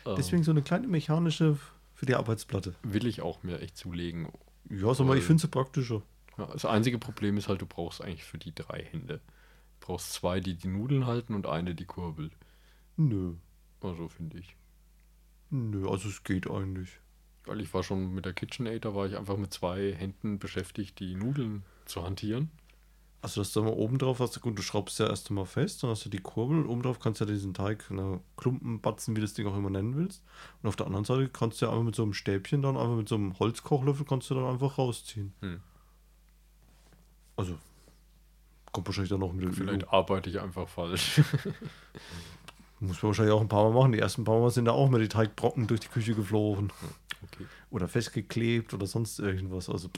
Ähm, 0.06 0.16
Deswegen 0.16 0.42
so 0.42 0.50
eine 0.50 0.60
kleine 0.60 0.86
mechanische 0.86 1.58
für 1.94 2.04
die 2.04 2.14
Arbeitsplatte. 2.14 2.74
will 2.82 3.06
ich 3.06 3.22
auch 3.22 3.42
mir 3.42 3.60
echt 3.60 3.78
zulegen. 3.78 4.28
Ja, 4.68 4.92
sag 4.92 5.06
mal, 5.06 5.16
ich 5.16 5.24
finde 5.24 5.40
sie 5.40 5.48
praktischer. 5.48 6.02
Ja, 6.36 6.44
das 6.44 6.66
einzige 6.66 6.98
Problem 6.98 7.38
ist 7.38 7.48
halt, 7.48 7.62
du 7.62 7.66
brauchst 7.66 8.02
eigentlich 8.02 8.24
für 8.24 8.36
die 8.36 8.54
drei 8.54 8.82
Hände. 8.82 9.22
Du 9.80 9.86
brauchst 9.86 10.12
zwei, 10.12 10.40
die 10.40 10.56
die 10.56 10.68
Nudeln 10.68 11.06
halten 11.06 11.34
und 11.34 11.46
eine, 11.46 11.74
die 11.74 11.86
kurbelt. 11.86 12.36
Nö. 12.98 13.36
Also 13.80 14.08
finde 14.08 14.38
ich. 14.40 14.56
Nö, 15.54 15.88
also 15.88 16.08
es 16.08 16.24
geht 16.24 16.50
eigentlich. 16.50 16.98
Weil 17.44 17.60
ich 17.60 17.72
war 17.72 17.84
schon 17.84 18.12
mit 18.12 18.24
der 18.24 18.32
KitchenAid, 18.32 18.84
da 18.84 18.92
war 18.92 19.06
ich 19.06 19.16
einfach 19.16 19.36
mit 19.36 19.52
zwei 19.52 19.92
Händen 19.92 20.40
beschäftigt, 20.40 20.98
die 20.98 21.14
Nudeln 21.14 21.62
zu 21.84 22.02
hantieren. 22.02 22.50
Also, 23.22 23.40
dass 23.40 23.52
du 23.52 23.62
mal 23.62 23.70
oben 23.70 23.98
drauf 23.98 24.18
hast, 24.18 24.40
gut, 24.40 24.58
du 24.58 24.62
schraubst 24.62 24.98
ja 24.98 25.06
erst 25.06 25.30
einmal 25.30 25.46
fest, 25.46 25.82
dann 25.82 25.90
hast 25.90 26.04
du 26.04 26.10
die 26.10 26.18
Kurbel 26.18 26.58
und 26.58 26.66
oben 26.66 26.82
drauf 26.82 26.98
kannst 26.98 27.20
du 27.20 27.24
ja 27.24 27.30
diesen 27.30 27.54
Teig, 27.54 27.84
na, 27.90 28.20
Klumpen, 28.36 28.80
Batzen, 28.80 29.14
wie 29.14 29.20
das 29.20 29.34
Ding 29.34 29.46
auch 29.46 29.56
immer 29.56 29.70
nennen 29.70 29.94
willst. 29.96 30.24
Und 30.60 30.68
auf 30.68 30.74
der 30.74 30.86
anderen 30.86 31.04
Seite 31.04 31.28
kannst 31.28 31.62
du 31.62 31.66
ja 31.66 31.70
einfach 31.70 31.84
mit 31.84 31.94
so 31.94 32.02
einem 32.02 32.14
Stäbchen 32.14 32.60
dann, 32.60 32.76
einfach 32.76 32.96
mit 32.96 33.08
so 33.08 33.14
einem 33.14 33.38
Holzkochlöffel, 33.38 34.04
kannst 34.06 34.28
du 34.30 34.34
dann 34.34 34.46
einfach 34.46 34.76
rausziehen. 34.76 35.32
Hm. 35.40 35.60
Also, 37.36 37.58
kommt 38.72 38.88
wahrscheinlich 38.88 39.10
dann 39.10 39.20
noch 39.20 39.32
mit 39.32 39.44
der 39.44 39.52
Vielleicht 39.52 39.88
arbeite 39.88 40.30
ich 40.30 40.40
einfach 40.40 40.68
falsch. 40.68 41.22
Muss 42.80 43.02
man 43.02 43.10
wahrscheinlich 43.10 43.32
auch 43.34 43.40
ein 43.40 43.48
paar 43.48 43.64
Mal 43.70 43.78
machen. 43.80 43.92
Die 43.92 43.98
ersten 43.98 44.24
paar 44.24 44.40
Mal 44.40 44.50
sind 44.50 44.66
da 44.66 44.72
auch 44.72 44.90
mal 44.90 45.00
die 45.00 45.08
Teigbrocken 45.08 45.66
durch 45.66 45.80
die 45.80 45.88
Küche 45.88 46.14
geflogen. 46.14 46.72
Okay. 47.22 47.44
Oder 47.70 47.88
festgeklebt 47.88 48.74
oder 48.74 48.86
sonst 48.86 49.18
irgendwas. 49.18 49.68
Also, 49.70 49.88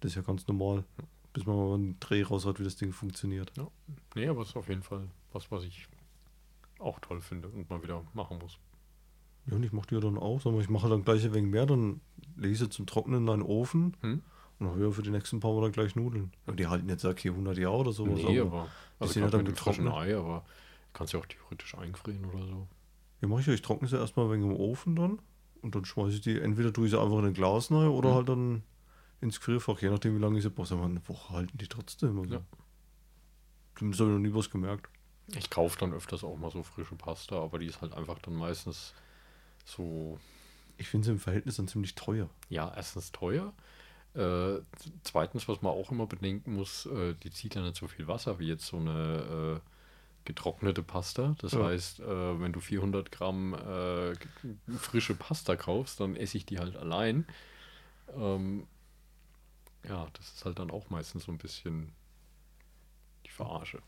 das 0.00 0.12
ist 0.12 0.16
ja 0.16 0.22
ganz 0.22 0.46
normal. 0.46 0.84
Bis 1.32 1.46
man 1.46 1.56
mal 1.56 1.74
einen 1.74 2.00
Dreh 2.00 2.22
raus 2.22 2.44
hat, 2.46 2.58
wie 2.58 2.64
das 2.64 2.76
Ding 2.76 2.92
funktioniert. 2.92 3.52
Nee, 4.16 4.26
aber 4.26 4.42
es 4.42 4.48
ist 4.48 4.56
auf 4.56 4.68
jeden 4.68 4.82
Fall 4.82 5.06
was, 5.32 5.50
was 5.52 5.62
ich 5.62 5.86
auch 6.80 6.98
toll 7.00 7.20
finde 7.20 7.48
und 7.48 7.70
mal 7.70 7.82
wieder 7.82 8.02
machen 8.14 8.38
muss. 8.38 8.58
Ja, 9.46 9.54
und 9.56 9.62
ich 9.62 9.72
mache 9.72 9.86
die 9.88 9.94
ja 9.94 10.00
dann 10.00 10.18
auch. 10.18 10.44
Mal, 10.44 10.60
ich 10.60 10.68
mache 10.68 10.88
dann 10.88 11.04
gleich 11.04 11.24
ein 11.24 11.34
wenig 11.34 11.50
mehr, 11.50 11.66
dann 11.66 12.00
sie 12.40 12.68
zum 12.68 12.86
Trocknen 12.86 13.22
in 13.22 13.28
einen 13.28 13.42
Ofen 13.42 13.96
Hm? 14.00 14.22
und 14.58 14.66
dann 14.66 14.80
ja 14.82 14.90
für 14.90 15.02
die 15.02 15.10
nächsten 15.10 15.38
paar 15.40 15.52
Mal 15.54 15.62
dann 15.62 15.72
gleich 15.72 15.94
Nudeln. 15.94 16.32
Ja, 16.46 16.52
die 16.54 16.66
halten 16.66 16.88
jetzt 16.88 17.04
okay 17.04 17.28
100 17.30 17.58
Jahre 17.58 17.76
oder 17.76 17.92
sowas. 17.92 18.20
nee, 18.22 18.40
aber 18.40 18.68
also 18.98 19.12
sind 19.12 19.22
ja 19.22 19.30
dann 19.30 19.44
getrocknet. 19.44 19.92
Ei, 19.92 20.16
aber 20.16 20.44
kannst 20.92 21.12
ja 21.12 21.20
auch 21.20 21.26
theoretisch 21.26 21.74
einfrieren 21.76 22.24
oder 22.26 22.46
so. 22.46 22.68
Ja, 23.20 23.28
mache 23.28 23.40
ich 23.40 23.46
ja. 23.46 23.52
Ich 23.52 23.62
trockne 23.62 23.88
sie 23.88 23.96
erstmal 23.96 24.26
ein 24.26 24.32
wenig 24.32 24.46
im 24.46 24.56
Ofen 24.56 24.96
dann 24.96 25.18
und 25.62 25.74
dann 25.74 25.84
schmeiße 25.84 26.16
ich 26.16 26.20
die, 26.22 26.38
entweder 26.40 26.72
tue 26.72 26.86
ich 26.86 26.90
sie 26.92 27.00
einfach 27.00 27.18
in 27.18 27.26
ein 27.26 27.34
Glas 27.34 27.70
rein 27.70 27.88
oder 27.88 28.10
Mhm. 28.10 28.14
halt 28.14 28.28
dann 28.28 28.62
ins 29.20 29.38
Gefrierfach, 29.38 29.80
je 29.82 29.90
nachdem, 29.90 30.16
wie 30.16 30.20
lange 30.20 30.38
ich 30.38 30.42
sie 30.44 30.50
brauche. 30.50 30.74
Eine 30.74 31.06
Woche 31.08 31.34
halten 31.34 31.58
die 31.58 31.68
trotzdem. 31.68 32.18
Also. 32.18 32.34
Ja. 32.34 32.42
Zumindest 33.76 34.00
habe 34.00 34.10
ich 34.10 34.16
noch 34.16 34.22
nie 34.22 34.34
was 34.34 34.50
gemerkt. 34.50 34.88
Ich 35.36 35.48
kaufe 35.50 35.78
dann 35.78 35.92
öfters 35.92 36.24
auch 36.24 36.36
mal 36.36 36.50
so 36.50 36.62
frische 36.62 36.94
Pasta, 36.96 37.36
aber 37.40 37.58
die 37.58 37.66
ist 37.66 37.80
halt 37.80 37.92
einfach 37.92 38.18
dann 38.18 38.34
meistens 38.34 38.94
so, 39.64 40.18
Ich 40.76 40.88
finde 40.88 41.04
sie 41.06 41.12
im 41.12 41.20
Verhältnis 41.20 41.56
dann 41.56 41.68
ziemlich 41.68 41.94
teuer. 41.94 42.28
ja, 42.48 42.72
erstens 42.74 43.12
teuer. 43.12 43.52
Äh, 44.14 44.58
zweitens, 45.04 45.46
was 45.46 45.62
man 45.62 45.72
auch 45.72 45.92
immer 45.92 46.06
bedenken 46.06 46.54
muss, 46.56 46.86
äh, 46.86 47.14
die 47.14 47.30
zieht 47.30 47.54
ja 47.54 47.62
nicht 47.62 47.76
so 47.76 47.86
viel 47.86 48.08
Wasser 48.08 48.40
wie 48.40 48.48
jetzt 48.48 48.66
so 48.66 48.78
eine 48.78 49.60
äh, 49.62 49.69
getrocknete 50.34 50.82
Pasta. 50.82 51.34
Das 51.38 51.52
Ja. 51.52 51.64
heißt, 51.64 52.00
äh, 52.00 52.40
wenn 52.40 52.52
du 52.52 52.60
400 52.60 53.10
Gramm 53.10 53.54
äh, 53.54 54.14
frische 54.78 55.14
Pasta 55.14 55.56
kaufst, 55.56 55.98
dann 56.00 56.14
esse 56.16 56.36
ich 56.36 56.46
die 56.46 56.58
halt 56.58 56.76
allein. 56.76 57.26
Ähm, 58.16 58.66
ja, 59.88 60.06
das 60.12 60.32
ist 60.34 60.44
halt 60.44 60.58
dann 60.58 60.70
auch 60.70 60.90
meistens 60.90 61.24
so 61.24 61.32
ein 61.32 61.38
bisschen 61.38 61.92
die 63.26 63.30
Verarsche. 63.30 63.80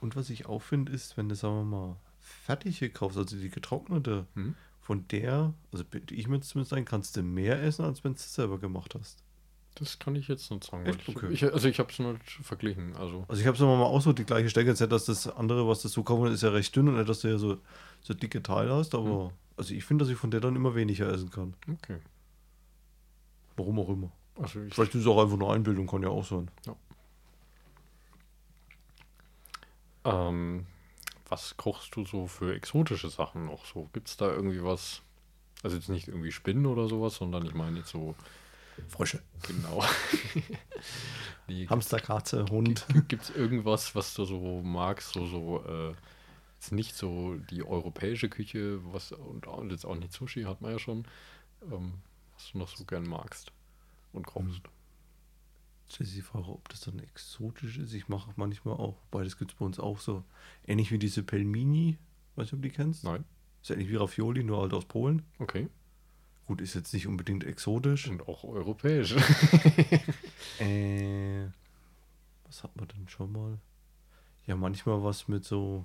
Und 0.00 0.16
was 0.16 0.30
ich 0.30 0.46
auch 0.46 0.62
finde, 0.62 0.92
ist, 0.92 1.16
wenn 1.16 1.28
du, 1.28 1.34
sagen 1.34 1.56
wir 1.56 1.64
mal, 1.64 1.96
fertige 2.20 2.90
kaufst, 2.90 3.18
also 3.18 3.36
die 3.36 3.50
getrocknete, 3.50 4.26
Hm? 4.34 4.54
von 4.80 5.08
der, 5.08 5.54
also 5.72 5.84
bilde 5.84 6.14
ich 6.14 6.28
mir 6.28 6.40
zumindest 6.40 6.74
ein, 6.74 6.84
kannst 6.84 7.16
du 7.16 7.22
mehr 7.22 7.62
essen, 7.62 7.84
als 7.86 8.04
wenn 8.04 8.12
du 8.12 8.16
es 8.16 8.34
selber 8.34 8.58
gemacht 8.58 8.94
hast. 8.94 9.23
Das 9.76 9.98
kann 9.98 10.14
ich 10.14 10.28
jetzt 10.28 10.50
nicht 10.50 10.64
sagen. 10.64 10.86
Echt? 10.86 11.08
ich, 11.08 11.16
Okay. 11.16 11.32
ich, 11.32 11.44
also 11.52 11.68
ich 11.68 11.78
habe 11.80 11.90
es 11.90 11.98
nicht 11.98 12.30
verglichen. 12.42 12.94
Also 12.96 13.24
Also 13.28 13.40
ich 13.40 13.46
habe 13.46 13.56
es 13.56 13.60
mal 13.60 13.82
auch 13.82 14.00
so 14.00 14.12
die 14.12 14.24
gleiche 14.24 14.48
Stärke, 14.48 14.70
jetzt 14.70 14.80
nicht, 14.80 14.92
dass 14.92 15.06
das 15.06 15.26
andere, 15.28 15.66
was 15.66 15.82
du 15.82 15.88
so 15.88 16.02
kaufen, 16.04 16.32
ist 16.32 16.42
ja 16.42 16.50
recht 16.50 16.74
dünn 16.76 16.88
und 16.88 16.96
nicht, 16.96 17.08
dass 17.08 17.20
du 17.20 17.28
ja 17.28 17.38
so, 17.38 17.58
so 18.00 18.14
dicke 18.14 18.42
Teile 18.42 18.72
hast, 18.74 18.94
aber 18.94 19.32
also 19.56 19.74
ich 19.74 19.84
finde, 19.84 20.04
dass 20.04 20.12
ich 20.12 20.18
von 20.18 20.30
der 20.30 20.40
dann 20.40 20.54
immer 20.56 20.74
weniger 20.74 21.08
essen 21.12 21.30
kann. 21.30 21.54
okay. 21.70 21.98
Warum 23.56 23.78
auch 23.78 23.88
immer. 23.88 24.10
Also 24.36 24.62
ich, 24.62 24.74
Vielleicht 24.74 24.94
ist 24.94 25.02
es 25.02 25.06
auch 25.06 25.22
einfach 25.22 25.36
nur 25.36 25.52
Einbildung, 25.52 25.86
kann 25.86 26.02
ja 26.02 26.08
auch 26.08 26.24
sein. 26.24 26.50
ähm, 30.04 30.66
was 31.28 31.56
kochst 31.56 31.94
du 31.96 32.04
so 32.04 32.26
für 32.26 32.54
exotische 32.54 33.08
Sachen 33.08 33.46
noch 33.46 33.64
so? 33.64 33.88
Gibt 33.92 34.08
es 34.08 34.16
da 34.16 34.30
irgendwie 34.30 34.62
was? 34.62 35.02
Also 35.62 35.76
jetzt 35.76 35.88
nicht 35.88 36.08
irgendwie 36.08 36.32
Spinnen 36.32 36.66
oder 36.66 36.88
sowas, 36.88 37.16
sondern 37.16 37.46
ich 37.46 37.54
meine 37.54 37.78
jetzt 37.78 37.90
so 37.90 38.14
Frösche. 38.88 39.22
genau. 39.42 39.84
nee, 41.48 41.66
Hamster, 41.66 42.00
Katze, 42.00 42.46
Hund. 42.50 42.86
Gibt 43.08 43.24
es 43.24 43.30
irgendwas, 43.30 43.94
was 43.94 44.14
du 44.14 44.24
so 44.24 44.62
magst, 44.62 45.12
so, 45.12 45.26
so, 45.26 45.64
äh, 45.66 45.94
jetzt 46.54 46.72
nicht 46.72 46.94
so 46.94 47.36
die 47.50 47.64
europäische 47.64 48.28
Küche, 48.28 48.80
was 48.92 49.12
und, 49.12 49.46
und 49.46 49.70
jetzt 49.70 49.84
auch 49.84 49.96
nicht 49.96 50.12
Sushi, 50.12 50.44
hat 50.44 50.60
man 50.60 50.72
ja 50.72 50.78
schon, 50.78 51.06
ähm, 51.70 51.94
was 52.34 52.52
du 52.52 52.58
noch 52.58 52.68
so 52.68 52.84
gern 52.84 53.06
magst 53.06 53.52
und 54.12 54.26
kochst? 54.26 54.62
Stellt 55.86 56.08
sich 56.08 56.16
die 56.16 56.22
Frage, 56.22 56.48
ob 56.48 56.68
das 56.70 56.80
dann 56.80 56.98
exotisch 56.98 57.78
ist. 57.78 57.92
Ich 57.92 58.08
mache 58.08 58.32
manchmal 58.36 58.74
auch, 58.74 58.96
weil 59.10 59.24
das 59.24 59.38
gibt 59.38 59.52
es 59.52 59.58
bei 59.58 59.66
uns 59.66 59.78
auch 59.78 60.00
so. 60.00 60.24
Ähnlich 60.66 60.90
wie 60.90 60.98
diese 60.98 61.22
Pelmini. 61.22 61.98
Weißt 62.36 62.52
du, 62.52 62.56
ob 62.56 62.62
du 62.62 62.68
die 62.68 62.74
kennst? 62.74 63.04
Nein. 63.04 63.24
Ist 63.62 63.70
ähnlich 63.70 63.90
wie 63.90 63.96
Raffioli, 63.96 64.42
nur 64.44 64.62
halt 64.62 64.72
aus 64.72 64.86
Polen. 64.86 65.22
Okay. 65.38 65.68
Gut, 66.46 66.60
ist 66.60 66.74
jetzt 66.74 66.92
nicht 66.92 67.06
unbedingt 67.06 67.44
exotisch. 67.44 68.08
Und 68.08 68.28
auch 68.28 68.44
europäisch. 68.44 69.14
Äh, 70.60 71.48
was 72.44 72.62
hat 72.62 72.76
man 72.76 72.86
denn 72.86 73.08
schon 73.08 73.32
mal? 73.32 73.58
Ja, 74.46 74.54
manchmal 74.54 75.02
was 75.02 75.26
mit 75.26 75.44
so, 75.44 75.84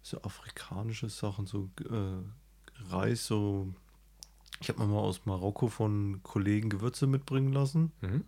so 0.00 0.22
afrikanische 0.22 1.10
Sachen, 1.10 1.44
so 1.44 1.68
äh, 1.90 2.90
Reis, 2.90 3.26
so. 3.26 3.74
Ich 4.62 4.70
habe 4.70 4.80
mir 4.80 4.86
mal 4.86 5.00
aus 5.00 5.26
Marokko 5.26 5.68
von 5.68 6.22
Kollegen 6.22 6.70
Gewürze 6.70 7.06
mitbringen 7.06 7.52
lassen. 7.52 7.92
mhm. 8.00 8.24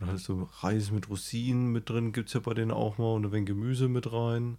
Und 0.00 0.08
halt 0.08 0.18
so 0.18 0.48
Reis 0.60 0.90
mit 0.90 1.08
Rosinen 1.08 1.70
mit 1.70 1.88
drin 1.88 2.12
gibt 2.12 2.28
es 2.28 2.34
ja 2.34 2.40
bei 2.40 2.54
denen 2.54 2.70
auch 2.70 2.98
mal 2.98 3.14
und 3.14 3.24
ein 3.24 3.32
wenig 3.32 3.46
Gemüse 3.46 3.88
mit 3.88 4.12
rein. 4.12 4.58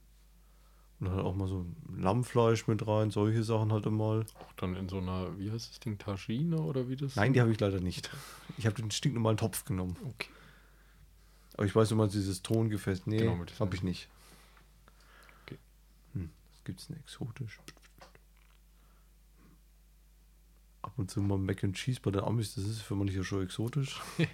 Und 0.99 1.11
halt 1.11 1.23
auch 1.23 1.35
mal 1.35 1.47
so 1.47 1.65
Lammfleisch 1.95 2.67
mit 2.67 2.87
rein, 2.87 3.11
solche 3.11 3.43
Sachen 3.43 3.71
halt 3.71 3.85
immer. 3.85 4.25
Auch 4.39 4.53
dann 4.53 4.75
in 4.75 4.89
so 4.89 4.97
einer, 4.97 5.37
wie 5.37 5.51
heißt 5.51 5.69
das 5.69 5.79
Ding, 5.79 5.99
Tagine 5.99 6.59
oder 6.59 6.89
wie 6.89 6.95
das? 6.95 7.15
Nein, 7.15 7.33
die 7.33 7.41
habe 7.41 7.51
ich 7.51 7.59
leider 7.59 7.79
nicht. 7.79 8.09
Ich 8.57 8.65
habe 8.65 8.75
den 8.75 8.89
stinknormalen 8.89 9.37
Topf 9.37 9.63
genommen. 9.65 9.95
Okay. 10.03 10.29
Aber 11.53 11.65
ich 11.65 11.75
weiß 11.75 11.91
immer 11.91 12.07
dieses 12.07 12.41
Tongefäß. 12.41 13.05
Nee, 13.05 13.17
Genau, 13.17 13.37
habe 13.59 13.75
ich 13.75 13.83
nicht. 13.83 14.09
Okay. 15.45 15.57
Hm, 16.13 16.31
was 16.53 16.63
gibt's 16.63 16.87
denn 16.87 16.97
exotisch? 16.97 17.59
Ab 20.81 20.93
und 20.97 21.11
zu 21.11 21.21
mal 21.21 21.37
Mac 21.37 21.63
and 21.63 21.75
Cheese 21.75 21.99
bei 22.01 22.11
den 22.11 22.21
Amis, 22.21 22.55
das 22.55 22.63
ist 22.63 22.81
für 22.81 22.95
manche 22.95 23.23
schon 23.23 23.43
exotisch. 23.43 23.99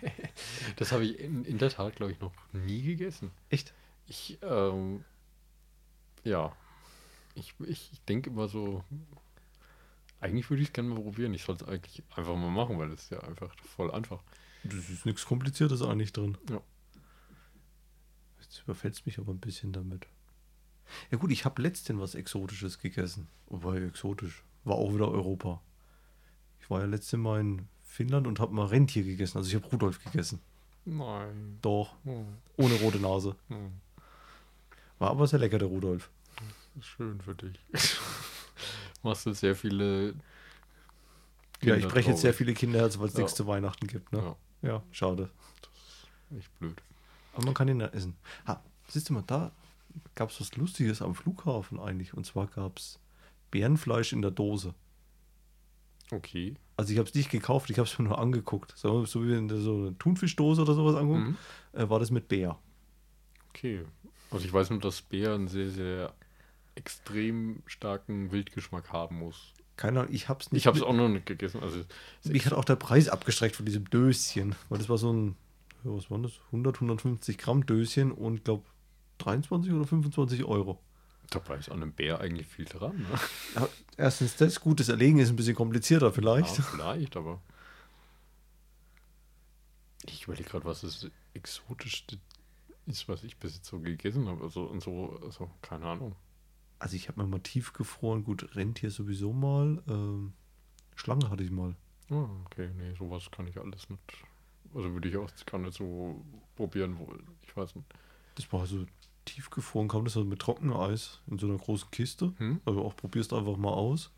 Das 0.77 0.91
habe 0.91 1.03
ich 1.05 1.19
in, 1.19 1.43
in 1.45 1.57
der 1.57 1.69
Tat, 1.69 1.95
glaube 1.95 2.11
ich, 2.13 2.19
noch 2.19 2.33
nie 2.51 2.81
gegessen. 2.81 3.31
Echt? 3.49 3.73
Ich, 4.07 4.37
ähm, 4.41 5.03
ja. 6.23 6.55
Ich, 7.35 7.55
ich, 7.61 7.91
ich 7.91 8.01
denke 8.05 8.29
immer 8.29 8.47
so, 8.47 8.83
eigentlich 10.19 10.49
würde 10.49 10.61
ich 10.61 10.69
es 10.69 10.73
gerne 10.73 10.89
mal 10.89 11.01
probieren. 11.01 11.33
Ich 11.33 11.43
soll 11.43 11.55
es 11.55 11.63
eigentlich 11.63 12.03
einfach 12.15 12.35
mal 12.35 12.51
machen, 12.51 12.77
weil 12.77 12.91
es 12.91 13.03
ist 13.03 13.11
ja 13.11 13.19
einfach 13.21 13.55
voll 13.59 13.91
einfach. 13.91 14.21
Das 14.63 14.89
ist 14.89 15.05
nichts 15.05 15.25
Kompliziertes 15.25 15.81
eigentlich 15.81 16.13
drin. 16.13 16.37
Ja. 16.49 16.61
Jetzt 18.39 18.61
überfällst 18.63 19.05
mich 19.05 19.17
aber 19.19 19.33
ein 19.33 19.39
bisschen 19.39 19.73
damit. 19.73 20.05
Ja 21.11 21.17
gut, 21.17 21.31
ich 21.31 21.43
habe 21.45 21.61
letztens 21.61 21.99
was 21.99 22.15
Exotisches 22.15 22.77
gegessen. 22.79 23.27
Wobei 23.47 23.81
exotisch. 23.81 24.43
War 24.63 24.75
auch 24.75 24.93
wieder 24.93 25.09
Europa. 25.09 25.61
Ich 26.61 26.69
war 26.69 26.81
ja 26.81 26.85
letztes 26.85 27.19
Mal 27.19 27.41
in 27.41 27.67
Finnland 27.83 28.27
und 28.27 28.39
habe 28.39 28.53
mal 28.53 28.67
Rentier 28.67 29.03
gegessen. 29.03 29.37
Also 29.37 29.49
ich 29.49 29.55
habe 29.55 29.67
Rudolf 29.67 30.03
gegessen. 30.03 30.39
Nein. 30.85 31.57
Doch, 31.61 31.95
Oh, 32.05 32.25
ohne 32.57 32.75
rote 32.75 32.99
Nase. 32.99 33.35
oh, 33.49 33.55
War 35.03 35.11
aber 35.11 35.27
sehr 35.27 35.39
lecker, 35.39 35.57
der 35.59 35.67
Rudolf. 35.67 36.09
das 36.75 36.83
ist 36.85 36.89
schön 36.89 37.19
für 37.21 37.35
dich. 37.35 37.59
Machst 39.03 39.25
du 39.25 39.33
sehr 39.33 39.55
viele. 39.55 40.13
ja, 41.61 41.75
ich 41.75 41.81
Kinder 41.81 41.87
breche 41.89 42.11
jetzt 42.11 42.21
sehr 42.21 42.33
viele 42.33 42.53
Kinderherzen, 42.53 43.01
weil 43.01 43.07
es 43.09 43.13
Ja. 43.15 43.21
nichts 43.21 43.35
zu 43.35 43.45
Weihnachten 43.47 43.87
gibt. 43.87 44.11
Ne? 44.13 44.35
Ja, 44.61 44.69
Ja. 44.69 44.83
schade. 44.91 45.29
echt 46.37 46.57
blöd. 46.59 46.81
Aber 47.33 47.45
man 47.45 47.53
kann 47.53 47.67
ihn 47.67 47.79
ja 47.79 47.87
essen. 47.87 48.15
Ha, 48.47 48.63
siehst 48.87 49.09
du 49.09 49.13
mal, 49.13 49.23
da 49.27 49.51
gab 50.15 50.29
es 50.31 50.39
was 50.39 50.55
Lustiges 50.55 51.01
am 51.01 51.13
Flughafen 51.15 51.79
eigentlich. 51.79 52.13
Und 52.13 52.25
zwar 52.25 52.47
gab 52.47 52.77
es 52.79 52.97
Bärenfleisch 53.51 54.13
in 54.13 54.21
der 54.21 54.31
Dose. 54.31 54.73
Okay. 56.11 56.55
Also 56.77 56.91
ich 56.93 56.97
habe 56.99 57.07
es 57.09 57.13
nicht 57.15 57.29
gekauft, 57.29 57.69
ich 57.69 57.77
habe 57.77 57.87
es 57.87 57.97
mir 57.99 58.05
nur 58.05 58.17
angeguckt. 58.19 58.73
So, 58.77 59.05
so 59.05 59.23
wie 59.23 59.47
du 59.47 59.59
so 59.61 59.75
eine 59.75 59.97
Thunfischdose 59.97 60.61
oder 60.61 60.73
sowas 60.73 60.95
anguckst, 60.95 61.27
Mhm. 61.27 61.37
äh, 61.73 61.89
war 61.89 61.99
das 61.99 62.09
mit 62.11 62.27
Bär. 62.29 62.57
Okay. 63.49 63.83
Also 64.33 64.45
ich 64.45 64.53
weiß 64.53 64.69
nur, 64.71 64.79
dass 64.79 65.01
Bär 65.01 65.33
einen 65.33 65.47
sehr, 65.47 65.69
sehr 65.69 66.13
extrem 66.75 67.61
starken 67.67 68.31
Wildgeschmack 68.31 68.91
haben 68.91 69.19
muss. 69.19 69.53
Keine 69.77 70.01
Ahnung, 70.01 70.13
ich 70.13 70.27
habe 70.29 70.39
es 70.41 70.51
nicht. 70.51 70.65
Ich 70.65 70.73
mit- 70.73 70.83
auch 70.83 70.93
noch 70.93 71.07
nicht 71.09 71.25
gegessen. 71.25 71.61
Also 71.61 71.83
Mich 72.25 72.45
hat 72.45 72.53
auch 72.53 72.65
der 72.65 72.75
Preis 72.75 73.09
abgestreckt 73.09 73.55
von 73.55 73.65
diesem 73.65 73.89
Döschen. 73.89 74.55
Weil 74.69 74.79
das 74.79 74.89
war 74.89 74.97
so 74.97 75.11
ein, 75.13 75.35
was 75.83 76.09
war 76.11 76.19
das? 76.19 76.33
100, 76.47 76.75
150 76.77 77.37
Gramm 77.37 77.65
Döschen 77.65 78.11
und 78.11 78.43
glaube 78.43 78.63
23 79.19 79.71
oder 79.71 79.85
25 79.85 80.43
Euro. 80.45 80.79
dabei 81.29 81.55
ist 81.57 81.69
an 81.69 81.81
einem 81.81 81.91
Bär 81.93 82.19
eigentlich 82.19 82.47
viel 82.47 82.65
dran. 82.65 82.97
Ne? 82.97 83.19
Ja, 83.55 83.69
erstens 83.97 84.35
das, 84.35 84.59
gut, 84.59 84.79
das 84.79 84.89
Erlegen 84.89 85.19
ist 85.19 85.29
ein 85.29 85.35
bisschen 85.35 85.55
komplizierter 85.55 86.11
vielleicht. 86.11 86.57
Ja, 86.57 86.63
vielleicht, 86.63 87.15
aber. 87.17 87.39
Ich 90.05 90.23
überlege 90.25 90.49
gerade, 90.49 90.65
was 90.65 90.81
das 90.81 91.07
exotischste 91.33 92.17
ist, 92.85 93.07
was 93.07 93.23
ich 93.23 93.37
bis 93.37 93.55
jetzt 93.55 93.67
so 93.67 93.79
gegessen 93.79 94.27
habe. 94.27 94.43
Also, 94.43 94.63
und 94.63 94.81
so, 94.81 95.19
also, 95.23 95.49
keine 95.61 95.85
Ahnung. 95.85 96.15
Also 96.79 96.95
ich 96.97 97.07
habe 97.07 97.21
mir 97.21 97.27
mal 97.27 97.39
tiefgefroren, 97.39 98.23
gut, 98.25 98.55
Rentier 98.55 98.91
sowieso 98.91 99.31
mal. 99.31 99.81
Ähm, 99.87 100.33
Schlange 100.95 101.29
hatte 101.29 101.43
ich 101.43 101.51
mal. 101.51 101.75
Ah, 102.09 102.27
okay, 102.45 102.69
nee, 102.75 102.93
sowas 102.97 103.31
kann 103.31 103.47
ich 103.47 103.57
alles 103.57 103.89
nicht. 103.89 104.01
Also 104.75 104.91
würde 104.91 105.07
ich 105.07 105.15
auch 105.15 105.29
gar 105.45 105.59
nicht 105.59 105.75
so 105.75 106.25
probieren 106.55 106.99
wollen. 106.99 107.25
Ich 107.47 107.55
weiß 107.55 107.75
nicht. 107.75 107.87
Das 108.35 108.51
war 108.51 108.65
so 108.65 108.85
tiefgefroren, 109.25 109.87
kam 109.87 110.03
das 110.03 110.17
also 110.17 110.27
mit 110.27 110.39
Trockeneis 110.39 111.21
in 111.27 111.39
so 111.39 111.47
einer 111.47 111.57
großen 111.57 111.89
Kiste. 111.91 112.33
Hm? 112.37 112.59
Also 112.65 112.83
auch 112.83 112.95
probierst 112.95 113.31
einfach 113.31 113.55
mal 113.55 113.71
aus. 113.71 114.11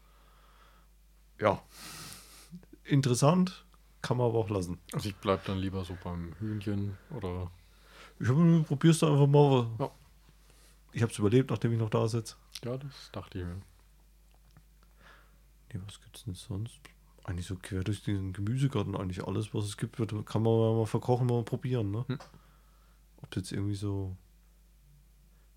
Ja. 1.40 1.62
Interessant, 2.84 3.66
kann 4.02 4.18
man 4.18 4.28
aber 4.28 4.40
auch 4.40 4.50
lassen. 4.50 4.80
Also 4.94 5.10
ich 5.10 5.16
bleib 5.16 5.46
dann 5.46 5.58
lieber 5.58 5.84
so 5.86 5.98
beim 6.04 6.34
Hühnchen 6.40 6.98
oder. 7.12 7.52
Ich 8.20 8.30
habe 8.30 8.64
probierst 8.64 9.02
du 9.02 9.08
einfach 9.08 9.28
mal. 9.28 9.68
Ja. 9.80 9.92
Ich 10.94 11.02
habe 11.02 11.12
es 11.12 11.20
überlebt, 11.20 11.50
nachdem 11.50 11.74
ich 11.74 11.80
noch 11.80 11.90
da 11.90 12.08
sitze. 12.08 12.36
Ja, 12.64 12.78
das 12.78 13.10
dachte 13.12 13.40
ich 13.40 13.46
mir. 13.46 13.62
Nee, 15.74 15.82
was 15.86 16.00
gibt's 16.00 16.24
denn 16.24 16.36
sonst? 16.36 16.80
Eigentlich 17.26 17.48
so 17.48 17.56
quer 17.56 17.84
durch 17.84 18.04
den 18.04 18.32
Gemüsegarten, 18.32 18.96
eigentlich 18.96 19.28
alles, 19.28 19.54
was 19.54 19.66
es 19.66 19.78
gibt, 19.78 20.00
wird, 20.00 20.12
kann 20.26 20.44
man 20.44 20.78
mal 20.78 20.86
verkochen, 20.86 21.28
mal 21.28 21.44
probieren, 21.44 21.92
ne? 21.92 22.06
Hm. 22.08 22.20
Ob 23.18 23.36
jetzt 23.36 23.52
irgendwie 23.52 23.76
so. 23.76 24.16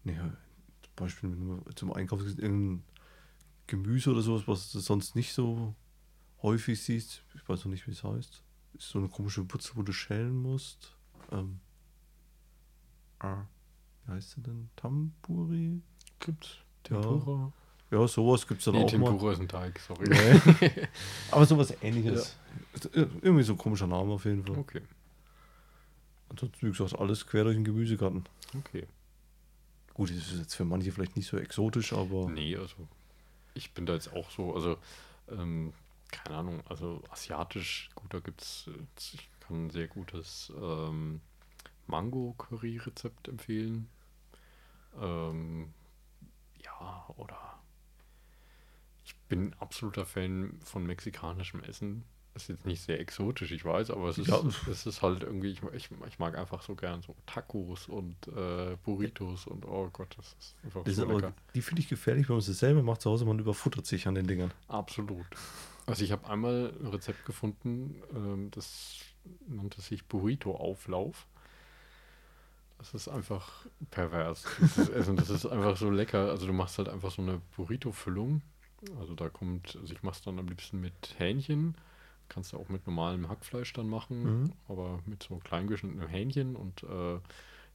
Nee, 0.03 0.16
zum 0.16 0.92
Beispiel, 0.97 1.31
wenn 1.31 1.62
du 1.64 1.73
zum 1.75 1.92
Einkaufen 1.92 2.25
gehst, 2.25 2.38
irgendein 2.38 2.83
Gemüse 3.66 4.11
oder 4.11 4.23
sowas, 4.23 4.49
was 4.49 4.73
du 4.73 4.81
sonst 4.81 5.14
nicht 5.14 5.33
so 5.33 5.75
häufig 6.42 6.83
siehst. 6.83 7.23
Ich 7.35 7.49
weiß 7.49 7.64
noch 7.64 7.71
nicht, 7.71 7.87
wie 7.87 7.92
es 7.92 8.03
heißt. 8.03 8.42
Ist 8.75 8.88
so 8.88 8.99
eine 8.99 9.09
komische 9.09 9.44
Putze, 9.44 9.73
wo 9.77 9.83
du 9.83 9.92
schälen 9.92 10.37
musst. 10.37 10.97
Ähm. 11.31 11.61
Ah, 13.20 13.42
wie 14.07 14.12
heißt 14.12 14.31
sie 14.33 14.42
denn? 14.42 14.68
Tamburi? 14.76 15.81
Gibt's 16.20 16.57
Ja. 16.88 17.00
Tempura? 17.00 17.52
Ja, 17.90 18.07
sowas 18.07 18.46
gibt 18.46 18.61
es 18.61 18.66
dann 18.66 18.74
nee, 18.74 18.85
auch 18.85 18.92
mal. 18.92 19.11
Tempura 19.11 19.33
ist 19.33 19.40
ein 19.40 19.48
Teig, 19.48 19.78
sorry. 19.81 20.09
Nee. 20.09 20.88
Aber 21.31 21.46
sowas 21.46 21.74
ähnliches. 21.83 22.37
Irgendwie 22.92 23.42
so 23.42 23.54
ein 23.54 23.59
komischer 23.59 23.87
Name 23.87 24.12
auf 24.12 24.24
jeden 24.26 24.44
Fall. 24.44 24.59
Okay, 24.59 24.83
Ansonsten, 26.28 26.66
wie 26.66 26.70
gesagt, 26.70 26.98
alles 26.98 27.26
quer 27.26 27.44
durch 27.44 27.57
den 27.57 27.64
Gemüsegarten. 27.64 28.24
okay. 28.59 28.87
Gut, 29.94 30.11
das 30.11 30.18
ist 30.18 30.38
jetzt 30.38 30.54
für 30.54 30.64
manche 30.64 30.92
vielleicht 30.92 31.16
nicht 31.16 31.26
so 31.26 31.38
exotisch, 31.38 31.92
aber 31.92 32.28
Nee, 32.28 32.54
also 32.57 32.76
ich 33.54 33.72
bin 33.72 33.85
da 33.85 33.94
jetzt 33.94 34.12
auch 34.12 34.31
so, 34.31 34.54
also 34.54 34.76
ähm, 35.28 35.72
keine 36.12 36.37
Ahnung, 36.37 36.62
also 36.68 37.02
asiatisch, 37.11 37.90
gut, 37.96 38.14
da 38.14 38.20
gibt's, 38.20 38.68
äh, 38.68 38.78
ich 38.96 39.28
kann 39.40 39.66
ein 39.66 39.70
sehr 39.70 39.88
gutes 39.88 40.52
ähm, 40.57 41.20
Mango-Curry-Rezept 41.88 43.29
empfehlen. 43.29 43.88
Ähm, 45.01 45.72
ja, 46.64 47.07
oder 47.16 47.38
ich 49.05 49.14
bin 49.29 49.55
absoluter 49.61 50.05
Fan 50.07 50.59
von 50.64 50.85
mexikanischem 50.87 51.62
Essen. 51.64 52.05
Ist 52.35 52.48
jetzt 52.51 52.66
nicht 52.66 52.83
sehr 52.83 53.01
exotisch, 53.01 53.51
ich 53.51 53.64
weiß, 53.64 53.90
aber 53.90 54.11
es 54.11 54.18
ist, 54.18 54.29
Ja. 54.29 54.40
es 54.70 54.87
ist 54.87 55.03
halt 55.03 55.24
irgendwie, 55.24 55.48
ich, 55.51 55.62
ich, 55.72 55.88
ich 56.07 56.18
mag 56.20 56.37
einfach 56.38 56.62
so 56.62 56.77
gern 56.77 57.03
so 57.03 57.16
Tacos 57.27 57.88
und 57.88 58.14
äh, 58.29 58.77
Burritos 58.85 59.46
und 59.48 59.64
oh 59.64 59.88
Gott, 59.92 60.14
das 60.16 60.37
ist 60.38 60.55
einfach 60.62 60.85
das 60.85 60.94
so 60.96 61.05
ist 61.05 61.09
lecker. 61.12 61.33
die 61.55 61.62
finde 61.62 61.83
ich 61.83 61.88
gefährlich, 61.88 62.29
wenn 62.29 62.37
man 62.37 62.40
es 62.40 62.46
selber 62.59 62.83
macht 62.85 63.01
zu 63.01 63.11
Hause, 63.11 63.24
man 63.24 63.38
überfuttert 63.40 63.87
sich 63.87 64.07
an 64.07 64.14
den 64.14 64.27
Dingern. 64.29 64.53
Absolut. 64.68 65.27
Also 65.87 66.05
ich 66.05 66.12
habe 66.12 66.29
einmal 66.29 66.72
ein 66.81 66.87
Rezept 66.88 67.24
gefunden, 67.27 68.01
ähm, 68.14 68.51
das 68.53 69.01
nannte 69.48 69.81
sich 69.81 70.05
Burrito-Auflauf. 70.07 71.27
Das 72.79 72.95
ist 72.95 73.09
einfach 73.09 73.67
pervers. 73.91 74.45
Das 74.77 74.88
Essen, 74.88 75.17
das 75.17 75.31
ist 75.31 75.47
einfach 75.47 75.77
so 75.77 75.91
lecker. 75.91 76.31
Also 76.31 76.47
du 76.47 76.53
machst 76.53 76.79
halt 76.79 76.88
einfach 76.88 77.11
so 77.11 77.23
eine 77.23 77.41
Burrito-Füllung. 77.57 78.43
Also 79.01 79.14
da 79.14 79.29
kommt, 79.29 79.77
also 79.81 79.93
ich 79.93 80.03
mache 80.05 80.14
es 80.14 80.23
dann 80.23 80.38
am 80.38 80.47
liebsten 80.47 80.81
mit 80.81 81.14
Hähnchen. 81.19 81.75
Kannst 82.29 82.53
du 82.53 82.59
auch 82.59 82.69
mit 82.69 82.87
normalem 82.87 83.29
Hackfleisch 83.29 83.73
dann 83.73 83.88
machen, 83.88 84.23
Mhm. 84.45 84.53
aber 84.69 85.01
mit 85.07 85.23
so 85.23 85.37
klein 85.38 85.67
geschnittenem 85.67 86.09
Hähnchen 86.09 86.55
und 86.57 86.83
äh, 86.85 87.19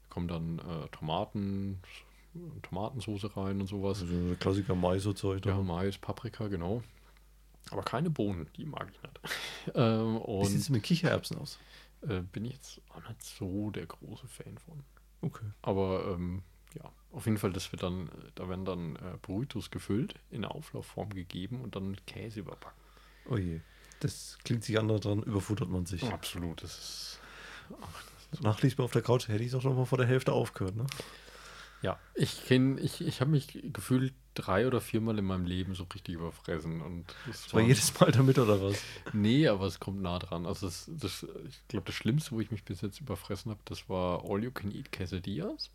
kommen 0.09 0.27
dann 0.27 0.59
äh, 0.59 0.87
Tomaten, 0.89 1.79
Tomatensoße 2.61 3.35
rein 3.35 3.59
und 3.61 3.67
sowas. 3.67 4.01
Also 4.01 4.29
so 4.29 4.35
Klassiker 4.39 4.75
Mais-Zeug. 4.75 5.45
Ja, 5.45 5.55
da. 5.57 5.61
Mais, 5.61 5.97
Paprika, 5.97 6.47
genau. 6.47 6.81
Aber 7.71 7.81
keine 7.83 8.09
Bohnen, 8.09 8.47
die 8.55 8.65
mag 8.65 8.87
ich 8.91 9.01
nicht. 9.01 9.19
ähm, 9.75 10.15
Wie 10.25 10.45
sieht 10.45 10.61
es 10.61 10.69
und 10.69 10.75
mit 10.75 10.83
Kichererbsen 10.83 11.37
aus? 11.37 11.59
Äh, 12.01 12.21
bin 12.21 12.45
ich 12.45 12.53
jetzt 12.53 12.81
auch 12.89 13.07
nicht 13.07 13.23
so 13.23 13.69
der 13.71 13.85
große 13.85 14.27
Fan 14.27 14.57
von. 14.57 14.83
Okay. 15.23 15.45
Aber 15.61 16.13
ähm, 16.13 16.43
ja, 16.75 16.91
auf 17.11 17.25
jeden 17.25 17.37
Fall, 17.37 17.53
das 17.53 17.71
wird 17.71 17.81
dann, 17.83 18.09
da 18.35 18.49
werden 18.49 18.65
dann 18.65 18.95
äh, 18.97 19.17
Burritos 19.21 19.71
gefüllt, 19.71 20.15
in 20.29 20.45
Auflaufform 20.45 21.09
gegeben 21.09 21.61
und 21.61 21.75
dann 21.75 21.89
mit 21.91 22.05
Käse 22.05 22.41
überbacken. 22.41 22.79
Oh 23.29 23.37
je. 23.37 23.61
Das 24.01 24.37
klingt 24.43 24.63
sich 24.63 24.77
anders 24.77 25.01
dran, 25.01 25.23
überfuttert 25.23 25.69
man 25.69 25.85
sich. 25.85 26.03
Absolut, 26.03 26.61
das 26.61 26.77
ist. 26.77 27.19
Ach, 27.81 28.03
Nachliesbar 28.41 28.85
auf 28.85 28.91
der 28.91 29.01
Couch 29.01 29.27
hätte 29.27 29.43
ich 29.43 29.51
doch 29.51 29.63
noch 29.63 29.75
mal 29.75 29.85
vor 29.85 29.97
der 29.97 30.07
Hälfte 30.07 30.33
aufgehört, 30.33 30.75
ne? 30.75 30.85
Ja, 31.83 31.99
ich 32.15 32.45
kenne, 32.45 32.81
ich, 32.81 33.01
ich 33.01 33.21
habe 33.21 33.31
mich 33.31 33.59
gefühlt 33.73 34.15
drei 34.33 34.67
oder 34.67 34.81
viermal 34.81 35.19
in 35.19 35.25
meinem 35.25 35.45
Leben 35.45 35.75
so 35.75 35.83
richtig 35.93 36.15
überfressen. 36.15 36.81
Und 36.81 37.15
das 37.25 37.43
Das 37.43 37.53
war 37.53 37.61
jedes 37.61 37.99
Mal 37.99 38.11
damit 38.11 38.39
oder 38.39 38.61
was? 38.61 38.87
Nee, 39.11 39.47
aber 39.47 39.65
es 39.67 39.79
kommt 39.79 40.01
nah 40.01 40.19
dran. 40.19 40.45
Also 40.45 40.67
das, 40.67 40.89
das, 40.89 41.23
ich 41.47 41.67
glaube, 41.67 41.85
das 41.85 41.95
Schlimmste, 41.95 42.31
wo 42.31 42.41
ich 42.41 42.51
mich 42.51 42.63
bis 42.65 42.81
jetzt 42.81 42.99
überfressen 43.01 43.51
habe, 43.51 43.61
das 43.65 43.89
war 43.89 44.23
All 44.25 44.43
You 44.43 44.51
Can 44.51 44.71
Eat 44.71 44.91
Quesadillas. 44.91 45.71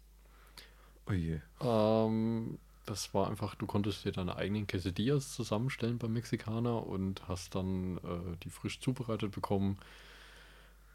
Oh 1.06 1.12
je. 1.12 1.40
Ähm, 1.60 2.58
das 2.84 3.12
war 3.14 3.28
einfach, 3.28 3.54
du 3.54 3.66
konntest 3.66 4.04
dir 4.04 4.12
deine 4.12 4.36
eigenen 4.36 4.66
Quesadillas 4.66 5.32
zusammenstellen 5.34 5.98
beim 5.98 6.12
Mexikaner 6.12 6.86
und 6.86 7.28
hast 7.28 7.54
dann 7.54 7.98
äh, 7.98 8.36
die 8.44 8.50
frisch 8.50 8.80
zubereitet 8.80 9.32
bekommen. 9.32 9.78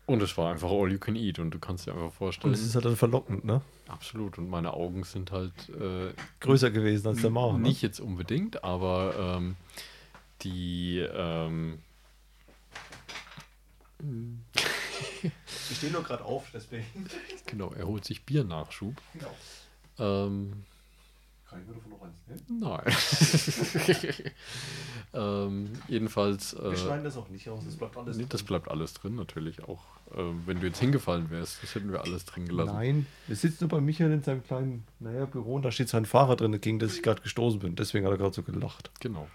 Und 0.05 0.21
es 0.21 0.37
war 0.37 0.51
einfach 0.51 0.69
All 0.69 0.91
You 0.91 0.99
Can 0.99 1.15
Eat 1.15 1.39
und 1.39 1.51
du 1.51 1.59
kannst 1.59 1.87
dir 1.87 1.91
einfach 1.91 2.05
Und 2.05 2.11
vorstellen. 2.11 2.53
es 2.53 2.61
ist 2.61 2.75
halt 2.75 2.83
dann 2.85 2.97
verlockend, 2.97 3.45
ne? 3.45 3.61
absolut. 3.87 4.37
Und 4.37 4.49
meine 4.49 4.73
Augen 4.73 5.03
sind 5.03 5.31
halt 5.31 5.53
äh, 5.69 6.11
Größer 6.41 6.71
gewesen 6.71 7.07
als 7.07 7.21
der 7.21 7.29
Magen. 7.29 7.61
Ne? 7.61 7.69
Nicht 7.69 7.81
jetzt 7.81 7.99
unbedingt, 7.99 8.63
aber 8.63 9.37
ähm, 9.37 9.55
die. 10.41 10.99
Ähm, 10.99 11.79
Ich 15.69 15.77
stehe 15.77 15.91
nur 15.93 16.03
gerade 16.03 16.25
auf, 16.25 16.47
deswegen. 16.53 17.07
genau, 17.45 17.71
er 17.71 17.87
holt 17.87 18.03
sich 18.03 18.25
Biernachschub. 18.25 18.95
Genau. 19.13 19.33
Ähm, 19.99 20.63
Kann 21.53 21.61
ich 21.61 21.67
mir 21.67 21.73
davon 21.75 21.91
noch 21.91 22.01
eins 22.01 22.15
nehmen? 22.49 22.59
nein. 22.59 24.31
ähm, 25.13 25.69
jedenfalls. 25.87 26.55
Wir 26.55 26.71
Äh, 26.71 26.77
schneiden 26.77 27.03
das 27.03 27.17
auch 27.17 27.29
nicht 27.29 27.47
aus, 27.49 27.63
das 27.65 27.75
bleibt 27.75 27.95
alles 27.97 28.17
nee, 28.17 28.25
das 28.27 28.41
drin. 28.41 28.47
bleibt 28.47 28.69
alles 28.69 28.93
drin, 28.95 29.15
natürlich. 29.15 29.63
Auch 29.63 29.83
äh, 30.15 30.21
wenn 30.45 30.59
du 30.59 30.67
jetzt 30.67 30.79
hingefallen 30.79 31.29
wärst, 31.29 31.61
das 31.61 31.75
hätten 31.75 31.91
wir 31.91 32.01
alles 32.01 32.25
drin 32.25 32.47
gelassen. 32.47 32.73
Nein, 32.75 33.05
wir 33.27 33.35
sitzen 33.35 33.57
nur 33.65 33.69
bei 33.69 33.81
Michael 33.81 34.11
in 34.11 34.23
seinem 34.23 34.43
kleinen, 34.43 34.83
naja, 34.99 35.25
Büro 35.25 35.55
und 35.55 35.61
da 35.63 35.71
steht 35.71 35.89
sein 35.89 36.05
Fahrrad 36.05 36.41
drin, 36.41 36.59
gegen 36.59 36.79
das 36.79 36.95
ich 36.95 37.03
gerade 37.03 37.21
gestoßen 37.21 37.59
bin. 37.59 37.75
Deswegen 37.75 38.05
hat 38.05 38.11
er 38.13 38.17
gerade 38.17 38.33
so 38.33 38.41
gelacht. 38.43 38.89
Genau. 38.99 39.27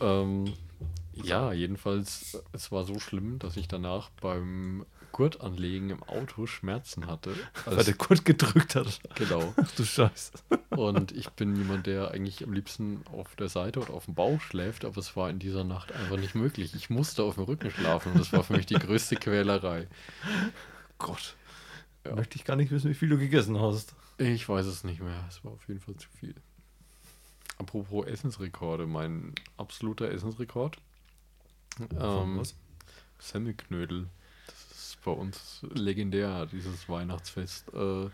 Ähm, 0.00 0.52
ja, 1.14 1.52
jedenfalls, 1.52 2.42
es 2.52 2.70
war 2.72 2.84
so 2.84 2.98
schlimm, 2.98 3.38
dass 3.38 3.56
ich 3.56 3.68
danach 3.68 4.10
beim 4.20 4.84
Gurtanlegen 5.16 5.88
im 5.88 6.02
Auto 6.02 6.44
Schmerzen 6.44 7.06
hatte. 7.06 7.34
Weil 7.64 7.84
der 7.84 7.94
Kurt 7.94 8.26
gedrückt 8.26 8.74
hat. 8.74 9.00
genau. 9.14 9.54
Ach 9.56 9.70
du 9.72 9.82
Scheiße. 9.82 10.32
Und 10.68 11.12
ich 11.12 11.30
bin 11.30 11.56
jemand, 11.56 11.86
der 11.86 12.10
eigentlich 12.10 12.44
am 12.44 12.52
liebsten 12.52 13.02
auf 13.10 13.34
der 13.34 13.48
Seite 13.48 13.80
oder 13.80 13.94
auf 13.94 14.04
dem 14.04 14.14
Bauch 14.14 14.42
schläft, 14.42 14.84
aber 14.84 14.98
es 14.98 15.16
war 15.16 15.30
in 15.30 15.38
dieser 15.38 15.64
Nacht 15.64 15.90
einfach 15.92 16.18
nicht 16.18 16.34
möglich. 16.34 16.74
Ich 16.74 16.90
musste 16.90 17.22
auf 17.22 17.36
dem 17.36 17.44
Rücken 17.44 17.70
schlafen 17.70 18.12
und 18.12 18.18
das 18.20 18.30
war 18.34 18.44
für 18.44 18.52
mich 18.52 18.66
die 18.66 18.74
größte 18.74 19.16
Quälerei. 19.16 19.86
Gott. 20.98 21.34
Ja. 22.04 22.14
Möchte 22.14 22.36
ich 22.36 22.44
gar 22.44 22.56
nicht 22.56 22.70
wissen, 22.70 22.90
wie 22.90 22.94
viel 22.94 23.08
du 23.08 23.16
gegessen 23.16 23.58
hast. 23.58 23.94
Ich 24.18 24.46
weiß 24.46 24.66
es 24.66 24.84
nicht 24.84 25.00
mehr. 25.00 25.24
Es 25.30 25.42
war 25.44 25.52
auf 25.52 25.66
jeden 25.66 25.80
Fall 25.80 25.96
zu 25.96 26.10
viel. 26.10 26.34
Apropos 27.56 28.06
Essensrekorde, 28.06 28.86
mein 28.86 29.32
absoluter 29.56 30.10
Essensrekord. 30.10 30.76
Ähm, 31.98 32.38
was? 32.38 32.54
Semmelknödel. 33.18 34.08
Bei 35.06 35.12
uns 35.12 35.64
legendär, 35.72 36.46
dieses 36.46 36.88
Weihnachtsfest. 36.88 37.72
Äh, 37.72 38.10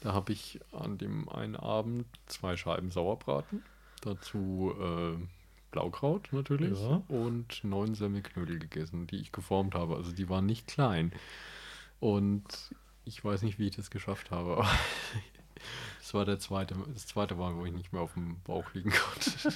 da 0.00 0.12
habe 0.14 0.32
ich 0.32 0.58
an 0.72 0.96
dem 0.96 1.28
einen 1.28 1.56
Abend 1.56 2.06
zwei 2.26 2.56
Scheiben 2.56 2.90
Sauerbraten, 2.90 3.62
dazu 4.00 4.74
äh, 4.80 5.18
Blaukraut 5.72 6.28
natürlich 6.32 6.80
Ja. 6.80 7.02
und 7.08 7.62
neun 7.64 7.94
Semmelknödel 7.94 8.58
gegessen, 8.58 9.06
die 9.06 9.16
ich 9.16 9.30
geformt 9.30 9.74
habe. 9.74 9.96
Also 9.96 10.10
die 10.12 10.30
waren 10.30 10.46
nicht 10.46 10.66
klein. 10.66 11.12
Und 12.00 12.44
ich 13.04 13.22
weiß 13.22 13.42
nicht, 13.42 13.58
wie 13.58 13.66
ich 13.68 13.76
das 13.76 13.90
geschafft 13.90 14.30
habe, 14.30 14.64
das 15.98 16.14
war 16.14 16.24
der 16.24 16.38
zweite, 16.38 16.76
das 16.94 17.06
zweite 17.06 17.34
Mal, 17.34 17.54
wo 17.56 17.66
ich 17.66 17.72
nicht 17.74 17.92
mehr 17.92 18.00
auf 18.00 18.14
dem 18.14 18.40
Bauch 18.40 18.72
liegen 18.72 18.90
konnte. 18.90 19.52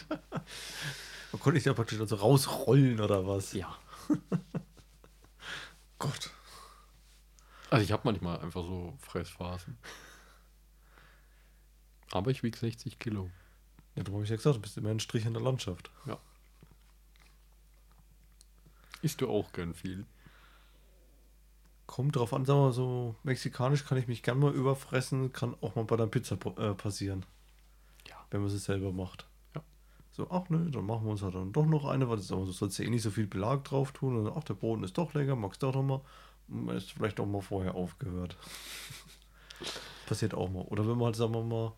Man 1.32 1.40
konnte 1.40 1.56
ich 1.56 1.64
da 1.64 1.72
praktisch 1.72 2.00
also 2.00 2.16
rausrollen 2.16 3.00
oder 3.00 3.26
was? 3.26 3.54
Ja. 3.54 3.74
Gott. 5.98 6.30
Also 7.70 7.84
ich 7.84 7.92
habe 7.92 8.02
manchmal 8.04 8.40
einfach 8.40 8.62
so 8.64 8.94
Fressphasen. 8.98 9.78
Aber 12.10 12.32
ich 12.32 12.42
wiege 12.42 12.58
60 12.58 12.98
Kilo. 12.98 13.30
Ja, 13.94 14.02
darum 14.02 14.16
habe 14.16 14.24
ich 14.24 14.30
ja 14.30 14.36
gesagt, 14.36 14.56
du 14.56 14.60
bist 14.60 14.76
immer 14.76 14.90
ein 14.90 15.00
Strich 15.00 15.24
in 15.24 15.34
der 15.34 15.42
Landschaft. 15.42 15.90
Isst 19.02 19.20
du 19.20 19.30
auch 19.30 19.52
gern 19.52 19.72
viel? 19.72 20.04
Kommt 21.86 22.16
drauf 22.16 22.34
an, 22.34 22.44
sagen 22.44 22.58
wir 22.60 22.66
mal 22.66 22.72
so, 22.72 23.14
mexikanisch 23.22 23.84
kann 23.84 23.98
ich 23.98 24.08
mich 24.08 24.22
gern 24.22 24.38
mal 24.38 24.52
überfressen, 24.52 25.32
kann 25.32 25.56
auch 25.60 25.74
mal 25.74 25.84
bei 25.84 25.96
der 25.96 26.06
Pizza 26.06 26.36
äh, 26.56 26.74
passieren. 26.74 27.24
Ja. 28.08 28.16
Wenn 28.30 28.42
man 28.42 28.50
sie 28.50 28.58
selber 28.58 28.92
macht. 28.92 29.26
Ja. 29.54 29.62
So, 30.12 30.30
ach 30.30 30.48
nö, 30.50 30.70
dann 30.70 30.86
machen 30.86 31.04
wir 31.04 31.12
uns 31.12 31.22
halt 31.22 31.34
dann 31.34 31.52
doch 31.52 31.66
noch 31.66 31.84
eine, 31.86 32.08
weil 32.08 32.16
das 32.16 32.30
aber 32.30 32.46
so 32.46 32.52
sollst 32.52 32.78
du 32.78 32.84
eh 32.84 32.90
nicht 32.90 33.02
so 33.02 33.10
viel 33.10 33.26
Belag 33.26 33.64
drauf 33.64 33.92
tun. 33.92 34.16
Und 34.16 34.32
ach, 34.36 34.44
der 34.44 34.54
Boden 34.54 34.84
ist 34.84 34.98
doch 34.98 35.14
lecker, 35.14 35.34
magst 35.34 35.62
du 35.62 35.68
auch 35.68 35.74
noch 35.74 35.82
mal. 35.82 36.00
Man 36.50 36.76
ist 36.76 36.92
vielleicht 36.92 37.20
auch 37.20 37.26
mal 37.26 37.40
vorher 37.40 37.74
aufgehört. 37.74 38.36
Passiert 40.06 40.34
auch 40.34 40.50
mal. 40.50 40.62
Oder 40.64 40.82
wenn 40.86 40.96
man 40.96 41.06
halt, 41.06 41.16
sagen 41.16 41.32
wir 41.34 41.42
mal, 41.44 41.72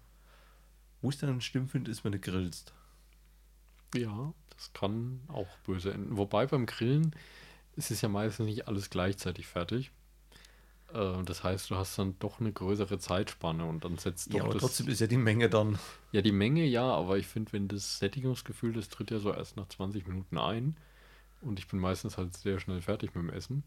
wo 1.03 1.11
ich 1.11 1.19
dann 1.19 1.41
schlimm 1.41 1.69
finde, 1.69 1.91
ist, 1.91 2.05
wenn 2.05 2.13
du 2.13 2.19
grillst. 2.19 2.73
Ja, 3.95 4.33
das 4.57 4.73
kann 4.73 5.21
auch 5.29 5.49
böse 5.67 5.93
enden. 5.93 6.17
Wobei 6.17 6.47
beim 6.47 6.67
Grillen 6.67 7.15
ist 7.77 7.91
es 7.91 8.01
ja 8.01 8.09
meistens 8.09 8.47
nicht 8.47 8.69
alles 8.69 8.89
gleichzeitig 8.91 9.47
fertig. 9.47 9.91
Äh, 10.95 11.23
Das 11.25 11.45
heißt, 11.45 11.71
du 11.71 11.77
hast 11.77 11.99
dann 11.99 12.19
doch 12.21 12.41
eine 12.41 12.53
größere 12.53 12.99
Zeitspanne 12.99 13.65
und 13.67 13.85
dann 13.85 13.99
setzt 13.99 14.33
doch 14.33 14.39
Ja, 14.39 14.45
aber 14.45 14.55
das. 14.55 14.63
trotzdem 14.63 14.89
ist 14.89 15.01
ja 15.01 15.07
die 15.07 15.17
Menge 15.19 15.51
dann. 15.51 15.79
Ja, 16.13 16.23
die 16.23 16.33
Menge 16.33 16.65
ja, 16.65 16.85
aber 16.85 17.19
ich 17.19 17.27
finde, 17.27 17.53
wenn 17.53 17.69
das 17.69 17.99
Sättigungsgefühl, 17.99 18.73
das 18.73 18.89
tritt 18.89 19.11
ja 19.11 19.19
so 19.19 19.33
erst 19.33 19.57
nach 19.57 19.69
20 19.69 20.07
Minuten 20.07 20.39
ein. 20.39 20.77
Und 21.43 21.59
ich 21.59 21.67
bin 21.67 21.81
meistens 21.81 22.17
halt 22.17 22.35
sehr 22.37 22.61
schnell 22.61 22.81
fertig 22.81 23.15
mit 23.15 23.25
dem 23.25 23.31
Essen. 23.31 23.65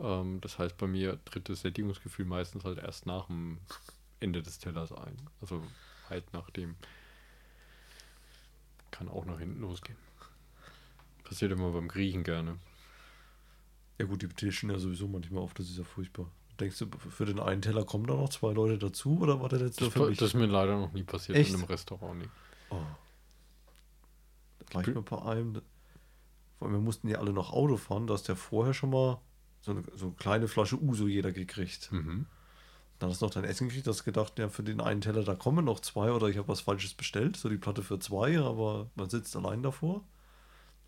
Ähm, 0.00 0.40
das 0.40 0.58
heißt, 0.58 0.76
bei 0.76 0.86
mir 0.86 1.22
tritt 1.24 1.48
das 1.48 1.60
Sättigungsgefühl 1.60 2.24
meistens 2.24 2.64
halt 2.64 2.78
erst 2.78 3.06
nach 3.06 3.26
dem 3.26 3.58
Ende 4.20 4.42
des 4.42 4.58
Tellers 4.58 4.92
ein. 4.92 5.16
Also 5.40 5.62
halt 6.08 6.32
nach 6.32 6.50
dem. 6.50 6.76
Kann 8.90 9.08
auch 9.08 9.24
nach 9.24 9.38
hinten 9.38 9.60
losgehen. 9.60 9.98
Passiert 11.24 11.52
immer 11.52 11.70
beim 11.70 11.88
Griechen 11.88 12.24
gerne. 12.24 12.58
Ja 13.98 14.06
gut, 14.06 14.22
die 14.22 14.28
tischen 14.28 14.70
ja 14.70 14.78
sowieso 14.78 15.08
manchmal 15.08 15.42
auf, 15.42 15.54
das 15.54 15.68
ist 15.70 15.78
ja 15.78 15.84
furchtbar. 15.84 16.26
Denkst 16.60 16.78
du, 16.78 16.86
für 17.10 17.24
den 17.24 17.40
einen 17.40 17.62
Teller 17.62 17.84
kommen 17.84 18.06
da 18.06 18.14
noch 18.14 18.28
zwei 18.28 18.52
Leute 18.52 18.78
dazu 18.78 19.18
oder 19.20 19.40
war 19.40 19.48
der 19.48 19.60
jetzt 19.60 19.80
nur 19.80 19.90
Das, 19.90 19.94
für 19.98 20.08
mich? 20.08 20.18
das 20.18 20.28
ist 20.28 20.34
mir 20.34 20.46
leider 20.46 20.78
noch 20.78 20.92
nie 20.92 21.02
passiert 21.02 21.38
Echt? 21.38 21.50
in 21.50 21.56
einem 21.56 21.64
Restaurant. 21.64 22.18
Nee. 22.18 22.28
Oh. 22.70 22.76
Gleich 24.66 24.86
mal 24.88 25.02
bei 25.02 25.22
einem. 25.22 25.62
Vor 26.58 26.68
allem, 26.68 26.74
wir 26.74 26.80
mussten 26.80 27.08
ja 27.08 27.18
alle 27.18 27.32
noch 27.32 27.52
Auto 27.52 27.76
fahren, 27.76 28.06
da 28.06 28.14
hast 28.14 28.28
du 28.28 28.32
ja 28.32 28.36
vorher 28.36 28.74
schon 28.74 28.90
mal 28.90 29.20
so 29.62 29.70
eine, 29.70 29.84
so 29.94 30.06
eine 30.06 30.14
kleine 30.16 30.48
Flasche 30.48 30.80
Uso 30.80 31.06
jeder 31.06 31.32
gekriegt. 31.32 31.90
Mhm. 31.92 32.26
Dann 32.98 33.10
hast 33.10 33.22
du 33.22 33.26
noch 33.26 33.32
dein 33.32 33.44
Essen 33.44 33.68
gekriegt, 33.68 33.86
hast 33.86 34.04
gedacht, 34.04 34.38
ja, 34.38 34.48
für 34.48 34.62
den 34.62 34.80
einen 34.80 35.00
Teller, 35.00 35.24
da 35.24 35.34
kommen 35.34 35.64
noch 35.64 35.80
zwei 35.80 36.12
oder 36.12 36.28
ich 36.28 36.36
habe 36.36 36.48
was 36.48 36.60
Falsches 36.60 36.94
bestellt, 36.94 37.36
so 37.36 37.48
die 37.48 37.56
Platte 37.56 37.82
für 37.82 37.98
zwei, 37.98 38.38
aber 38.38 38.90
man 38.94 39.08
sitzt 39.08 39.34
allein 39.34 39.62
davor. 39.62 40.04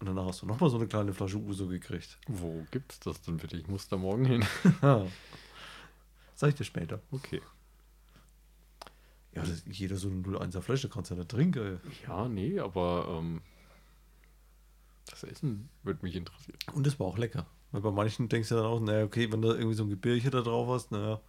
Und 0.01 0.07
danach 0.07 0.27
hast 0.27 0.43
du 0.43 0.47
nochmal 0.47 0.71
so 0.71 0.77
eine 0.77 0.87
kleine 0.87 1.15
Flasche 1.15 1.39
Uso 1.39 1.67
gekriegt. 1.69 2.19
Wo 2.27 2.67
gibt's 2.71 3.01
das 3.01 3.23
denn 3.23 3.39
bitte? 3.39 3.57
Ich 3.57 3.69
muss 3.69 3.89
da 3.89 3.97
morgen 3.97 4.25
hin. 4.25 4.45
Sag 6.35 6.49
ich 6.49 6.55
dir 6.57 6.65
später. 6.65 7.01
Okay. 7.11 7.41
Ja, 9.33 9.43
das, 9.43 9.63
jeder 9.67 9.97
so 9.97 10.09
eine 10.09 10.21
01er 10.21 10.61
Flasche 10.61 10.89
kannst 10.89 11.11
du 11.11 11.15
ja 11.15 11.21
nicht 11.21 11.31
trinken. 11.31 11.81
ey. 11.81 11.93
Ja, 12.07 12.29
nee, 12.29 12.59
aber 12.59 13.19
ähm, 13.19 13.41
das 15.07 15.25
Essen 15.25 15.69
würde 15.83 16.01
mich 16.03 16.17
interessieren. 16.17 16.59
Und 16.73 16.87
es 16.87 16.99
war 17.01 17.07
auch 17.07 17.19
lecker. 17.19 17.47
Weil 17.75 17.81
bei 17.81 17.91
manchen 17.91 18.29
denkst 18.29 18.51
du 18.51 18.55
dann 18.55 18.67
auch, 18.67 18.79
naja, 18.79 19.03
okay, 19.05 19.33
wenn 19.33 19.43
du 19.43 19.49
irgendwie 19.49 19.75
so 19.75 19.83
ein 19.83 19.91
Gebirche 19.91 20.31
da 20.31 20.43
drauf 20.43 20.69
hast, 20.69 20.93
naja, 20.93 21.21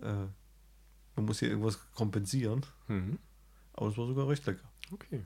äh, 0.00 0.26
man 1.14 1.24
muss 1.24 1.38
hier 1.38 1.50
irgendwas 1.50 1.78
kompensieren. 1.94 2.66
Mhm. 2.88 3.20
Aber 3.74 3.86
es 3.86 3.96
war 3.96 4.08
sogar 4.08 4.28
recht 4.28 4.44
lecker. 4.44 4.68
Okay. 4.90 5.24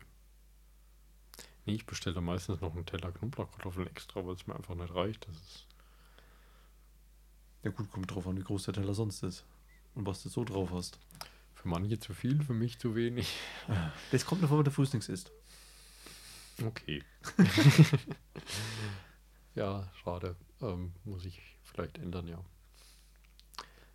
Nee, 1.65 1.73
ich 1.73 1.87
bestelle 1.87 2.17
da 2.17 2.21
meistens 2.21 2.61
noch 2.61 2.75
einen 2.75 2.85
Teller 2.85 3.13
Knoblauchkartoffeln 3.13 3.87
extra, 3.87 4.27
weil 4.27 4.35
es 4.35 4.47
mir 4.47 4.55
einfach 4.55 4.75
nicht 4.75 4.95
reicht. 4.95 5.27
Das 5.27 5.37
ist 5.37 5.67
Ja 7.63 7.71
gut, 7.71 7.91
kommt 7.91 8.15
drauf 8.15 8.27
an, 8.27 8.37
wie 8.37 8.45
groß 8.45 8.65
der 8.65 8.75
Teller 8.75 8.93
sonst 8.93 9.23
ist. 9.23 9.47
Und 9.95 10.07
was 10.07 10.23
du 10.23 10.29
so 10.29 10.45
drauf 10.45 10.69
hast. 10.71 10.99
für 11.55 11.69
manche 11.69 11.99
zu 11.99 12.13
viel, 12.13 12.43
für 12.45 12.53
mich 12.53 12.79
zu 12.79 12.95
wenig. 12.95 13.35
Das 14.11 14.27
kommt 14.27 14.43
davon, 14.43 14.59
wenn 14.59 14.65
der 14.65 14.73
Fuß 14.75 14.93
nichts 14.93 15.09
isst. 15.09 15.33
Okay. 16.63 17.03
ja, 19.57 19.91
schade. 20.03 20.37
Ähm, 20.63 20.93
muss 21.05 21.25
ich 21.25 21.41
vielleicht 21.63 21.99
ändern, 21.99 22.29
ja. 22.29 22.39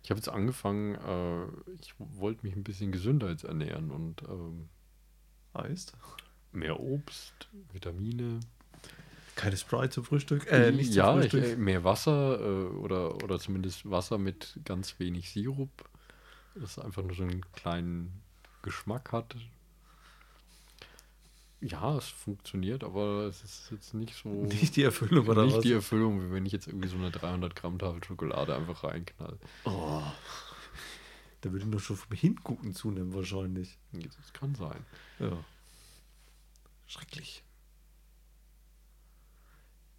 Ich 0.02 0.10
habe 0.10 0.18
jetzt 0.18 0.28
angefangen, 0.28 0.96
äh, 0.96 1.72
ich 1.80 1.94
wollte 1.98 2.44
mich 2.44 2.54
ein 2.54 2.64
bisschen 2.64 2.92
gesünder 2.92 3.30
jetzt 3.30 3.44
ernähren 3.44 3.90
und 3.90 4.22
ähm, 4.22 4.68
Heißt? 5.56 5.92
mehr 6.52 6.80
Obst, 6.80 7.48
Vitamine. 7.72 8.40
Keine 9.34 9.56
Sprite 9.56 9.90
zum 9.90 10.04
Frühstück? 10.04 10.46
Äh, 10.50 10.72
nicht 10.72 10.92
zum 10.92 10.96
ja, 10.96 11.20
ich, 11.20 11.30
Frühstück. 11.30 11.52
äh, 11.52 11.56
mehr 11.56 11.84
Wasser 11.84 12.38
äh, 12.40 12.66
oder, 12.76 13.22
oder 13.22 13.38
zumindest 13.38 13.88
Wasser 13.90 14.18
mit 14.18 14.60
ganz 14.64 14.98
wenig 14.98 15.30
Sirup, 15.30 15.88
das 16.54 16.78
einfach 16.78 17.02
nur 17.02 17.14
so 17.14 17.22
einen 17.22 17.42
kleinen 17.52 18.22
Geschmack 18.62 19.12
hat. 19.12 19.36
Ja, 21.62 21.96
es 21.96 22.08
funktioniert, 22.08 22.82
aber 22.82 23.26
es 23.26 23.44
ist 23.44 23.70
jetzt 23.70 23.94
nicht 23.94 24.14
so. 24.16 24.28
nicht 24.44 24.74
die 24.74 24.82
Erfüllung 24.82 25.28
oder 25.28 25.44
nicht 25.44 25.58
was? 25.58 25.62
die 25.62 25.72
Erfüllung, 25.72 26.20
wie 26.20 26.32
wenn 26.32 26.44
ich 26.44 26.52
jetzt 26.52 26.66
irgendwie 26.66 26.88
so 26.88 26.96
eine 26.96 27.12
300 27.12 27.54
Gramm 27.54 27.78
Tafel 27.78 28.02
Schokolade 28.02 28.54
einfach 28.54 28.82
reinknall. 28.84 29.38
oh. 29.64 30.02
Da 31.40 31.50
würde 31.50 31.64
ich 31.64 31.70
noch 31.70 31.80
schon 31.80 31.96
vom 31.96 32.16
Hingucken 32.16 32.72
zunehmen 32.72 33.14
wahrscheinlich. 33.14 33.76
Das 33.92 34.32
kann 34.32 34.54
sein. 34.54 34.84
Ja. 35.18 35.44
Schrecklich. 36.86 37.42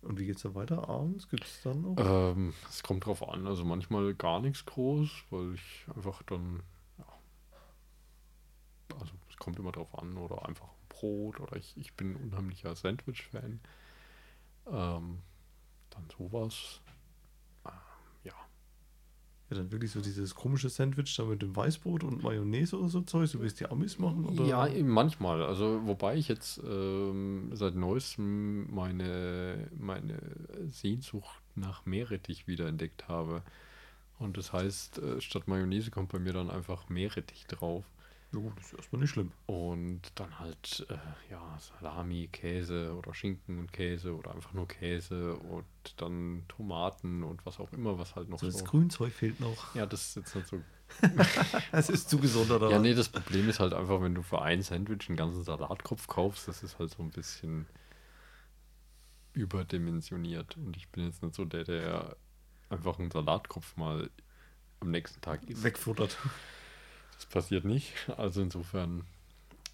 Und 0.02 0.20
wie 0.20 0.26
geht's 0.26 0.42
dann 0.42 0.56
weiter? 0.56 0.88
Abends 0.88 1.28
gibt 1.30 1.46
es 1.46 1.62
dann 1.62 1.82
noch? 1.82 1.96
Ähm, 1.98 2.54
es 2.70 2.84
kommt 2.84 3.06
drauf 3.06 3.28
an. 3.28 3.48
Also 3.48 3.64
manchmal 3.66 4.14
gar 4.14 4.40
nichts 4.40 4.66
groß, 4.66 5.10
weil 5.32 5.54
ich 5.56 5.86
einfach 5.96 6.24
dann, 6.24 6.62
ja, 6.98 7.06
also 9.00 9.14
es 9.30 9.38
kommt 9.38 9.60
immer 9.60 9.72
drauf 9.72 9.98
an 9.98 10.16
oder 10.18 10.48
einfach 10.48 10.68
ein 10.68 10.83
Brot 10.94 11.40
oder 11.40 11.58
ich, 11.58 11.76
ich 11.78 11.94
bin 11.94 12.12
ein 12.12 12.16
unheimlicher 12.18 12.76
Sandwich-Fan. 12.76 13.60
Ähm, 14.68 15.20
dann 15.90 16.06
sowas. 16.18 16.82
Ähm, 17.66 17.72
ja. 18.24 18.34
Ja, 19.50 19.58
dann 19.58 19.72
wirklich 19.72 19.92
so 19.92 20.02
dieses 20.02 20.36
komische 20.36 20.70
Sandwich 20.70 21.16
da 21.18 21.26
mit 21.26 21.42
dem 21.42 21.56
Weißbrot 21.56 22.04
und 22.04 22.24
Mayonnaise 22.24 22.78
oder 22.78 22.90
so 22.90 23.02
Zeug, 23.02 23.28
so 23.28 23.42
wie 23.42 23.48
es 23.48 23.56
die 23.56 23.66
Amis 23.66 24.00
machen? 24.00 24.26
Oder? 24.26 24.46
Ja, 24.46 24.68
eben 24.68 24.90
manchmal. 24.90 25.44
Also 25.44 25.82
wobei 25.86 26.16
ich 26.16 26.28
jetzt 26.28 26.62
ähm, 26.66 27.50
seit 27.54 27.76
neuestem 27.76 28.74
meine, 28.74 29.70
meine 29.78 30.20
Sehnsucht 30.68 31.42
nach 31.56 31.86
Meerrettich 31.86 32.48
wiederentdeckt 32.48 33.08
habe. 33.08 33.44
Und 34.20 34.38
das 34.38 34.54
heißt, 34.54 35.00
äh, 35.00 35.22
statt 35.22 35.48
Mayonnaise 35.48 35.92
kommt 35.92 36.12
bei 36.12 36.20
mir 36.20 36.34
dann 36.34 36.50
einfach 36.50 36.88
Meerrettich 36.88 37.46
drauf. 37.48 37.84
Ja, 38.34 38.40
gut, 38.40 38.58
das 38.58 38.66
ist 38.66 38.74
erstmal 38.74 39.02
nicht 39.02 39.12
schlimm. 39.12 39.32
Und 39.46 40.02
dann 40.16 40.40
halt, 40.40 40.86
äh, 40.90 40.98
ja, 41.32 41.58
Salami, 41.60 42.30
Käse 42.32 42.96
oder 42.96 43.14
Schinken 43.14 43.60
und 43.60 43.72
Käse 43.72 44.16
oder 44.16 44.34
einfach 44.34 44.54
nur 44.54 44.68
Käse 44.68 45.36
und 45.36 45.66
dann 45.98 46.44
Tomaten 46.48 47.24
und 47.24 47.46
was 47.46 47.60
auch 47.60 47.72
immer, 47.74 48.00
was 48.00 48.16
halt 48.16 48.30
noch 48.30 48.40
So, 48.40 48.50
so. 48.50 48.58
das 48.58 48.68
Grünzeug 48.68 49.14
fehlt 49.14 49.40
noch. 49.40 49.76
Ja, 49.76 49.86
das 49.86 50.08
ist 50.08 50.16
jetzt 50.16 50.36
nicht 50.36 50.48
so. 50.48 50.62
Es 51.72 51.90
ist 51.90 52.10
zu 52.10 52.18
gesund, 52.20 52.50
oder? 52.52 52.70
Ja, 52.70 52.80
nee, 52.80 52.94
das 52.94 53.10
Problem 53.10 53.50
ist 53.50 53.60
halt 53.60 53.74
einfach, 53.74 54.02
wenn 54.02 54.16
du 54.16 54.22
für 54.22 54.42
ein 54.42 54.62
Sandwich 54.62 55.10
einen 55.10 55.18
ganzen 55.18 55.44
Salatkopf 55.44 56.08
kaufst, 56.08 56.48
das 56.48 56.64
ist 56.64 56.80
halt 56.80 56.92
so 56.92 57.02
ein 57.04 57.12
bisschen 57.12 57.68
überdimensioniert. 59.34 60.58
Und 60.58 60.78
ich 60.78 60.90
bin 60.90 61.06
jetzt 61.06 61.24
nicht 61.24 61.36
so 61.36 61.46
der, 61.46 61.64
der 61.64 62.16
einfach 62.70 63.00
einen 63.00 63.12
Salatkopf 63.12 63.76
mal 63.78 64.10
am 64.80 64.92
nächsten 64.92 65.22
Tag 65.22 65.44
isst. 65.50 65.64
Wegfuttert. 65.64 66.18
Das 67.24 67.32
passiert 67.32 67.64
nicht. 67.64 67.94
Also 68.18 68.42
insofern, 68.42 69.06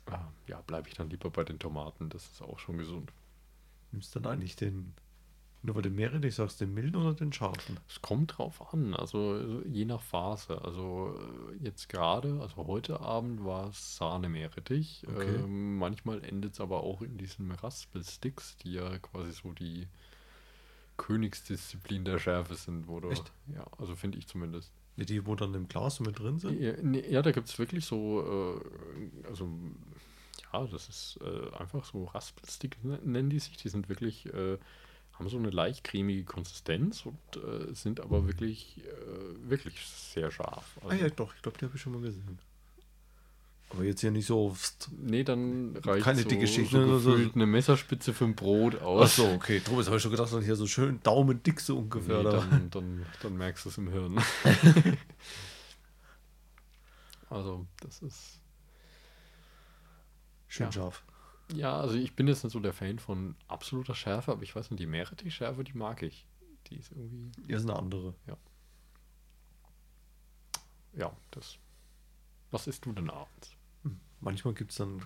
äh, 0.06 0.18
ja, 0.48 0.62
bleibe 0.62 0.88
ich 0.88 0.96
dann 0.96 1.10
lieber 1.10 1.30
bei 1.30 1.44
den 1.44 1.58
Tomaten. 1.60 2.10
Das 2.10 2.26
ist 2.26 2.42
auch 2.42 2.60
schon 2.60 2.78
gesund. 2.78 3.12
Nimmst 3.92 4.14
du 4.14 4.20
dann 4.20 4.34
eigentlich 4.34 4.56
den, 4.56 4.94
nur 5.64 5.74
bei 5.74 5.82
den 5.82 5.96
Meerrettich 5.96 6.36
sagst, 6.36 6.62
den 6.62 6.74
milden 6.76 6.96
oder 6.96 7.14
den 7.14 7.34
scharfen? 7.34 7.80
Es 7.88 8.02
kommt 8.02 8.38
drauf 8.38 8.72
an, 8.72 8.94
also 8.94 9.62
je 9.66 9.86
nach 9.86 10.02
Phase. 10.02 10.62
Also 10.62 11.20
äh, 11.20 11.64
jetzt 11.64 11.90
gerade, 11.90 12.40
also 12.40 12.68
heute 12.68 13.00
Abend 13.00 13.44
war 13.44 13.70
es 13.70 13.98
Sahne-Meerrettich. 13.98 15.06
Okay. 15.08 15.36
Ähm, 15.38 15.78
manchmal 15.80 16.24
endet 16.24 16.54
es 16.54 16.62
aber 16.62 16.84
auch 16.84 17.02
in 17.02 17.18
diesen 17.18 17.52
Raspelsticks, 17.52 18.58
die 18.58 18.74
ja 18.74 19.00
quasi 19.00 19.32
so 19.32 19.54
die 19.54 19.88
Königsdisziplin 20.98 22.06
der 22.06 22.20
Schärfe 22.20 22.54
sind. 22.54 22.88
Wo 22.88 23.00
du? 23.00 23.10
Ja, 23.48 23.66
also 23.80 23.96
finde 23.96 24.20
ich 24.20 24.28
zumindest. 24.28 24.72
Die, 25.06 25.26
wo 25.26 25.36
dann 25.36 25.54
im 25.54 25.68
Glas 25.68 26.00
mit 26.00 26.20
drin 26.20 26.40
sind? 26.40 26.60
Ja, 26.60 26.74
nee, 26.82 27.04
ja 27.10 27.22
da 27.22 27.32
gibt 27.32 27.48
es 27.48 27.58
wirklich 27.60 27.86
so, 27.86 28.60
äh, 28.62 29.28
also 29.28 29.48
ja, 30.54 30.66
das 30.68 30.90
ist 30.90 31.20
äh, 31.22 31.56
einfach 31.58 31.86
so 31.86 32.06
Raspelstick 32.06 32.84
ne- 32.84 33.00
nennen 33.04 33.30
die 33.30 33.40
sich. 33.40 33.58
Die 33.58 33.70
sind 33.70 33.90
wirklich, 33.90 34.26
äh, 34.34 34.58
haben 35.14 35.30
so 35.30 35.38
eine 35.38 35.50
leicht 35.50 35.84
cremige 35.84 36.24
Konsistenz 36.24 37.06
und 37.06 37.20
äh, 37.38 37.74
sind 37.74 38.00
aber 38.00 38.26
wirklich, 38.26 38.78
äh, 38.86 39.50
wirklich 39.50 39.80
sehr 39.86 40.32
scharf. 40.32 40.80
Ah 40.88 40.90
Also, 40.90 41.04
ja, 41.04 41.10
doch, 41.10 41.36
ich 41.36 41.42
glaube, 41.42 41.58
die 41.58 41.66
habe 41.66 41.76
ich 41.76 41.82
schon 41.82 41.94
mal 41.94 42.02
gesehen. 42.02 42.40
Aber 43.72 43.84
jetzt 43.84 44.02
hier 44.02 44.10
nicht 44.12 44.26
so 44.26 44.48
oft. 44.48 44.90
Nee, 44.98 45.24
dann 45.24 45.78
reicht 45.78 46.04
Keine 46.04 46.22
so, 46.24 46.28
dicke 46.30 46.48
Schicht, 46.48 46.72
so 46.72 46.80
ne, 46.80 47.00
so- 47.00 47.12
gefühlt 47.12 47.36
eine 47.36 47.46
Messerspitze 47.46 48.14
für 48.14 48.26
ein 48.26 48.34
Brot 48.36 48.82
aus. 48.82 49.20
Achso, 49.20 49.32
okay. 49.34 49.60
Thomas, 49.60 49.86
habe 49.86 49.98
ich 49.98 50.02
schon 50.04 50.12
gedacht, 50.12 50.34
dann 50.34 50.42
hier 50.44 50.56
so 50.56 50.66
schön 50.66 51.00
daumendick 51.04 51.60
so 51.60 51.78
ungefähr. 51.78 52.18
Nee, 52.18 52.24
dann, 52.32 52.70
dann, 52.72 53.06
dann 53.22 53.38
merkst 53.38 53.66
du 53.66 53.70
es 53.70 53.78
im 53.78 53.90
Hirn. 53.92 54.20
also, 57.30 57.68
das 57.82 58.02
ist. 58.02 58.40
Schön 60.48 60.66
Ja. 60.68 60.72
scharf. 60.72 61.04
Ja, 61.54 61.80
also 61.80 61.96
ich 61.96 62.16
bin 62.16 62.28
jetzt 62.28 62.44
nicht 62.44 62.54
so 62.54 62.60
der 62.60 62.74
Fan 62.74 63.00
von 63.00 63.36
absoluter 63.48 63.94
Schärfe, 63.96 64.32
aber 64.32 64.44
ich 64.44 64.56
weiß 64.56 64.72
nicht, 64.72 64.80
die 64.80 64.88
Meerrettich-Schärfe, 64.88 65.64
die 65.64 65.74
mag 65.78 66.02
ich. 66.04 66.26
Die 66.68 66.76
ist 66.78 66.92
irgendwie, 66.92 67.32
Hier 67.46 67.58
ist 67.58 67.64
eine 67.70 67.76
andere. 67.78 68.14
ja, 70.96 71.12
das. 71.32 71.58
Was 72.52 72.66
isst 72.68 72.86
du 72.86 72.94
denn 72.94 73.10
abends? 73.12 73.56
Manchmal 74.22 74.54
gibt 74.54 74.72
es 74.72 74.78
dann 74.78 75.02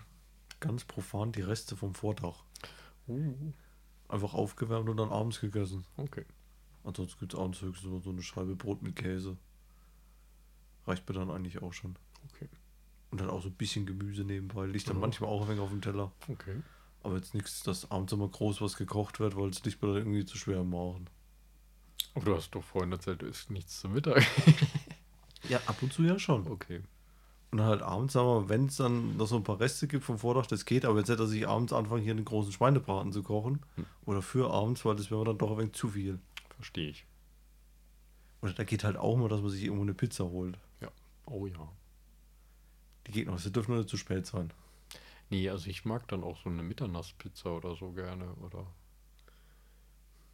ganz 0.59 0.85
profan 0.85 1.31
die 1.31 1.41
Reste 1.41 1.75
vom 1.75 1.93
Vordach. 1.93 2.43
Uh, 3.07 3.51
Einfach 4.07 4.33
aufgewärmt 4.33 4.89
und 4.89 4.97
dann 4.97 5.09
abends 5.11 5.39
gegessen. 5.39 5.85
okay. 5.97 6.25
Ansonsten 6.85 7.19
gibt 7.19 7.33
es 7.33 7.39
abends 7.39 7.61
höchstens 7.61 7.89
nur 7.89 8.01
so 8.01 8.09
eine 8.09 8.21
Scheibe 8.21 8.55
Brot 8.55 8.81
mit 8.81 8.95
Käse. 8.97 9.37
Reicht 10.85 11.07
mir 11.07 11.15
dann 11.15 11.31
eigentlich 11.31 11.61
auch 11.61 11.71
schon. 11.71 11.95
Okay. 12.33 12.49
Und 13.09 13.21
dann 13.21 13.29
auch 13.29 13.41
so 13.41 13.47
ein 13.47 13.53
bisschen 13.55 13.85
Gemüse 13.85 14.23
nebenbei. 14.25 14.65
Liegt 14.65 14.89
dann 14.89 14.97
Ja. 14.97 15.01
manchmal 15.01 15.29
auch 15.29 15.43
ein 15.43 15.47
wenig 15.47 15.61
auf 15.61 15.69
dem 15.69 15.81
Teller. 15.81 16.11
Okay. 16.27 16.61
Aber 17.01 17.15
jetzt 17.15 17.33
nichts, 17.33 17.63
dass 17.63 17.89
abends 17.91 18.11
immer 18.11 18.27
groß 18.27 18.59
was 18.61 18.75
gekocht 18.75 19.19
wird, 19.21 19.35
weil 19.37 19.49
es 19.49 19.63
nicht 19.63 19.81
mehr 19.81 19.91
irgendwie 19.93 20.25
zu 20.25 20.37
schwer 20.37 20.63
machen. 20.65 21.09
Aber 22.15 22.25
du 22.25 22.35
hast 22.35 22.51
doch 22.51 22.63
vorhin 22.63 22.91
erzählt, 22.91 23.21
du 23.21 23.27
isst 23.27 23.49
nichts 23.49 23.79
zum 23.79 23.93
Mittag. 23.93 24.25
Ja, 25.49 25.59
ab 25.65 25.81
und 25.81 25.91
zu 25.93 26.03
ja 26.03 26.17
schon. 26.19 26.47
Okay. 26.47 26.81
Und 27.53 27.59
dann 27.59 27.67
halt 27.67 27.83
abends, 27.83 28.13
sagen 28.13 28.27
wir, 28.27 28.49
wenn 28.49 28.65
es 28.65 28.77
dann 28.77 29.15
noch 29.15 29.27
so 29.27 29.35
ein 29.35 29.43
paar 29.43 29.59
Reste 29.59 29.87
gibt 29.87 30.03
vom 30.03 30.17
Vordach, 30.17 30.47
das 30.47 30.65
geht, 30.65 30.85
aber 30.85 30.97
jetzt 30.97 31.09
nicht, 31.09 31.19
dass 31.19 31.31
ich 31.31 31.47
abends 31.47 31.71
anfange, 31.71 32.01
hier 32.01 32.13
einen 32.13 32.25
großen 32.25 32.51
Schweinebraten 32.51 33.11
zu 33.11 33.21
kochen. 33.21 33.59
Hm. 33.75 33.85
Oder 34.05 34.23
für 34.23 34.51
abends, 34.51 34.83
weil 34.85 34.95
das 34.95 35.11
wäre 35.11 35.23
dann 35.23 35.37
doch 35.37 35.51
ein 35.51 35.59
wenig 35.59 35.73
zu 35.73 35.89
viel. 35.89 36.17
Verstehe 36.55 36.89
ich. 36.89 37.05
Oder 38.41 38.53
da 38.53 38.63
geht 38.63 38.83
halt 38.83 38.97
auch 38.97 39.15
mal, 39.17 39.29
dass 39.29 39.41
man 39.41 39.51
sich 39.51 39.65
irgendwo 39.65 39.83
eine 39.83 39.93
Pizza 39.93 40.23
holt. 40.23 40.57
Oh 41.27 41.45
ja. 41.45 41.71
Die 43.05 43.11
geht 43.11 43.27
noch, 43.27 43.37
sie 43.37 43.51
dürfen 43.51 43.73
nur 43.73 43.81
nicht 43.81 43.89
zu 43.91 43.97
spät 43.97 44.25
sein. 44.25 44.51
Nee, 45.29 45.47
also 45.47 45.69
ich 45.69 45.85
mag 45.85 46.07
dann 46.07 46.23
auch 46.23 46.41
so 46.43 46.49
eine 46.49 46.63
Mitternasspizza 46.63 47.51
oder 47.51 47.75
so 47.75 47.91
gerne. 47.91 48.33
Oder. 48.41 48.65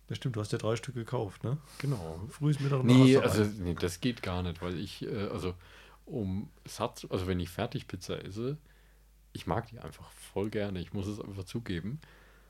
Das 0.07 0.15
stimmt, 0.15 0.37
du 0.37 0.39
hast 0.39 0.53
ja 0.53 0.57
drei 0.57 0.77
Stück 0.77 0.95
gekauft, 0.95 1.43
ne? 1.43 1.57
Genau. 1.79 2.21
Frühes 2.29 2.61
Mittag 2.61 2.79
und 2.79 2.85
Nee, 2.85 3.17
also 3.17 3.43
nee, 3.43 3.73
das 3.73 3.99
geht 3.99 4.23
gar 4.23 4.41
nicht, 4.41 4.61
weil 4.61 4.79
ich, 4.79 5.01
äh, 5.01 5.27
also 5.27 5.53
um 6.09 6.49
satt, 6.65 7.07
also 7.09 7.27
wenn 7.27 7.39
ich 7.39 7.49
Fertigpizza 7.49 8.15
esse, 8.15 8.57
ich 9.33 9.47
mag 9.47 9.67
die 9.67 9.79
einfach 9.79 10.09
voll 10.11 10.49
gerne. 10.49 10.79
Ich 10.79 10.93
muss 10.93 11.07
es 11.07 11.19
einfach 11.21 11.43
zugeben. 11.43 11.99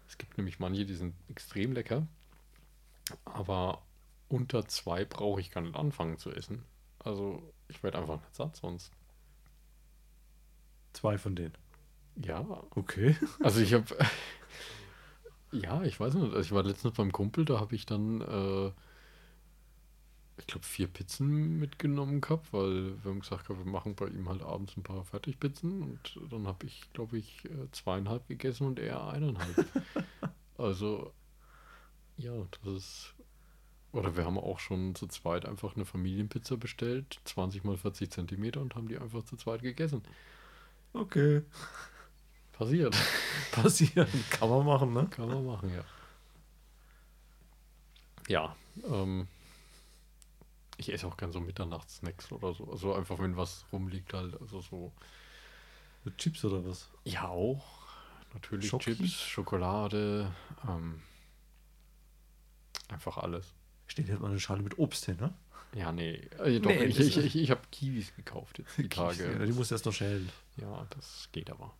Es 0.07 0.17
gibt 0.17 0.37
nämlich 0.37 0.59
manche, 0.59 0.85
die 0.85 0.95
sind 0.95 1.13
extrem 1.29 1.73
lecker, 1.73 2.07
aber 3.25 3.81
unter 4.27 4.67
zwei 4.67 5.05
brauche 5.05 5.41
ich 5.41 5.51
gar 5.51 5.61
nicht 5.61 5.75
anfangen 5.75 6.17
zu 6.17 6.31
essen. 6.31 6.63
Also 6.99 7.53
ich 7.67 7.83
werde 7.83 7.99
einfach 7.99 8.19
nicht 8.19 8.35
satt 8.35 8.55
sonst. 8.55 8.91
Zwei 10.93 11.17
von 11.17 11.35
denen. 11.35 11.53
Ja, 12.15 12.63
Okay. 12.75 13.15
also 13.43 13.61
ich 13.61 13.73
habe, 13.73 13.85
ja, 15.51 15.83
ich 15.83 15.99
weiß 15.99 16.13
nicht, 16.15 16.23
also 16.23 16.39
ich 16.39 16.51
war 16.51 16.63
letztens 16.63 16.93
beim 16.95 17.11
Kumpel, 17.11 17.45
da 17.45 17.59
habe 17.59 17.75
ich 17.75 17.85
dann, 17.85 18.21
äh, 18.21 18.71
ich 20.39 20.47
glaube, 20.47 20.65
vier 20.65 20.87
Pizzen 20.87 21.59
mitgenommen 21.59 22.21
gehabt, 22.21 22.51
weil 22.53 23.01
wir 23.03 23.11
haben 23.11 23.19
gesagt, 23.19 23.49
wir 23.49 23.55
machen 23.65 23.95
bei 23.95 24.07
ihm 24.07 24.29
halt 24.29 24.41
abends 24.41 24.75
ein 24.77 24.83
paar 24.83 25.03
Fertigpizzen 25.03 25.81
und 25.83 26.19
dann 26.31 26.47
habe 26.47 26.65
ich, 26.65 26.91
glaube 26.93 27.17
ich, 27.17 27.45
äh, 27.45 27.71
zweieinhalb 27.71 28.27
gegessen 28.27 28.67
und 28.67 28.79
er 28.79 29.07
eineinhalb. 29.07 29.65
also, 30.57 31.11
ja, 32.17 32.33
das 32.63 32.73
ist, 32.73 33.13
oder 33.91 34.15
wir 34.15 34.25
haben 34.25 34.37
auch 34.37 34.59
schon 34.59 34.95
zu 34.95 35.07
zweit 35.07 35.45
einfach 35.45 35.75
eine 35.75 35.85
Familienpizza 35.85 36.55
bestellt, 36.55 37.19
20 37.25 37.63
mal 37.63 37.77
40 37.77 38.11
Zentimeter 38.11 38.61
und 38.61 38.75
haben 38.75 38.87
die 38.87 38.97
einfach 38.97 39.23
zu 39.23 39.35
zweit 39.35 39.61
gegessen. 39.61 40.03
Okay. 40.93 41.43
Passiert. 42.53 42.95
Passieren. 43.51 44.07
Kann 44.31 44.49
man 44.49 44.65
machen, 44.65 44.93
ne? 44.93 45.07
Kann 45.09 45.27
man 45.27 45.45
machen, 45.45 45.71
ja. 45.73 45.83
Ja, 48.27 48.55
Ähm, 48.87 49.27
ich 50.79 50.93
esse 50.93 51.05
auch 51.07 51.17
gern 51.17 51.31
so 51.31 51.39
Mitternachtssnacks 51.41 52.31
oder 52.31 52.53
so. 52.53 52.71
Also 52.71 52.93
einfach, 52.93 53.19
wenn 53.19 53.35
was 53.37 53.65
rumliegt 53.71 54.13
halt. 54.13 54.39
Also 54.39 54.61
so. 54.61 54.93
Mit 56.05 56.17
Chips 56.17 56.45
oder 56.45 56.65
was? 56.65 56.89
Ja, 57.03 57.27
auch. 57.27 57.65
Natürlich 58.33 58.69
Schoki? 58.69 58.95
Chips, 58.95 59.21
Schokolade. 59.21 60.31
Ähm, 60.67 61.01
einfach 62.87 63.17
alles. 63.17 63.53
Steht 63.87 64.09
halt 64.09 64.21
mal 64.21 64.29
eine 64.29 64.39
Schale 64.39 64.61
mit 64.61 64.77
Obst 64.79 65.05
hin, 65.05 65.17
ne? 65.17 65.33
Ja, 65.75 65.91
nee. 65.91 66.13
Äh, 66.39 66.59
doch, 66.59 66.69
Nee, 66.69 66.85
ich 66.85 66.99
ich, 66.99 67.17
ich, 67.17 67.35
ich 67.35 67.51
habe 67.51 67.61
Kiwis 67.71 68.15
gekauft 68.15 68.59
jetzt 68.59 68.77
die 68.77 68.89
Tage. 68.89 69.33
Ja, 69.33 69.45
die 69.45 69.51
musst 69.51 69.71
du 69.71 69.75
erst 69.75 69.85
noch 69.85 69.93
schälen. 69.93 70.29
Ja, 70.57 70.87
das 70.91 71.27
geht 71.31 71.49
aber. 71.49 71.73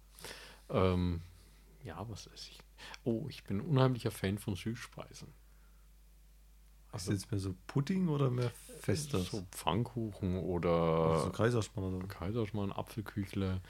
Ähm, 0.70 1.22
ja, 1.84 2.06
was 2.10 2.28
esse 2.28 2.52
ich? 2.52 2.60
Oh, 3.04 3.26
ich 3.30 3.44
bin 3.44 3.58
ein 3.58 3.62
unheimlicher 3.62 4.12
Fan 4.12 4.38
von 4.38 4.56
Süßspeisen. 4.56 5.30
Ist 6.94 7.10
jetzt 7.10 7.32
mehr 7.32 7.40
so 7.40 7.56
Pudding 7.68 8.08
oder 8.08 8.30
mehr 8.30 8.52
fester? 8.80 9.20
So 9.20 9.46
Pfannkuchen 9.52 10.36
Also 10.36 10.48
oder 10.48 11.20
so 11.20 11.30
Kaiserschmarrn 11.30 11.96
oder 11.96 12.08
Kaiserschmarrn, 12.08 12.72
Apfelküchle. 12.72 13.62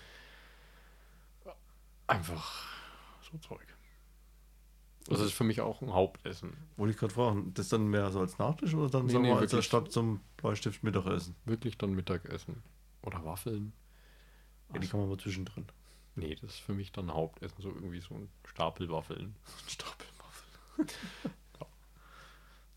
Einfach 2.07 2.65
so 3.21 3.37
Zeug. 3.37 3.65
Das 5.05 5.19
ist 5.21 5.33
für 5.33 5.43
mich 5.43 5.61
auch 5.61 5.81
ein 5.81 5.91
Hauptessen. 5.93 6.53
Wollte 6.77 6.93
ich 6.93 6.99
gerade 6.99 7.13
fragen, 7.13 7.53
das 7.55 7.69
dann 7.69 7.87
mehr 7.87 8.11
so 8.11 8.19
als 8.19 8.37
Nachtisch 8.37 8.73
oder 8.73 8.89
dann 8.89 9.07
Nee, 9.07 9.13
sagen 9.13 9.23
nee, 9.23 9.29
wir 9.29 9.37
als. 9.37 9.65
Stadt 9.65 9.91
zum 9.91 10.21
Bleistift 10.37 10.83
Mittagessen? 10.83 11.35
Wirklich 11.45 11.77
dann 11.77 11.93
Mittagessen. 11.93 12.61
Oder 13.01 13.25
Waffeln. 13.25 13.73
Ja, 14.73 14.79
die 14.79 14.87
kann 14.87 14.99
man 14.99 15.09
mal 15.09 15.17
zwischendrin. 15.17 15.65
Nee, 16.15 16.35
das 16.35 16.51
ist 16.51 16.59
für 16.59 16.73
mich 16.73 16.91
dann 16.91 17.11
Hauptessen. 17.11 17.55
So 17.59 17.69
irgendwie 17.69 18.01
so 18.01 18.13
ein 18.15 18.29
Stapel 18.45 18.89
Waffeln. 18.89 19.35
Stapelwaffeln. 19.67 20.87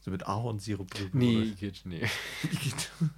So 0.03 0.11
mit 0.11 0.27
Ahornsirup 0.27 0.91
drüber. 0.91 1.17
Nee, 1.17 1.51
geht, 1.53 1.83
nee. 1.85 1.99
oder? 1.99 2.51
Geht. 2.61 2.91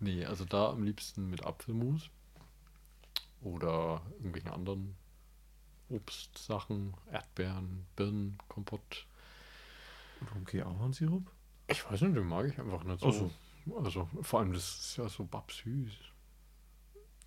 Nee, 0.00 0.24
also 0.24 0.44
da 0.44 0.70
am 0.70 0.84
liebsten 0.84 1.28
mit 1.28 1.44
Apfelmus. 1.44 2.08
Oder 3.40 4.00
irgendwelchen 4.18 4.52
anderen 4.52 4.94
Obstsachen, 5.88 6.94
Erdbeeren, 7.10 7.84
Birnen, 7.96 8.38
Kompott. 8.46 9.08
Kein 10.44 10.62
Ahornsirup? 10.62 11.28
Ich 11.66 11.84
weiß 11.84 12.02
nicht, 12.02 12.16
den 12.16 12.28
mag 12.28 12.46
ich 12.46 12.58
einfach 12.60 12.84
nicht 12.84 13.00
so. 13.00 13.08
Ach 13.08 13.12
so. 13.12 13.76
Also 13.78 14.08
vor 14.22 14.38
allem, 14.40 14.52
das 14.52 14.78
ist 14.78 14.96
ja 14.98 15.08
so 15.08 15.24
babsüß. 15.24 15.92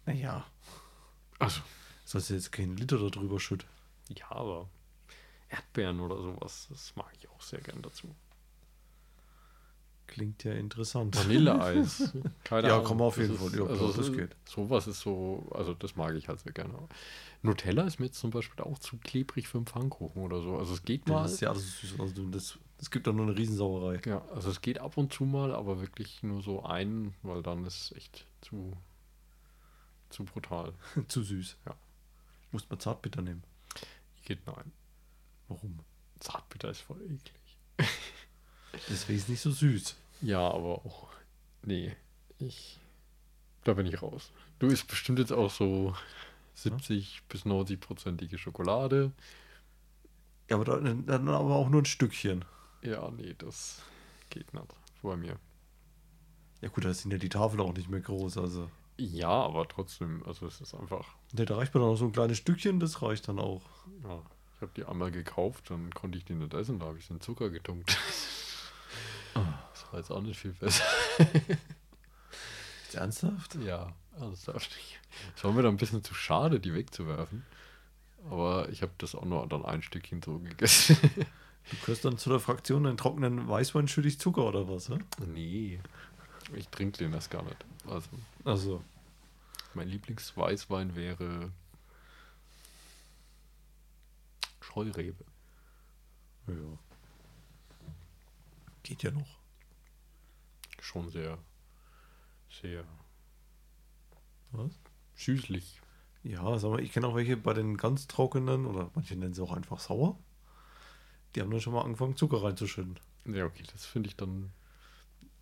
Naja. 0.05 0.45
Also, 1.39 1.61
Sollst 2.05 2.29
du 2.29 2.35
jetzt 2.35 2.51
keinen 2.51 2.77
Liter 2.77 2.97
da 2.97 3.09
drüber 3.09 3.39
schütten? 3.39 3.67
ja, 4.09 4.31
aber 4.31 4.69
Erdbeeren 5.49 5.99
oder 5.99 6.21
sowas, 6.21 6.67
das 6.69 6.95
mag 6.95 7.11
ich 7.17 7.29
auch 7.29 7.41
sehr 7.41 7.59
gern 7.59 7.81
dazu. 7.81 8.15
Klingt 10.11 10.43
ja 10.43 10.51
interessant. 10.53 11.15
Vanilleeis. 11.17 12.11
Keine 12.43 12.67
Ja, 12.67 12.73
Ahnung. 12.75 12.85
komm, 12.85 13.01
auf 13.01 13.17
jeden 13.17 13.33
ist- 13.33 13.39
Fall. 13.41 13.55
Ja, 13.57 13.65
also 13.65 13.91
das 13.93 14.05
so- 14.07 14.11
geht. 14.11 14.35
Sowas 14.45 14.85
ist 14.87 14.99
so, 14.99 15.47
also 15.51 15.73
das 15.73 15.95
mag 15.95 16.13
ich 16.15 16.27
halt 16.27 16.39
sehr 16.41 16.51
gerne. 16.51 16.73
Nutella 17.41 17.83
ist 17.83 17.99
mir 17.99 18.07
jetzt 18.07 18.19
zum 18.19 18.29
Beispiel 18.29 18.63
auch 18.63 18.77
zu 18.77 18.97
klebrig 18.97 19.47
für 19.47 19.57
einen 19.57 19.65
Pfannkuchen 19.65 20.21
oder 20.21 20.41
so. 20.41 20.57
Also 20.57 20.73
es 20.73 20.83
geht 20.83 21.07
mal. 21.07 21.23
das 21.23 21.33
ist 21.33 21.39
ja 21.39 21.49
alles 21.49 21.79
süß. 21.79 21.99
Also 21.99 22.27
das, 22.29 22.59
das 22.77 22.91
gibt 22.91 23.07
doch 23.07 23.13
nur 23.13 23.25
eine 23.25 23.37
Riesensauerei. 23.37 23.99
Ja, 24.05 24.21
also 24.35 24.49
es 24.51 24.61
geht 24.61 24.79
ab 24.79 24.97
und 24.97 25.11
zu 25.13 25.23
mal, 25.23 25.55
aber 25.55 25.79
wirklich 25.81 26.21
nur 26.23 26.41
so 26.43 26.63
einen, 26.63 27.15
weil 27.23 27.41
dann 27.41 27.65
ist 27.65 27.91
es 27.91 27.97
echt 27.97 28.27
zu, 28.41 28.73
zu 30.09 30.25
brutal. 30.25 30.73
Zu 31.07 31.23
süß. 31.23 31.55
Ja. 31.65 31.75
Muss 32.51 32.69
man 32.69 32.79
Zartbitter 32.79 33.21
nehmen. 33.21 33.43
Geht 34.25 34.45
nein. 34.45 34.71
Warum? 35.47 35.79
Zartbitter 36.19 36.69
ist 36.69 36.81
voll 36.81 37.01
eklig. 37.01 37.57
Deswegen 38.89 39.17
ist 39.19 39.29
nicht 39.29 39.41
so 39.41 39.51
süß. 39.51 39.95
Ja, 40.21 40.39
aber 40.39 40.85
auch. 40.85 41.07
Nee, 41.63 41.95
ich. 42.39 42.79
Da 43.63 43.73
bin 43.73 43.85
ich 43.85 44.01
raus. 44.01 44.31
Du 44.59 44.67
isst 44.67 44.87
bestimmt 44.87 45.19
jetzt 45.19 45.31
auch 45.31 45.51
so 45.51 45.95
70 46.55 47.23
bis 47.29 47.45
90 47.45 47.79
prozentige 47.79 48.37
Schokolade. 48.37 49.11
Ja, 50.49 50.55
aber 50.57 50.65
dann, 50.65 51.05
dann 51.05 51.27
aber 51.29 51.55
auch 51.55 51.69
nur 51.69 51.81
ein 51.81 51.85
Stückchen. 51.85 52.45
Ja, 52.81 53.09
nee, 53.11 53.35
das 53.37 53.81
geht 54.29 54.53
nicht 54.53 54.65
bei 55.01 55.15
mir. 55.15 55.37
Ja 56.61 56.69
gut, 56.69 56.85
da 56.85 56.93
sind 56.93 57.11
ja 57.11 57.17
die 57.17 57.29
Tafel 57.29 57.59
auch 57.61 57.73
nicht 57.73 57.89
mehr 57.89 58.01
groß. 58.01 58.37
Also 58.37 58.69
Ja, 58.97 59.29
aber 59.29 59.67
trotzdem, 59.67 60.23
also 60.25 60.45
es 60.47 60.61
ist 60.61 60.73
einfach. 60.73 61.07
ne, 61.33 61.45
da 61.45 61.55
reicht 61.57 61.73
mir 61.73 61.79
dann 61.81 61.89
noch 61.89 61.95
so 61.97 62.05
ein 62.05 62.11
kleines 62.11 62.37
Stückchen, 62.37 62.79
das 62.79 63.01
reicht 63.01 63.27
dann 63.27 63.39
auch. 63.39 63.61
Ja, 64.03 64.21
ich 64.55 64.61
habe 64.61 64.71
die 64.75 64.85
einmal 64.85 65.11
gekauft, 65.11 65.69
dann 65.69 65.91
konnte 65.91 66.17
ich 66.17 66.25
die 66.25 66.33
nicht 66.33 66.53
essen, 66.53 66.79
da 66.79 66.87
habe 66.87 66.97
ich 66.99 67.09
in 67.09 67.21
Zucker 67.21 67.49
getunkt. 67.49 67.95
Das 69.33 69.91
war 69.91 69.99
jetzt 69.99 70.11
auch 70.11 70.21
nicht 70.21 70.39
viel 70.39 70.53
besser. 70.53 70.83
Ist 72.87 72.95
ernsthaft? 72.95 73.55
Ja, 73.55 73.93
ernsthaft. 74.19 74.69
Es 75.35 75.43
war 75.43 75.51
mir 75.51 75.61
dann 75.63 75.75
ein 75.75 75.77
bisschen 75.77 76.03
zu 76.03 76.13
schade, 76.13 76.59
die 76.59 76.73
wegzuwerfen. 76.73 77.45
Aber 78.29 78.69
ich 78.69 78.81
habe 78.81 78.91
das 78.97 79.15
auch 79.15 79.25
nur 79.25 79.47
dann 79.47 79.65
ein 79.65 79.81
Stückchen 79.81 80.21
so 80.21 80.39
gegessen. 80.39 80.97
Du 81.69 81.77
gehörst 81.85 82.03
dann 82.03 82.17
zu 82.17 82.31
der 82.31 82.39
Fraktion, 82.39 82.87
einen 82.87 82.97
trockenen 82.97 83.47
Weißwein 83.47 83.87
schüttig 83.87 84.19
Zucker 84.19 84.45
oder 84.45 84.67
was? 84.67 84.89
Ne? 84.89 84.97
nee, 85.27 85.79
ich 86.55 86.67
trinke 86.69 86.97
den 86.97 87.11
das 87.11 87.29
gar 87.29 87.43
nicht. 87.43 87.63
Also, 87.87 88.09
Also, 88.43 88.83
mein 89.75 89.87
Lieblingsweißwein 89.87 90.95
wäre 90.95 91.51
Scheurebe. 94.59 95.23
ja. 96.47 96.53
Geht 98.83 99.03
ja 99.03 99.11
noch. 99.11 99.37
Schon 100.79 101.09
sehr, 101.09 101.37
sehr 102.61 102.83
Was? 104.51 104.71
süßlich. 105.15 105.79
Ja, 106.23 106.57
sag 106.59 106.71
mal, 106.71 106.79
ich 106.81 106.91
kenne 106.91 107.07
auch 107.07 107.15
welche 107.15 107.37
bei 107.37 107.53
den 107.53 107.77
ganz 107.77 108.07
trockenen, 108.07 108.65
oder 108.65 108.89
manche 108.95 109.15
nennen 109.15 109.33
sie 109.33 109.41
auch 109.43 109.51
einfach 109.53 109.79
sauer. 109.79 110.17
Die 111.35 111.41
haben 111.41 111.51
dann 111.51 111.61
schon 111.61 111.73
mal 111.73 111.81
angefangen, 111.83 112.15
Zucker 112.17 112.43
reinzuschütten. 112.43 112.99
Ja, 113.25 113.45
okay, 113.45 113.63
das 113.71 113.85
finde 113.85 114.09
ich 114.09 114.15
dann, 114.17 114.51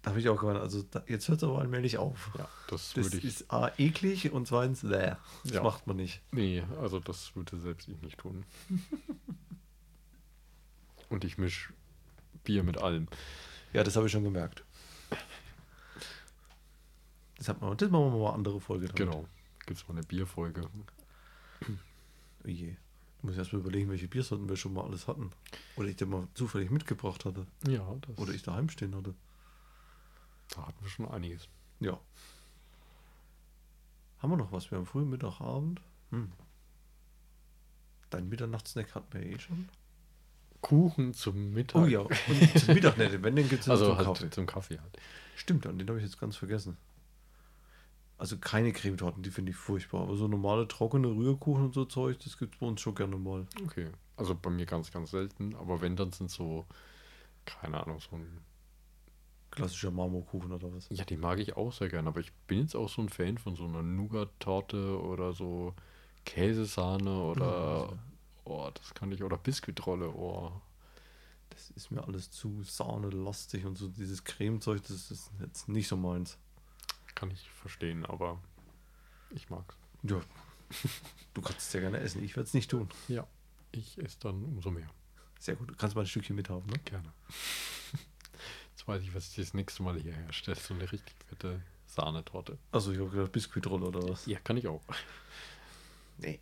Da 0.01 0.11
habe 0.11 0.19
ich 0.19 0.29
auch 0.29 0.39
gemeint, 0.39 0.59
also 0.59 0.83
da, 0.83 1.03
jetzt 1.07 1.27
hört 1.29 1.41
es 1.41 1.43
aber 1.47 1.59
allmählich 1.59 1.97
auf. 1.97 2.31
ja, 2.37 2.47
das, 2.67 2.95
würde 2.95 3.17
ich, 3.17 3.23
ist 3.25 3.51
A, 3.51 3.71
eklig 3.77 4.31
und 4.31 4.47
zweitens, 4.47 4.81
bäh. 4.81 5.15
Das 5.43 5.53
Ja. 5.53 5.63
macht 5.63 5.87
man 5.87 5.95
nicht. 5.97 6.21
nee, 6.31 6.63
also 6.81 6.99
das 6.99 7.35
würde 7.35 7.57
selbst 7.59 7.87
ich 7.87 8.01
nicht 8.01 8.17
tun. 8.19 8.45
Und 11.09 11.23
ich 11.23 11.39
mische 11.39 11.73
Bier 12.43 12.63
mit 12.63 12.77
allem. 12.77 13.07
Ja, 13.73 13.83
das 13.83 13.95
habe 13.95 14.07
ich 14.07 14.11
schon 14.11 14.23
gemerkt. 14.23 14.63
Das, 17.37 17.49
hat 17.49 17.61
man, 17.61 17.77
das 17.77 17.89
machen 17.89 18.05
wir 18.05 18.17
mal 18.19 18.25
eine 18.27 18.33
andere 18.33 18.59
Folge. 18.59 18.87
damit. 18.87 18.97
Genau. 18.97 19.25
Gibt 19.65 19.79
es 19.79 19.87
mal 19.87 19.95
eine 19.95 20.05
Bierfolge. 20.05 20.67
Oh 22.43 22.47
je. 22.47 22.75
Ich 23.17 23.23
muss 23.23 23.37
erst 23.37 23.51
mal 23.53 23.59
überlegen, 23.59 23.89
welche 23.89 24.07
Biersorten 24.07 24.47
wir 24.47 24.55
schon 24.55 24.73
mal 24.73 24.85
alles 24.85 25.07
hatten. 25.07 25.31
Oder 25.75 25.89
ich 25.89 25.97
dir 25.97 26.05
mal 26.05 26.27
zufällig 26.33 26.71
mitgebracht 26.71 27.25
hatte. 27.25 27.45
Ja, 27.67 27.95
das, 28.07 28.17
Oder 28.17 28.33
ich 28.33 28.43
daheim 28.43 28.69
stehen 28.69 28.95
hatte. 28.95 29.13
da 30.55 30.67
hatten 30.67 30.81
wir 30.81 30.89
schon 30.89 31.07
einiges. 31.09 31.47
Ja. 31.81 31.99
Haben 34.19 34.31
wir 34.31 34.37
noch 34.37 34.51
was? 34.51 34.71
Wir 34.71 34.77
haben 34.77 34.85
früh 34.85 35.03
Mittag, 35.03 35.41
Abend. 35.41 35.81
Hm. 36.11 36.31
Dein 38.09 38.27
Mitternachtssnack 38.29 38.95
hatten 38.95 39.13
wir 39.13 39.21
eh 39.21 39.37
schon. 39.39 39.69
Kuchen 40.61 41.13
zum 41.13 41.53
Mittag. 41.53 41.83
Oh 41.83 41.85
ja, 41.85 42.01
und 42.01 42.59
zum 42.59 42.73
Mittag 42.73 42.97
nicht. 42.97 43.23
Wenn, 43.23 43.35
dann 43.35 43.47
gibt 43.49 43.61
es 43.61 43.69
Also 43.69 43.85
zum 43.87 43.97
halt 43.97 44.07
Kaffee. 44.07 44.29
zum 44.29 44.45
Kaffee 44.45 44.79
halt. 44.79 44.97
Stimmt, 45.35 45.65
an 45.65 45.77
den 45.77 45.87
habe 45.87 45.99
ich 45.99 46.05
jetzt 46.05 46.19
ganz 46.19 46.35
vergessen. 46.35 46.77
Also 48.17 48.37
keine 48.37 48.73
Cremetorten, 48.73 49.23
die 49.23 49.29
finde 49.29 49.51
ich 49.51 49.55
furchtbar. 49.57 50.01
Aber 50.01 50.17
so 50.17 50.27
normale 50.27 50.67
trockene 50.67 51.07
Rührkuchen 51.07 51.65
und 51.65 51.73
so 51.73 51.85
Zeug, 51.85 52.19
das 52.19 52.37
gibt 52.37 52.55
es 52.55 52.59
bei 52.59 52.65
uns 52.67 52.81
schon 52.81 52.93
gerne 52.95 53.15
mal. 53.15 53.47
Okay. 53.63 53.87
Also 54.17 54.35
bei 54.35 54.49
mir 54.49 54.65
ganz, 54.65 54.91
ganz 54.91 55.11
selten. 55.11 55.55
Aber 55.55 55.79
wenn, 55.79 55.95
dann 55.95 56.11
sind 56.11 56.29
so, 56.29 56.65
keine 57.45 57.81
Ahnung, 57.81 57.99
so 57.99 58.17
ein. 58.17 58.39
Klassischer 59.51 59.89
Marmorkuchen 59.89 60.51
oder 60.51 60.71
was. 60.75 60.89
Ja, 60.91 61.05
die 61.05 61.17
mag 61.17 61.39
ich 61.39 61.55
auch 61.57 61.71
sehr 61.71 61.89
gern. 61.89 62.07
Aber 62.07 62.19
ich 62.19 62.31
bin 62.45 62.59
jetzt 62.59 62.75
auch 62.75 62.89
so 62.89 63.01
ein 63.01 63.09
Fan 63.09 63.37
von 63.37 63.55
so 63.55 63.65
einer 63.65 63.81
Nougat-Torte 63.81 65.01
oder 65.01 65.33
so 65.33 65.73
Käsesahne 66.25 67.17
oder. 67.19 67.97
Oh, 68.49 68.71
das 68.73 68.93
kann 68.95 69.11
ich. 69.11 69.23
Oder 69.23 69.37
Biskuitrolle. 69.37 70.09
Oh. 70.09 70.51
Das 71.51 71.69
ist 71.71 71.91
mir 71.91 72.03
alles 72.03 72.31
zu 72.31 72.63
sahnelastig 72.63 73.65
und 73.65 73.77
so 73.77 73.87
dieses 73.87 74.23
Cremezeug, 74.23 74.81
das 74.83 75.11
ist 75.11 75.31
jetzt 75.39 75.67
nicht 75.67 75.87
so 75.87 75.97
meins. 75.97 76.37
Kann 77.15 77.31
ich 77.31 77.49
verstehen, 77.49 78.05
aber 78.05 78.41
ich 79.31 79.49
mag's. 79.49 79.75
Ja, 80.03 80.21
du 81.33 81.41
kannst 81.41 81.67
es 81.67 81.73
ja 81.73 81.79
gerne 81.81 81.99
essen, 81.99 82.23
ich 82.23 82.35
werde 82.35 82.47
es 82.47 82.53
nicht 82.53 82.71
tun. 82.71 82.87
Ja. 83.07 83.27
Ich 83.71 83.97
esse 83.97 84.17
dann 84.21 84.43
umso 84.43 84.71
mehr. 84.71 84.89
Sehr 85.39 85.55
gut, 85.55 85.69
du 85.69 85.75
kannst 85.75 85.95
mal 85.95 86.01
ein 86.01 86.07
Stückchen 86.07 86.35
mithaben, 86.35 86.65
ne? 86.67 86.79
Gerne. 86.85 87.11
Jetzt 88.71 88.87
weiß 88.87 89.01
ich, 89.03 89.13
was 89.13 89.29
ich 89.29 89.35
das 89.35 89.53
nächste 89.53 89.83
Mal 89.83 89.99
hier 89.99 90.13
herstelle. 90.13 90.57
So 90.57 90.73
eine 90.73 90.91
richtig 90.91 91.15
fette 91.27 91.61
Sahnetorte. 91.87 92.57
Also 92.71 92.91
ich 92.91 92.99
habe 92.99 93.09
gedacht, 93.09 93.31
Biskuitrolle 93.31 93.87
oder 93.87 94.07
was? 94.07 94.25
Ja, 94.25 94.39
kann 94.39 94.57
ich 94.57 94.67
auch. 94.67 94.81
Nee. 96.17 96.39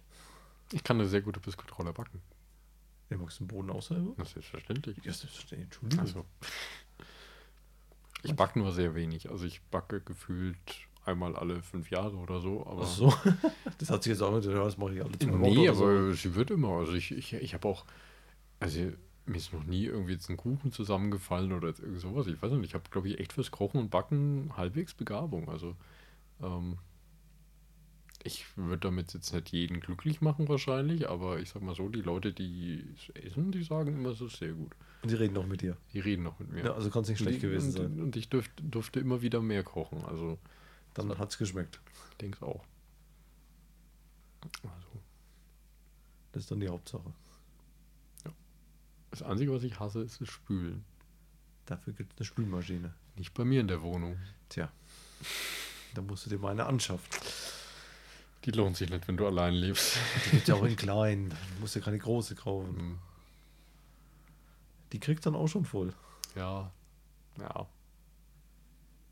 Ich 0.71 0.83
kann 0.83 0.97
eine 0.99 1.07
sehr 1.07 1.21
gute 1.21 1.39
Biskuitrolle 1.39 1.93
backen. 1.93 2.21
Ja, 3.09 3.17
magst 3.17 3.39
du 3.39 3.43
den 3.45 3.47
Boden 3.47 3.69
auch 3.69 3.81
selber? 3.81 4.13
Das 4.17 4.27
ist 4.27 4.33
selbstverständlich. 4.33 4.97
Ja, 4.97 5.13
selbstverständlich, 5.13 5.65
Entschuldigung. 5.67 5.99
Also, 6.05 6.25
Ich 8.23 8.35
backe 8.35 8.59
nur 8.59 8.71
sehr 8.73 8.95
wenig. 8.95 9.29
Also 9.29 9.45
ich 9.45 9.61
backe 9.63 10.01
gefühlt 10.01 10.57
einmal 11.05 11.35
alle 11.35 11.61
fünf 11.61 11.89
Jahre 11.89 12.15
oder 12.17 12.41
so. 12.41 12.65
Aber 12.67 12.81
Ach 12.83 12.87
so. 12.87 13.13
Das 13.77 13.89
hat 13.89 14.03
sich 14.03 14.11
jetzt 14.11 14.21
auch 14.21 14.33
ja, 14.43 14.63
das 14.63 14.77
mache 14.77 14.95
ich 14.95 15.03
alle 15.03 15.17
zwei 15.17 15.31
Wochen 15.39 15.41
Nee, 15.41 15.69
oder 15.69 15.75
so. 15.75 15.85
aber 15.85 16.13
sie 16.13 16.35
wird 16.35 16.51
immer. 16.51 16.69
Also 16.79 16.93
ich, 16.93 17.11
ich, 17.11 17.33
ich 17.33 17.53
habe 17.53 17.67
auch, 17.67 17.85
also 18.59 18.91
mir 19.25 19.37
ist 19.37 19.53
noch 19.53 19.63
nie 19.63 19.85
irgendwie 19.85 20.13
jetzt 20.13 20.29
ein 20.29 20.37
Kuchen 20.37 20.71
zusammengefallen 20.71 21.53
oder 21.53 21.67
jetzt 21.69 21.79
irgend 21.79 21.99
sowas. 22.01 22.27
Ich 22.27 22.41
weiß 22.41 22.51
nicht, 22.53 22.65
ich 22.65 22.73
habe, 22.73 22.85
glaube 22.89 23.07
ich, 23.09 23.19
echt 23.19 23.33
fürs 23.33 23.51
Kochen 23.51 23.79
und 23.79 23.89
Backen 23.89 24.51
halbwegs 24.57 24.93
Begabung. 24.93 25.47
Also 25.49 25.75
ähm, 26.41 26.77
ich 28.27 28.45
würde 28.57 28.87
damit 28.87 29.13
jetzt 29.13 29.33
nicht 29.33 29.49
jeden 29.51 29.79
glücklich 29.79 30.21
machen 30.21 30.47
wahrscheinlich, 30.47 31.09
aber 31.09 31.39
ich 31.39 31.49
sag 31.49 31.61
mal 31.61 31.73
so, 31.73 31.89
die 31.89 32.01
Leute, 32.01 32.33
die 32.33 32.85
es 32.95 33.09
essen, 33.15 33.51
die 33.51 33.63
sagen 33.63 33.95
immer, 33.95 34.09
es 34.09 34.21
ist 34.21 34.37
sehr 34.37 34.51
gut. 34.53 34.75
Und 35.01 35.11
die 35.11 35.15
reden 35.15 35.37
auch 35.37 35.45
mit 35.45 35.61
dir. 35.61 35.77
Die 35.93 35.99
reden 35.99 36.23
noch 36.23 36.37
mit 36.39 36.51
mir. 36.51 36.65
Ja, 36.65 36.73
also 36.73 36.89
kann 36.89 37.03
es 37.03 37.09
nicht 37.09 37.19
schlecht 37.19 37.37
und, 37.37 37.49
gewesen 37.49 37.67
und, 37.67 37.71
sein. 37.71 38.01
Und 38.01 38.15
ich 38.15 38.29
dürft, 38.29 38.51
durfte 38.57 38.99
immer 38.99 39.21
wieder 39.21 39.41
mehr 39.41 39.63
kochen. 39.63 40.03
Also 40.05 40.37
Dann 40.93 41.17
hat 41.17 41.31
es 41.31 41.37
geschmeckt. 41.37 41.79
ich 42.11 42.17
denke 42.17 42.37
es 42.37 42.43
auch. 42.43 42.63
Also, 44.41 45.01
Das 46.31 46.43
ist 46.43 46.51
dann 46.51 46.59
die 46.59 46.69
Hauptsache. 46.69 47.13
das 49.09 49.23
Einzige, 49.23 49.51
was 49.53 49.63
ich 49.63 49.79
hasse, 49.79 50.01
ist 50.01 50.21
das 50.21 50.29
Spülen. 50.29 50.83
Dafür 51.65 51.93
gibt 51.93 52.13
es 52.13 52.19
eine 52.19 52.25
Spülmaschine. 52.25 52.93
Nicht 53.15 53.33
bei 53.33 53.43
mir 53.45 53.61
in 53.61 53.67
der 53.67 53.81
Wohnung. 53.81 54.17
Tja. 54.49 54.71
Da 55.95 56.01
musst 56.01 56.25
du 56.25 56.29
dir 56.29 56.37
mal 56.37 56.51
eine 56.51 56.65
anschaffen. 56.65 57.07
Die 58.45 58.51
lohnt 58.51 58.77
sich 58.77 58.89
nicht, 58.89 59.07
wenn 59.07 59.17
du 59.17 59.25
allein 59.27 59.53
lebst. 59.53 59.97
Die 60.25 60.29
gibt 60.31 60.47
ja 60.47 60.55
auch 60.55 60.63
in 60.63 60.75
klein. 60.75 61.29
Du 61.29 61.61
musst 61.61 61.75
ja 61.75 61.81
keine 61.81 61.97
große 61.97 62.35
kaufen. 62.35 62.77
Hm, 62.77 62.99
Die 64.93 64.99
kriegt 64.99 65.25
dann 65.25 65.35
auch 65.35 65.47
schon 65.47 65.65
voll. 65.65 65.93
ja. 66.35 66.71
Ja. 67.39 67.67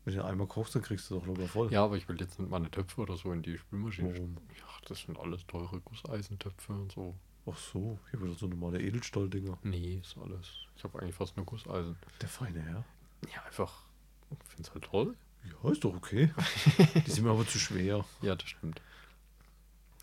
Wenn 0.04 0.14
du 0.16 0.24
einmal 0.24 0.46
kochst, 0.46 0.74
dann 0.74 0.82
kriegst 0.82 1.10
du 1.10 1.16
doch 1.16 1.26
locker 1.26 1.48
voll. 1.48 1.72
Ja, 1.72 1.84
aber 1.84 1.96
ich 1.96 2.08
will 2.08 2.20
jetzt 2.20 2.38
nicht 2.38 2.48
meine 2.50 2.70
Töpfe 2.70 3.00
oder 3.00 3.16
so 3.16 3.32
in 3.32 3.42
die 3.42 3.58
Spülmaschine. 3.58 4.14
Warum? 4.14 4.36
Ja, 4.56 4.64
das 4.86 5.00
sind 5.00 5.18
alles 5.18 5.44
teure 5.48 5.80
Gusseisentöpfe 5.80 6.72
und 6.72 6.92
so. 6.92 7.14
Ach 7.48 7.56
so, 7.56 7.98
hier 8.10 8.22
wieder 8.22 8.34
so 8.34 8.46
normale 8.46 8.80
Edelstahldinger. 8.80 9.58
Nee, 9.64 10.00
ist 10.02 10.16
alles. 10.18 10.48
Ich 10.76 10.84
habe 10.84 11.00
eigentlich 11.00 11.14
fast 11.16 11.36
nur 11.36 11.44
Gusseisen. 11.46 11.96
Der 12.20 12.28
feine 12.28 12.60
Herr. 12.62 12.84
Ja, 13.34 13.42
einfach. 13.46 13.82
Ich 14.30 14.48
finde 14.48 14.62
es 14.68 14.74
halt 14.74 14.84
toll. 14.84 15.16
Ja, 15.64 15.70
ist 15.70 15.82
doch 15.84 15.94
okay. 15.96 16.32
Die 17.06 17.10
sind 17.10 17.24
mir 17.24 17.30
aber 17.30 17.46
zu 17.46 17.58
schwer. 17.58 18.04
Ja, 18.22 18.34
das 18.36 18.48
stimmt. 18.48 18.80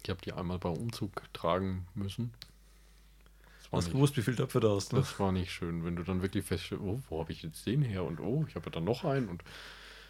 Ich 0.04 0.10
habe 0.10 0.22
die 0.22 0.34
einmal 0.34 0.60
beim 0.60 0.74
Umzug 0.74 1.12
tragen 1.34 1.88
müssen. 1.96 2.34
Hast 3.72 3.86
nicht, 3.86 3.94
gewusst, 3.94 4.18
wie 4.18 4.22
viel 4.22 4.36
Töpfe 4.36 4.60
da 4.60 4.70
hast, 4.70 4.94
ne? 4.94 5.00
das 5.00 5.20
war 5.20 5.32
nicht 5.32 5.52
schön, 5.52 5.84
wenn 5.84 5.96
du 5.96 6.04
dann 6.04 6.22
wirklich 6.22 6.46
feststellst, 6.46 6.84
oh, 6.84 7.02
wo 7.10 7.20
habe 7.20 7.32
ich 7.32 7.42
jetzt 7.42 7.66
den 7.66 7.82
her? 7.82 8.04
Und 8.04 8.20
oh, 8.20 8.46
ich 8.48 8.56
habe 8.56 8.66
ja 8.66 8.72
dann 8.72 8.84
noch 8.84 9.04
einen 9.04 9.30
und 9.30 9.44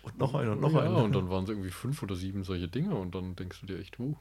Und 0.01 0.17
noch 0.17 0.35
einen 0.35 0.51
und 0.51 0.59
noch 0.59 0.73
ja, 0.73 0.81
einen. 0.81 0.95
Und 0.95 1.15
dann 1.15 1.29
waren 1.29 1.45
es 1.45 1.49
irgendwie 1.49 1.71
fünf 1.71 2.03
oder 2.03 2.15
sieben 2.15 2.43
solche 2.43 2.67
Dinge 2.67 2.93
und 2.95 3.15
dann 3.15 3.37
denkst 3.37 3.61
du 3.61 3.67
dir 3.67 3.79
echt, 3.79 3.99
uh, 3.99 4.17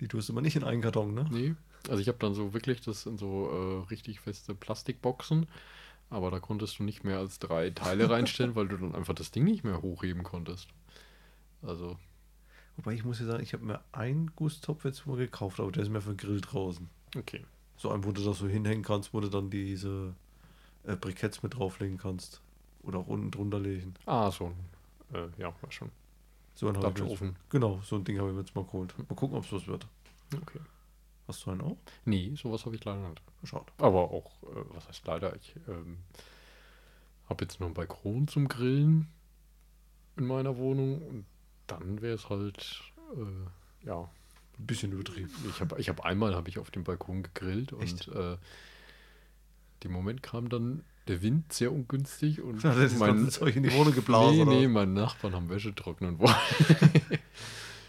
Die 0.00 0.08
tust 0.08 0.28
du 0.28 0.32
immer 0.32 0.40
nicht 0.40 0.56
in 0.56 0.64
einen 0.64 0.80
Karton, 0.80 1.12
ne? 1.12 1.26
nee. 1.30 1.54
Also 1.88 2.00
ich 2.00 2.08
habe 2.08 2.18
dann 2.18 2.34
so 2.34 2.54
wirklich 2.54 2.80
das 2.80 3.04
in 3.06 3.18
so 3.18 3.50
äh, 3.50 3.88
richtig 3.90 4.20
feste 4.20 4.54
Plastikboxen, 4.54 5.46
aber 6.08 6.30
da 6.30 6.40
konntest 6.40 6.78
du 6.78 6.82
nicht 6.82 7.04
mehr 7.04 7.18
als 7.18 7.38
drei 7.38 7.70
Teile 7.70 8.08
reinstellen, 8.08 8.54
weil 8.54 8.68
du 8.68 8.78
dann 8.78 8.94
einfach 8.94 9.14
das 9.14 9.30
Ding 9.30 9.44
nicht 9.44 9.64
mehr 9.64 9.82
hochheben 9.82 10.22
konntest. 10.22 10.68
Also, 11.62 11.98
Wobei 12.80 12.94
ich 12.94 13.04
muss 13.04 13.20
ja 13.20 13.26
sagen, 13.26 13.42
ich 13.42 13.52
habe 13.52 13.62
mir 13.62 13.80
einen 13.92 14.34
Gusstopf 14.36 14.86
jetzt 14.86 15.06
mal 15.06 15.18
gekauft, 15.18 15.60
aber 15.60 15.70
der 15.70 15.82
ist 15.82 15.90
mir 15.90 16.00
für 16.00 16.14
den 16.14 16.16
Grill 16.16 16.40
draußen. 16.40 16.88
okay. 17.14 17.44
So 17.76 17.90
einen, 17.90 18.04
wo 18.04 18.12
du 18.12 18.22
das 18.22 18.38
so 18.38 18.46
hinhängen 18.48 18.82
kannst, 18.82 19.12
wo 19.12 19.20
du 19.20 19.28
dann 19.28 19.50
diese 19.50 20.14
äh, 20.84 20.96
Briketts 20.96 21.42
mit 21.42 21.54
drauflegen 21.54 21.98
kannst. 21.98 22.40
Oder 22.82 23.00
auch 23.00 23.06
unten 23.06 23.30
drunter 23.30 23.58
legen. 23.60 23.94
Ah, 24.06 24.30
so 24.30 24.46
ein, 24.46 24.54
äh, 25.14 25.28
ja, 25.40 25.52
war 25.60 25.70
schon. 25.70 25.90
So 26.54 26.68
ein 26.68 26.76
hab 26.76 26.78
ich 26.78 26.82
mir 26.82 26.88
jetzt- 26.88 27.00
Dutch-Ofen. 27.20 27.36
Genau, 27.50 27.80
so 27.84 27.96
ein 27.96 28.04
Ding 28.04 28.18
habe 28.18 28.28
ich 28.30 28.34
mir 28.34 28.40
jetzt 28.40 28.54
mal 28.54 28.64
geholt. 28.64 28.94
Mal 28.98 29.14
gucken, 29.14 29.36
ob 29.36 29.44
es 29.44 29.52
was 29.52 29.66
wird. 29.66 29.86
Okay. 30.34 30.60
Hast 31.28 31.44
du 31.44 31.50
einen 31.50 31.60
auch? 31.60 31.76
Nee, 32.06 32.34
sowas 32.34 32.64
habe 32.64 32.76
ich 32.76 32.84
leider 32.84 33.06
nicht. 33.08 33.22
Schaut. 33.44 33.70
Aber 33.78 34.10
auch, 34.10 34.30
äh, 34.42 34.64
was 34.74 34.88
heißt 34.88 35.06
leider, 35.06 35.36
ich 35.36 35.54
ähm, 35.68 35.98
habe 37.28 37.44
jetzt 37.44 37.60
nur 37.60 37.66
einen 37.68 37.74
Balkon 37.74 38.26
zum 38.28 38.48
Grillen 38.48 39.08
in 40.16 40.26
meiner 40.26 40.56
Wohnung 40.56 41.00
und 41.02 41.24
dann 41.70 42.00
wäre 42.02 42.14
es 42.14 42.28
halt, 42.28 42.82
äh, 43.16 43.86
ja, 43.86 44.00
Ein 44.58 44.66
bisschen 44.66 44.92
übertrieben. 44.92 45.30
ich 45.48 45.60
habe 45.60 45.80
ich 45.80 45.88
hab 45.88 46.04
einmal 46.04 46.34
habe 46.34 46.48
ich 46.48 46.58
auf 46.58 46.70
dem 46.70 46.84
Balkon 46.84 47.22
gegrillt 47.22 47.72
Echt? 47.80 48.08
und 48.08 48.16
äh, 48.16 48.36
dem 49.84 49.92
Moment 49.92 50.22
kam 50.22 50.48
dann 50.48 50.84
der 51.08 51.22
Wind 51.22 51.52
sehr 51.52 51.72
ungünstig 51.72 52.40
und 52.42 52.62
Ja, 52.62 52.74
das 52.74 52.92
ist 52.92 52.98
mein, 52.98 53.22
mein, 53.22 53.30
Zeug 53.30 53.56
in 53.56 53.62
die 53.62 53.72
Wohnung 53.72 53.94
geblasen. 53.94 54.48
nee, 54.48 54.60
nee, 54.60 54.68
meine 54.68 54.92
Nachbarn 54.92 55.34
haben 55.34 55.48
Wäsche 55.48 55.74
trocknen 55.74 56.18
wollen. 56.18 56.34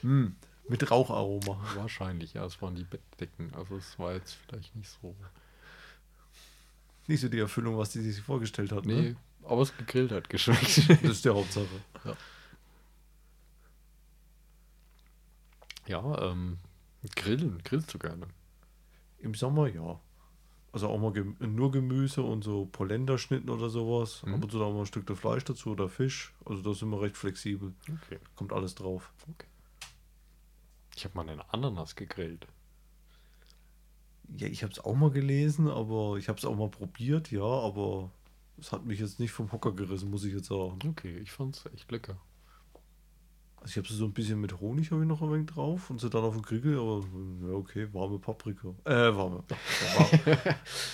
Hm, 0.02 0.36
mit 0.68 0.90
Raucharoma. 0.90 1.60
Wahrscheinlich, 1.76 2.34
ja, 2.34 2.44
es 2.46 2.60
waren 2.62 2.74
die 2.76 2.84
Bettdecken, 2.86 3.52
also 3.54 3.78
es 3.78 4.00
war 4.00 4.14
jetzt 4.14 4.34
vielleicht 4.48 4.76
nicht 4.76 4.90
so. 5.02 5.14
Nicht 7.08 7.22
so 7.22 7.30
die 7.30 7.38
Erfüllung, 7.40 7.78
was 7.78 7.90
die 7.92 8.00
sich 8.02 8.20
vorgestellt 8.24 8.72
hat. 8.72 8.86
Nee, 8.86 9.02
Ne? 9.02 9.16
aber 9.44 9.62
es 9.62 9.76
gegrillt 9.78 10.12
hat 10.12 10.28
geschmeckt. 10.30 10.90
Das 10.90 11.04
ist 11.12 11.26
die 11.26 11.30
Hauptsache. 11.30 11.68
Ja, 12.06 12.16
ähm, 15.88 16.58
grillen, 17.16 17.62
grillst 17.64 17.94
du 17.94 18.00
gerne. 18.00 18.28
Im 19.20 19.34
Sommer 19.34 19.68
ja. 19.68 20.00
Also 20.74 20.88
auch 20.88 21.00
mal 21.00 21.12
nur 21.40 21.72
Gemüse 21.72 22.22
und 22.22 22.44
so 22.44 22.66
Polenta-Schnitten 22.72 23.50
oder 23.50 23.70
sowas. 23.70 24.24
Mhm. 24.24 24.36
Ab 24.36 24.44
und 24.44 24.52
zu 24.52 24.64
auch 24.64 24.74
mal 24.74 24.82
ein 24.82 24.86
Stück 24.86 25.10
Fleisch 25.18 25.44
dazu 25.44 25.72
oder 25.72 25.90
Fisch. 25.90 26.34
Also 26.46 26.62
da 26.62 26.74
sind 26.74 26.90
wir 26.90 27.02
recht 27.02 27.18
flexibel. 27.18 27.74
Okay. 27.84 28.20
Kommt 28.36 28.54
alles 28.54 28.76
drauf. 28.76 29.12
Ich 30.96 31.04
habe 31.04 31.16
mal 31.16 31.28
eine 31.30 31.54
Ananas 31.54 31.96
gegrillt. 31.96 32.48
Ja, 34.38 34.48
ich 34.48 34.64
habe 34.64 34.72
es 34.72 34.80
auch 34.80 34.96
mal 34.96 35.12
gelesen, 35.12 35.68
aber 35.68 36.16
ich 36.18 36.30
habe 36.30 36.38
es 36.38 36.46
auch 36.46 36.56
mal 36.56 36.70
probiert, 36.70 37.32
ja, 37.32 37.44
aber 37.44 38.12
es 38.58 38.72
hat 38.72 38.86
mich 38.86 39.00
jetzt 39.00 39.20
nicht 39.20 39.32
vom 39.32 39.52
Hocker 39.52 39.74
gerissen, 39.74 40.10
muss 40.10 40.24
ich 40.24 40.34
jetzt 40.34 40.48
sagen. 40.48 40.80
Okay, 40.88 41.18
ich 41.18 41.32
fand's 41.32 41.66
echt 41.74 41.92
lecker. 41.92 42.18
Also 43.62 43.72
ich 43.72 43.78
habe 43.78 43.94
so 43.94 44.06
ein 44.06 44.12
bisschen 44.14 44.42
mit 44.42 44.60
Honig 44.60 44.90
habe 44.90 45.04
ich 45.04 45.08
noch 45.08 45.22
ein 45.22 45.32
wenig 45.32 45.46
drauf 45.52 45.92
und 45.92 46.02
so 46.02 46.10
dann 46.10 46.24
auf 46.24 46.34
den 46.34 46.42
Grill, 46.42 46.80
aber 46.80 47.04
ja 47.48 47.54
okay, 47.56 47.88
warme 47.94 48.18
Paprika. 48.18 48.70
Äh, 48.86 49.16
warme. 49.16 49.44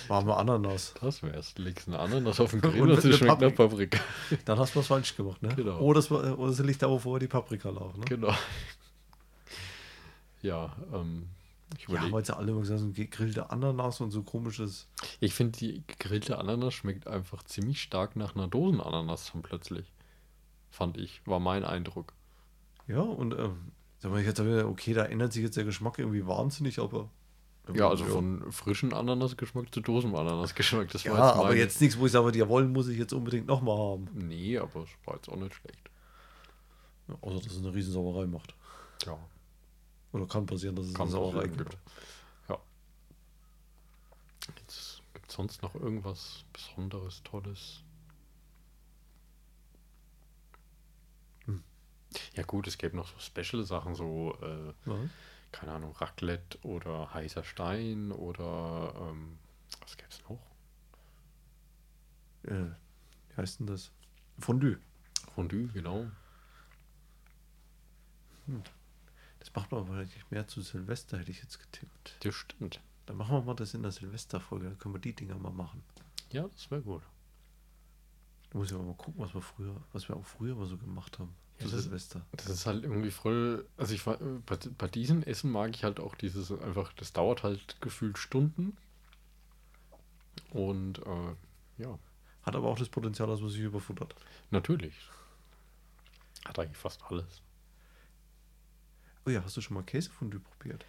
Warme, 0.08 0.26
warme 0.26 0.36
Ananas. 0.36 0.92
Das 1.00 1.22
wär's. 1.22 1.54
Du 1.54 1.62
legst 1.62 1.88
eine 1.88 1.98
Ananas 1.98 2.38
auf 2.40 2.50
den 2.50 2.60
Grill 2.60 2.82
Und 2.82 2.90
und, 2.90 3.00
sie 3.00 3.12
schmeckt 3.14 3.40
nach 3.40 3.54
Paprika. 3.54 3.98
Dann 4.44 4.58
hast 4.58 4.74
du 4.74 4.80
was 4.80 4.86
falsch 4.86 5.16
gemacht, 5.16 5.42
ne? 5.42 5.48
Genau. 5.56 5.78
Oder, 5.80 6.00
es 6.00 6.10
war, 6.10 6.38
oder 6.38 6.52
sie 6.52 6.62
liegt 6.62 6.82
da, 6.82 6.90
wo 6.90 6.98
vorher 6.98 7.20
die 7.20 7.26
Paprika 7.28 7.70
lag, 7.70 7.96
ne? 7.96 8.04
Genau. 8.04 8.34
Ja, 10.42 10.76
ähm, 10.92 11.28
ich 11.76 11.88
Ja, 11.88 12.00
haben 12.00 12.10
überlege. 12.10 12.12
wir 12.12 12.18
jetzt 12.18 12.28
ja 12.28 12.36
alle 12.36 12.50
immer 12.52 12.60
gesagt, 12.60 12.80
so 12.80 12.90
gegrillte 12.92 13.50
Ananas 13.50 14.00
und 14.02 14.10
so 14.10 14.22
komisches. 14.22 14.88
ich 15.20 15.32
finde, 15.34 15.58
die 15.58 15.82
gegrillte 15.86 16.38
Ananas 16.38 16.74
schmeckt 16.74 17.06
einfach 17.06 17.42
ziemlich 17.44 17.80
stark 17.82 18.14
nach 18.14 18.34
einer 18.36 18.46
Dosenananas 18.48 19.32
dann 19.32 19.42
plötzlich. 19.42 19.90
Fand 20.70 20.98
ich, 20.98 21.22
war 21.26 21.40
mein 21.40 21.64
Eindruck. 21.64 22.12
Ja, 22.88 23.00
und 23.00 23.32
ähm, 23.38 23.72
sag 23.98 24.10
mal, 24.10 24.20
ich 24.20 24.26
jetzt 24.26 24.42
wieder, 24.44 24.66
okay, 24.68 24.94
da 24.94 25.04
ändert 25.04 25.32
sich 25.32 25.42
jetzt 25.42 25.56
der 25.56 25.64
Geschmack 25.64 25.98
irgendwie 25.98 26.26
wahnsinnig, 26.26 26.78
aber. 26.80 27.08
Ja, 27.74 27.90
also 27.90 28.06
von 28.06 28.50
frischen 28.50 28.94
Ananasgeschmack 28.94 29.72
zu 29.74 29.82
Dosenananasgeschmack. 29.82 30.88
Das 30.90 31.04
Ja, 31.04 31.12
war 31.12 31.18
jetzt 31.28 31.36
aber 31.36 31.48
mein- 31.50 31.58
jetzt 31.58 31.80
nichts, 31.82 31.98
wo 31.98 32.06
ich 32.06 32.12
sage, 32.12 32.32
die 32.32 32.48
wollen, 32.48 32.72
muss 32.72 32.88
ich 32.88 32.96
jetzt 32.98 33.12
unbedingt 33.12 33.46
nochmal 33.46 33.76
haben. 33.76 34.08
Nee, 34.14 34.56
aber 34.56 34.84
es 34.84 34.88
war 35.04 35.16
jetzt 35.16 35.28
auch 35.28 35.36
nicht 35.36 35.54
schlecht. 35.54 35.90
Ja, 37.08 37.16
außer, 37.20 37.36
dass 37.44 37.52
es 37.52 37.58
eine 37.58 37.74
Riesensauerei 37.74 38.26
macht. 38.26 38.54
Ja, 39.04 39.18
Oder 40.12 40.26
kann 40.26 40.46
passieren, 40.46 40.76
dass 40.76 40.86
es 40.86 40.94
Kann 40.94 41.02
eine 41.02 41.10
Sauerei 41.10 41.46
gibt. 41.46 41.58
genau. 41.58 41.70
Ja. 42.48 42.58
Jetzt 44.60 45.02
gibt 45.12 45.30
sonst 45.30 45.62
noch 45.62 45.74
irgendwas 45.74 46.44
Besonderes, 46.54 47.22
Tolles. 47.22 47.82
Ja 52.34 52.42
gut, 52.42 52.66
es 52.66 52.78
gäbe 52.78 52.96
noch 52.96 53.08
so 53.08 53.18
Special-Sachen, 53.18 53.94
so, 53.94 54.36
äh, 54.42 54.72
Was? 54.86 55.10
keine 55.52 55.72
Ahnung, 55.72 55.92
Raclette 55.96 56.58
oder 56.62 57.12
heißer 57.12 57.44
Stein 57.44 58.12
oder 58.12 58.94
ähm, 58.98 59.38
was 59.80 59.96
gäbe 59.96 60.08
es 60.10 60.22
noch? 60.28 60.40
Äh, 62.44 62.70
wie 63.28 63.36
heißt 63.36 63.60
denn 63.60 63.66
das? 63.66 63.90
Fondue. 64.38 64.78
Fondue, 65.34 65.68
genau. 65.68 66.06
Das 69.38 69.54
macht 69.54 69.70
man 69.70 69.82
aber 69.82 69.94
eigentlich 69.98 70.30
mehr 70.30 70.46
zu 70.46 70.62
Silvester, 70.62 71.18
hätte 71.18 71.30
ich 71.30 71.42
jetzt 71.42 71.58
getippt. 71.58 72.16
Das 72.20 72.34
stimmt. 72.34 72.80
Dann 73.06 73.16
machen 73.16 73.36
wir 73.36 73.42
mal 73.42 73.54
das 73.54 73.74
in 73.74 73.82
der 73.82 73.92
Silvesterfolge, 73.92 74.66
dann 74.66 74.78
können 74.78 74.94
wir 74.94 75.00
die 75.00 75.14
Dinger 75.14 75.38
mal 75.38 75.52
machen. 75.52 75.82
Ja, 76.30 76.48
das 76.48 76.70
wäre 76.70 76.82
gut. 76.82 77.02
Da 78.50 78.58
muss 78.58 78.68
ich 78.70 78.74
aber 78.74 78.84
mal 78.84 78.94
gucken, 78.94 79.20
was 79.20 79.34
wir 79.34 79.42
früher, 79.42 79.76
was 79.92 80.08
wir 80.08 80.16
auch 80.16 80.24
früher 80.24 80.54
mal 80.54 80.66
so 80.66 80.76
gemacht 80.78 81.18
haben. 81.18 81.34
Das- 81.60 81.70
Silvester. 81.70 82.24
Das 82.32 82.48
ist 82.48 82.66
halt 82.66 82.84
irgendwie 82.84 83.10
voll. 83.10 83.66
Also 83.76 83.94
ich 83.94 84.06
war 84.06 84.16
bei, 84.46 84.56
bei 84.78 84.88
diesem 84.88 85.22
Essen 85.22 85.50
mag 85.50 85.70
ich 85.74 85.84
halt 85.84 85.98
auch 86.00 86.14
dieses 86.14 86.52
einfach, 86.52 86.92
das 86.94 87.12
dauert 87.12 87.42
halt 87.42 87.80
gefühlt 87.80 88.16
Stunden. 88.18 88.76
Und 90.50 90.98
äh, 91.00 91.82
ja. 91.82 91.98
Hat 92.42 92.56
aber 92.56 92.68
auch 92.68 92.78
das 92.78 92.88
Potenzial, 92.88 93.28
dass 93.28 93.40
man 93.40 93.50
sich 93.50 93.60
überfuttert. 93.60 94.14
Natürlich. 94.50 94.94
Hat 96.46 96.58
eigentlich 96.58 96.78
fast 96.78 97.02
alles. 97.04 97.42
Oh 99.26 99.30
ja, 99.30 99.42
hast 99.44 99.56
du 99.56 99.60
schon 99.60 99.74
mal 99.74 99.82
Käsefondue 99.82 100.40
probiert? 100.40 100.86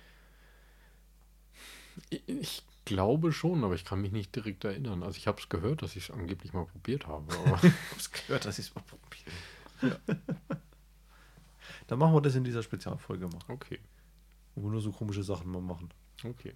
Ich, 2.09 2.27
ich 2.29 2.63
glaube 2.85 3.33
schon, 3.33 3.63
aber 3.63 3.75
ich 3.75 3.83
kann 3.83 4.01
mich 4.01 4.11
nicht 4.11 4.33
direkt 4.35 4.63
erinnern. 4.63 5.03
Also 5.03 5.17
ich 5.17 5.27
habe 5.27 5.41
es 5.41 5.49
gehört, 5.49 5.81
dass 5.81 5.95
ich 5.95 6.05
es 6.09 6.11
angeblich 6.11 6.53
mal 6.53 6.65
probiert 6.65 7.07
habe. 7.07 7.33
Aber 7.37 7.55
Ich 7.63 7.73
hab's 7.91 8.11
gehört, 8.11 8.45
dass 8.45 8.59
ich 8.59 8.67
es 8.67 8.75
mal 8.75 8.81
probiert 8.83 9.25
Dann 11.87 11.99
machen 11.99 12.13
wir 12.13 12.21
das 12.21 12.35
in 12.35 12.43
dieser 12.43 12.63
Spezialfolge 12.63 13.27
mal. 13.27 13.39
okay, 13.47 13.79
Wo 14.55 14.63
wir 14.63 14.71
nur 14.71 14.81
so 14.81 14.91
komische 14.91 15.23
Sachen 15.23 15.49
mal 15.51 15.61
machen. 15.61 15.89
okay. 16.23 16.53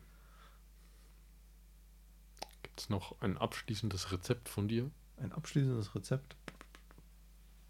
Gibt 2.61 2.79
es 2.79 2.89
noch 2.89 3.19
ein 3.21 3.37
abschließendes 3.37 4.11
Rezept 4.11 4.49
von 4.49 4.67
dir? 4.67 4.89
Ein 5.17 5.31
abschließendes 5.31 5.93
Rezept. 5.95 6.35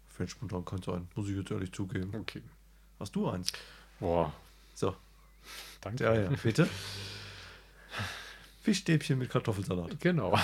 Fällt 0.08 0.30
spontan 0.30 0.64
keins 0.64 0.88
ein, 0.88 1.08
muss 1.14 1.28
ich 1.28 1.36
jetzt 1.36 1.50
ehrlich 1.50 1.72
zugeben. 1.72 2.14
Okay. 2.14 2.42
Hast 3.00 3.14
du 3.16 3.28
eins? 3.28 3.52
Boah, 4.00 4.32
So, 4.74 4.94
danke. 5.80 6.04
ja, 6.04 6.14
ja, 6.14 6.30
bitte. 6.42 6.68
Fischstäbchen 8.62 9.18
mit 9.18 9.28
Kartoffelsalat. 9.30 10.00
Genau. 10.00 10.38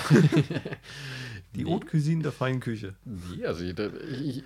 Die 1.55 1.63
Nee. 1.63 1.71
Haute 1.71 1.87
Cuisine 1.87 2.21
der 2.23 2.31
feinen 2.31 2.59
Küche. 2.59 2.95
Nee, 3.03 3.45
also 3.45 3.63
ich, 3.63 3.77
ich, 3.79 4.43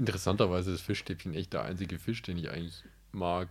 interessanterweise 0.00 0.72
ist 0.72 0.80
Fischstäbchen 0.80 1.34
echt 1.34 1.52
der 1.52 1.62
einzige 1.62 1.98
Fisch, 1.98 2.22
den 2.22 2.38
ich 2.38 2.50
eigentlich 2.50 2.82
mag. 3.12 3.48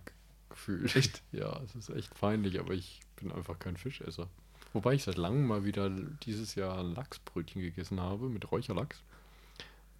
Gefühlt. 0.50 0.94
Echt? 0.96 1.22
Ja, 1.32 1.60
es 1.64 1.74
ist 1.74 1.88
echt 1.90 2.12
peinlich, 2.14 2.58
aber 2.60 2.74
ich 2.74 3.00
bin 3.16 3.30
einfach 3.32 3.58
kein 3.58 3.76
Fischesser. 3.76 4.28
Wobei 4.72 4.94
ich 4.94 5.04
seit 5.04 5.16
langem 5.16 5.46
mal 5.46 5.64
wieder 5.64 5.88
dieses 5.90 6.54
Jahr 6.56 6.82
Lachsbrötchen 6.82 7.62
gegessen 7.62 8.00
habe 8.00 8.28
mit 8.28 8.50
Räucherlachs. 8.50 9.00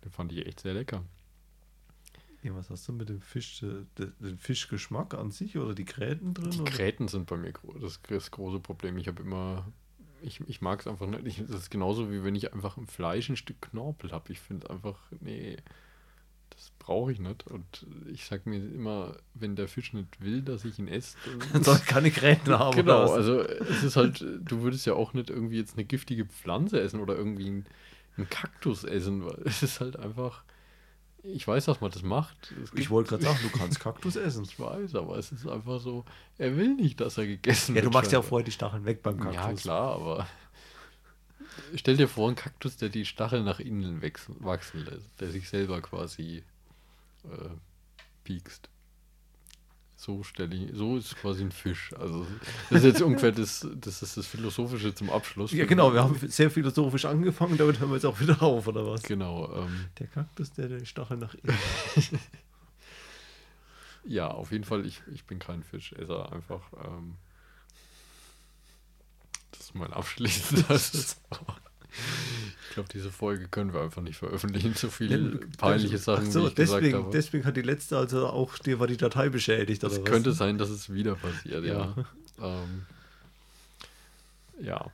Den 0.05 0.11
fand 0.13 0.33
ich 0.33 0.47
echt 0.47 0.61
sehr 0.61 0.75
lecker. 0.75 1.03
Ja, 2.43 2.55
was 2.57 2.71
hast 2.71 2.89
du 2.89 2.93
mit 2.93 3.09
dem 3.09 3.21
Fisch, 3.21 3.63
äh, 3.63 3.85
de- 3.99 4.13
den 4.19 4.39
Fischgeschmack 4.39 5.15
an 5.15 5.31
sich 5.31 5.59
oder 5.59 5.75
die 5.75 5.85
Gräten 5.85 6.33
drin? 6.35 6.51
Die 6.51 6.61
oder? 6.61 6.71
Gräten 6.71 7.07
sind 7.09 7.27
bei 7.27 7.37
mir 7.37 7.53
das, 7.81 8.01
das 8.09 8.31
große 8.31 8.61
Problem. 8.61 8.97
Ich 8.97 9.09
habe 9.09 9.23
immer, 9.23 9.67
ich, 10.23 10.41
ich 10.49 10.61
mag 10.63 10.81
es 10.81 10.87
einfach 10.87 11.07
nicht. 11.07 11.27
Ich, 11.27 11.37
das 11.39 11.51
ist 11.51 11.71
genauso 11.71 12.11
wie 12.11 12.25
wenn 12.25 12.35
ich 12.35 12.53
einfach 12.55 12.77
im 12.79 12.87
Fleisch 12.87 13.29
ein 13.29 13.37
Stück 13.37 13.61
Knorpel 13.61 14.11
habe. 14.13 14.33
Ich 14.33 14.41
finde 14.41 14.71
einfach, 14.71 14.99
nee, 15.21 15.57
brauche 16.91 17.13
ich 17.13 17.21
nicht. 17.21 17.47
Und 17.47 17.87
ich 18.13 18.25
sage 18.25 18.51
mir 18.51 18.57
immer, 18.57 19.17
wenn 19.35 19.55
der 19.55 19.69
Fisch 19.69 19.93
nicht 19.93 20.21
will, 20.21 20.43
dass 20.43 20.65
ich 20.65 20.77
ihn 20.81 20.89
esse, 20.89 21.17
Dann 21.53 21.63
soll 21.65 21.79
keine 21.79 22.11
Gräten 22.11 22.59
haben. 22.59 22.71
oder 22.75 22.83
Genau, 22.83 23.03
was? 23.05 23.13
also 23.13 23.43
es 23.43 23.85
ist 23.85 23.95
halt, 23.95 24.21
du 24.41 24.63
würdest 24.63 24.87
ja 24.87 24.95
auch 24.95 25.13
nicht 25.13 25.31
irgendwie 25.31 25.57
jetzt 25.59 25.75
eine 25.75 25.85
giftige 25.85 26.25
Pflanze 26.27 26.81
essen 26.81 26.99
oder 26.99 27.15
irgendwie 27.15 27.47
einen, 27.47 27.67
einen 28.17 28.29
Kaktus 28.29 28.83
essen, 28.83 29.25
weil 29.25 29.41
es 29.45 29.63
ist 29.63 29.79
halt 29.81 29.97
einfach, 30.01 30.43
ich 31.23 31.47
weiß, 31.47 31.67
dass 31.67 31.81
man 31.81 31.93
das 31.93 32.03
macht. 32.03 32.53
Es 32.61 32.73
ich 32.77 32.91
wollte 32.91 33.11
gerade 33.11 33.23
sagen, 33.23 33.39
du 33.41 33.51
kannst 33.59 33.79
Kaktus 33.79 34.17
essen. 34.17 34.43
ich 34.43 34.59
weiß, 34.59 34.97
aber 34.97 35.17
es 35.17 35.31
ist 35.31 35.47
einfach 35.47 35.79
so, 35.81 36.05
er 36.39 36.57
will 36.57 36.75
nicht, 36.75 37.01
dass 37.01 37.19
er 37.19 37.27
gegessen 37.27 37.77
Ja, 37.77 37.83
wird. 37.83 37.95
du 37.95 37.97
machst 37.97 38.11
ja 38.11 38.19
auch 38.19 38.25
vorher 38.25 38.45
die 38.45 38.51
Stacheln 38.51 38.85
weg 38.85 39.01
beim 39.05 39.21
Kaktus. 39.21 39.35
Ja, 39.37 39.53
klar, 39.55 39.95
aber 39.95 40.27
stell 41.77 41.97
dir 41.97 42.09
vor, 42.09 42.29
ein 42.29 42.35
Kaktus, 42.35 42.77
der 42.79 42.89
die 42.89 43.05
Stacheln 43.05 43.45
nach 43.45 43.61
innen 43.61 44.03
wachsen 44.41 44.85
lässt, 44.85 45.21
der 45.21 45.31
sich 45.31 45.49
selber 45.49 45.81
quasi 45.81 46.43
äh, 47.25 47.49
piekst. 48.25 48.69
So 49.97 50.23
stelle 50.23 50.57
ich, 50.57 50.71
so 50.73 50.97
ist 50.97 51.15
quasi 51.17 51.43
ein 51.43 51.53
Fisch. 51.53 51.93
Also 51.99 52.27
das 52.71 52.79
ist 52.79 52.85
jetzt 52.85 53.03
ungefähr 53.03 53.33
das, 53.33 53.67
das 53.75 54.03
ist 54.03 54.17
das 54.17 54.27
Philosophische 54.27 54.95
zum 54.95 55.11
Abschluss. 55.11 55.53
Ja, 55.53 55.67
genau, 55.67 55.93
wir 55.93 56.03
haben 56.03 56.17
sehr 56.29 56.51
philosophisch 56.51 57.05
angefangen, 57.05 57.59
damit 57.59 57.81
hören 57.81 57.91
wir 57.91 57.97
jetzt 57.97 58.07
auch 58.07 58.19
wieder 58.19 58.43
auf, 58.43 58.67
oder 58.67 58.87
was? 58.87 59.03
Genau, 59.03 59.55
ähm, 59.55 59.89
Der 59.99 60.07
Kaktus, 60.07 60.53
der 60.53 60.69
den 60.69 60.87
Stachel 60.87 61.19
nach 61.19 61.35
innen. 61.35 61.59
ja, 64.05 64.29
auf 64.29 64.53
jeden 64.53 64.65
Fall, 64.65 64.87
ich, 64.87 65.03
ich 65.13 65.27
bin 65.27 65.39
kein 65.39 65.63
Fischesser, 65.63 66.33
einfach. 66.33 66.63
Ähm, 66.83 67.17
das 69.51 69.61
ist 69.61 69.75
mein 69.75 69.93
abschließendes. 69.93 71.21
ich 72.69 72.75
glaube, 72.75 72.89
diese 72.93 73.11
Folge 73.11 73.49
können 73.49 73.73
wir 73.73 73.81
einfach 73.83 74.03
nicht 74.03 74.17
veröffentlichen. 74.19 74.75
So 74.75 74.89
viele 74.91 75.39
peinliche 75.59 75.99
Sachen, 75.99 76.27
Ach 76.29 76.33
so, 76.33 76.49
ich 76.49 76.55
gesagt 76.55 76.83
deswegen, 76.83 76.99
habe. 76.99 77.11
deswegen 77.13 77.45
hat 77.45 77.57
die 77.57 77.63
letzte 77.63 77.99
also 77.99 78.27
auch, 78.29 78.59
dir 78.59 78.79
war 78.81 78.87
die 78.87 78.97
Datei 78.97 79.29
beschädigt, 79.29 79.83
Es 79.83 79.99
was? 79.99 80.05
könnte 80.05 80.33
sein, 80.33 80.59
dass 80.59 80.69
es 80.71 80.93
wieder 80.93 81.15
passiert, 81.17 81.65
ja. 81.65 81.95
Ja. 82.39 82.63
Ähm, 82.63 82.87
ja, 84.61 84.91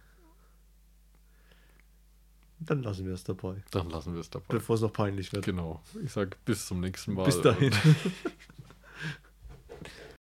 Dann 2.61 2.83
lassen 2.83 3.05
wir 3.07 3.15
es 3.15 3.25
dabei, 3.25 3.63
dann 3.71 3.91
lassen 3.91 4.15
wir 4.15 4.21
es 4.21 4.31
dabei. 4.31 4.47
bevor 4.49 4.77
es 4.77 4.81
noch 4.83 4.93
peinlich 4.93 5.33
wird. 5.33 5.45
Genau. 5.45 5.83
Ich 6.05 6.13
sage 6.13 6.37
bis 6.45 6.67
zum 6.67 6.81
nächsten 6.81 7.13
Mal. 7.15 7.25
Bis 7.25 7.41
dahin. 7.43 7.73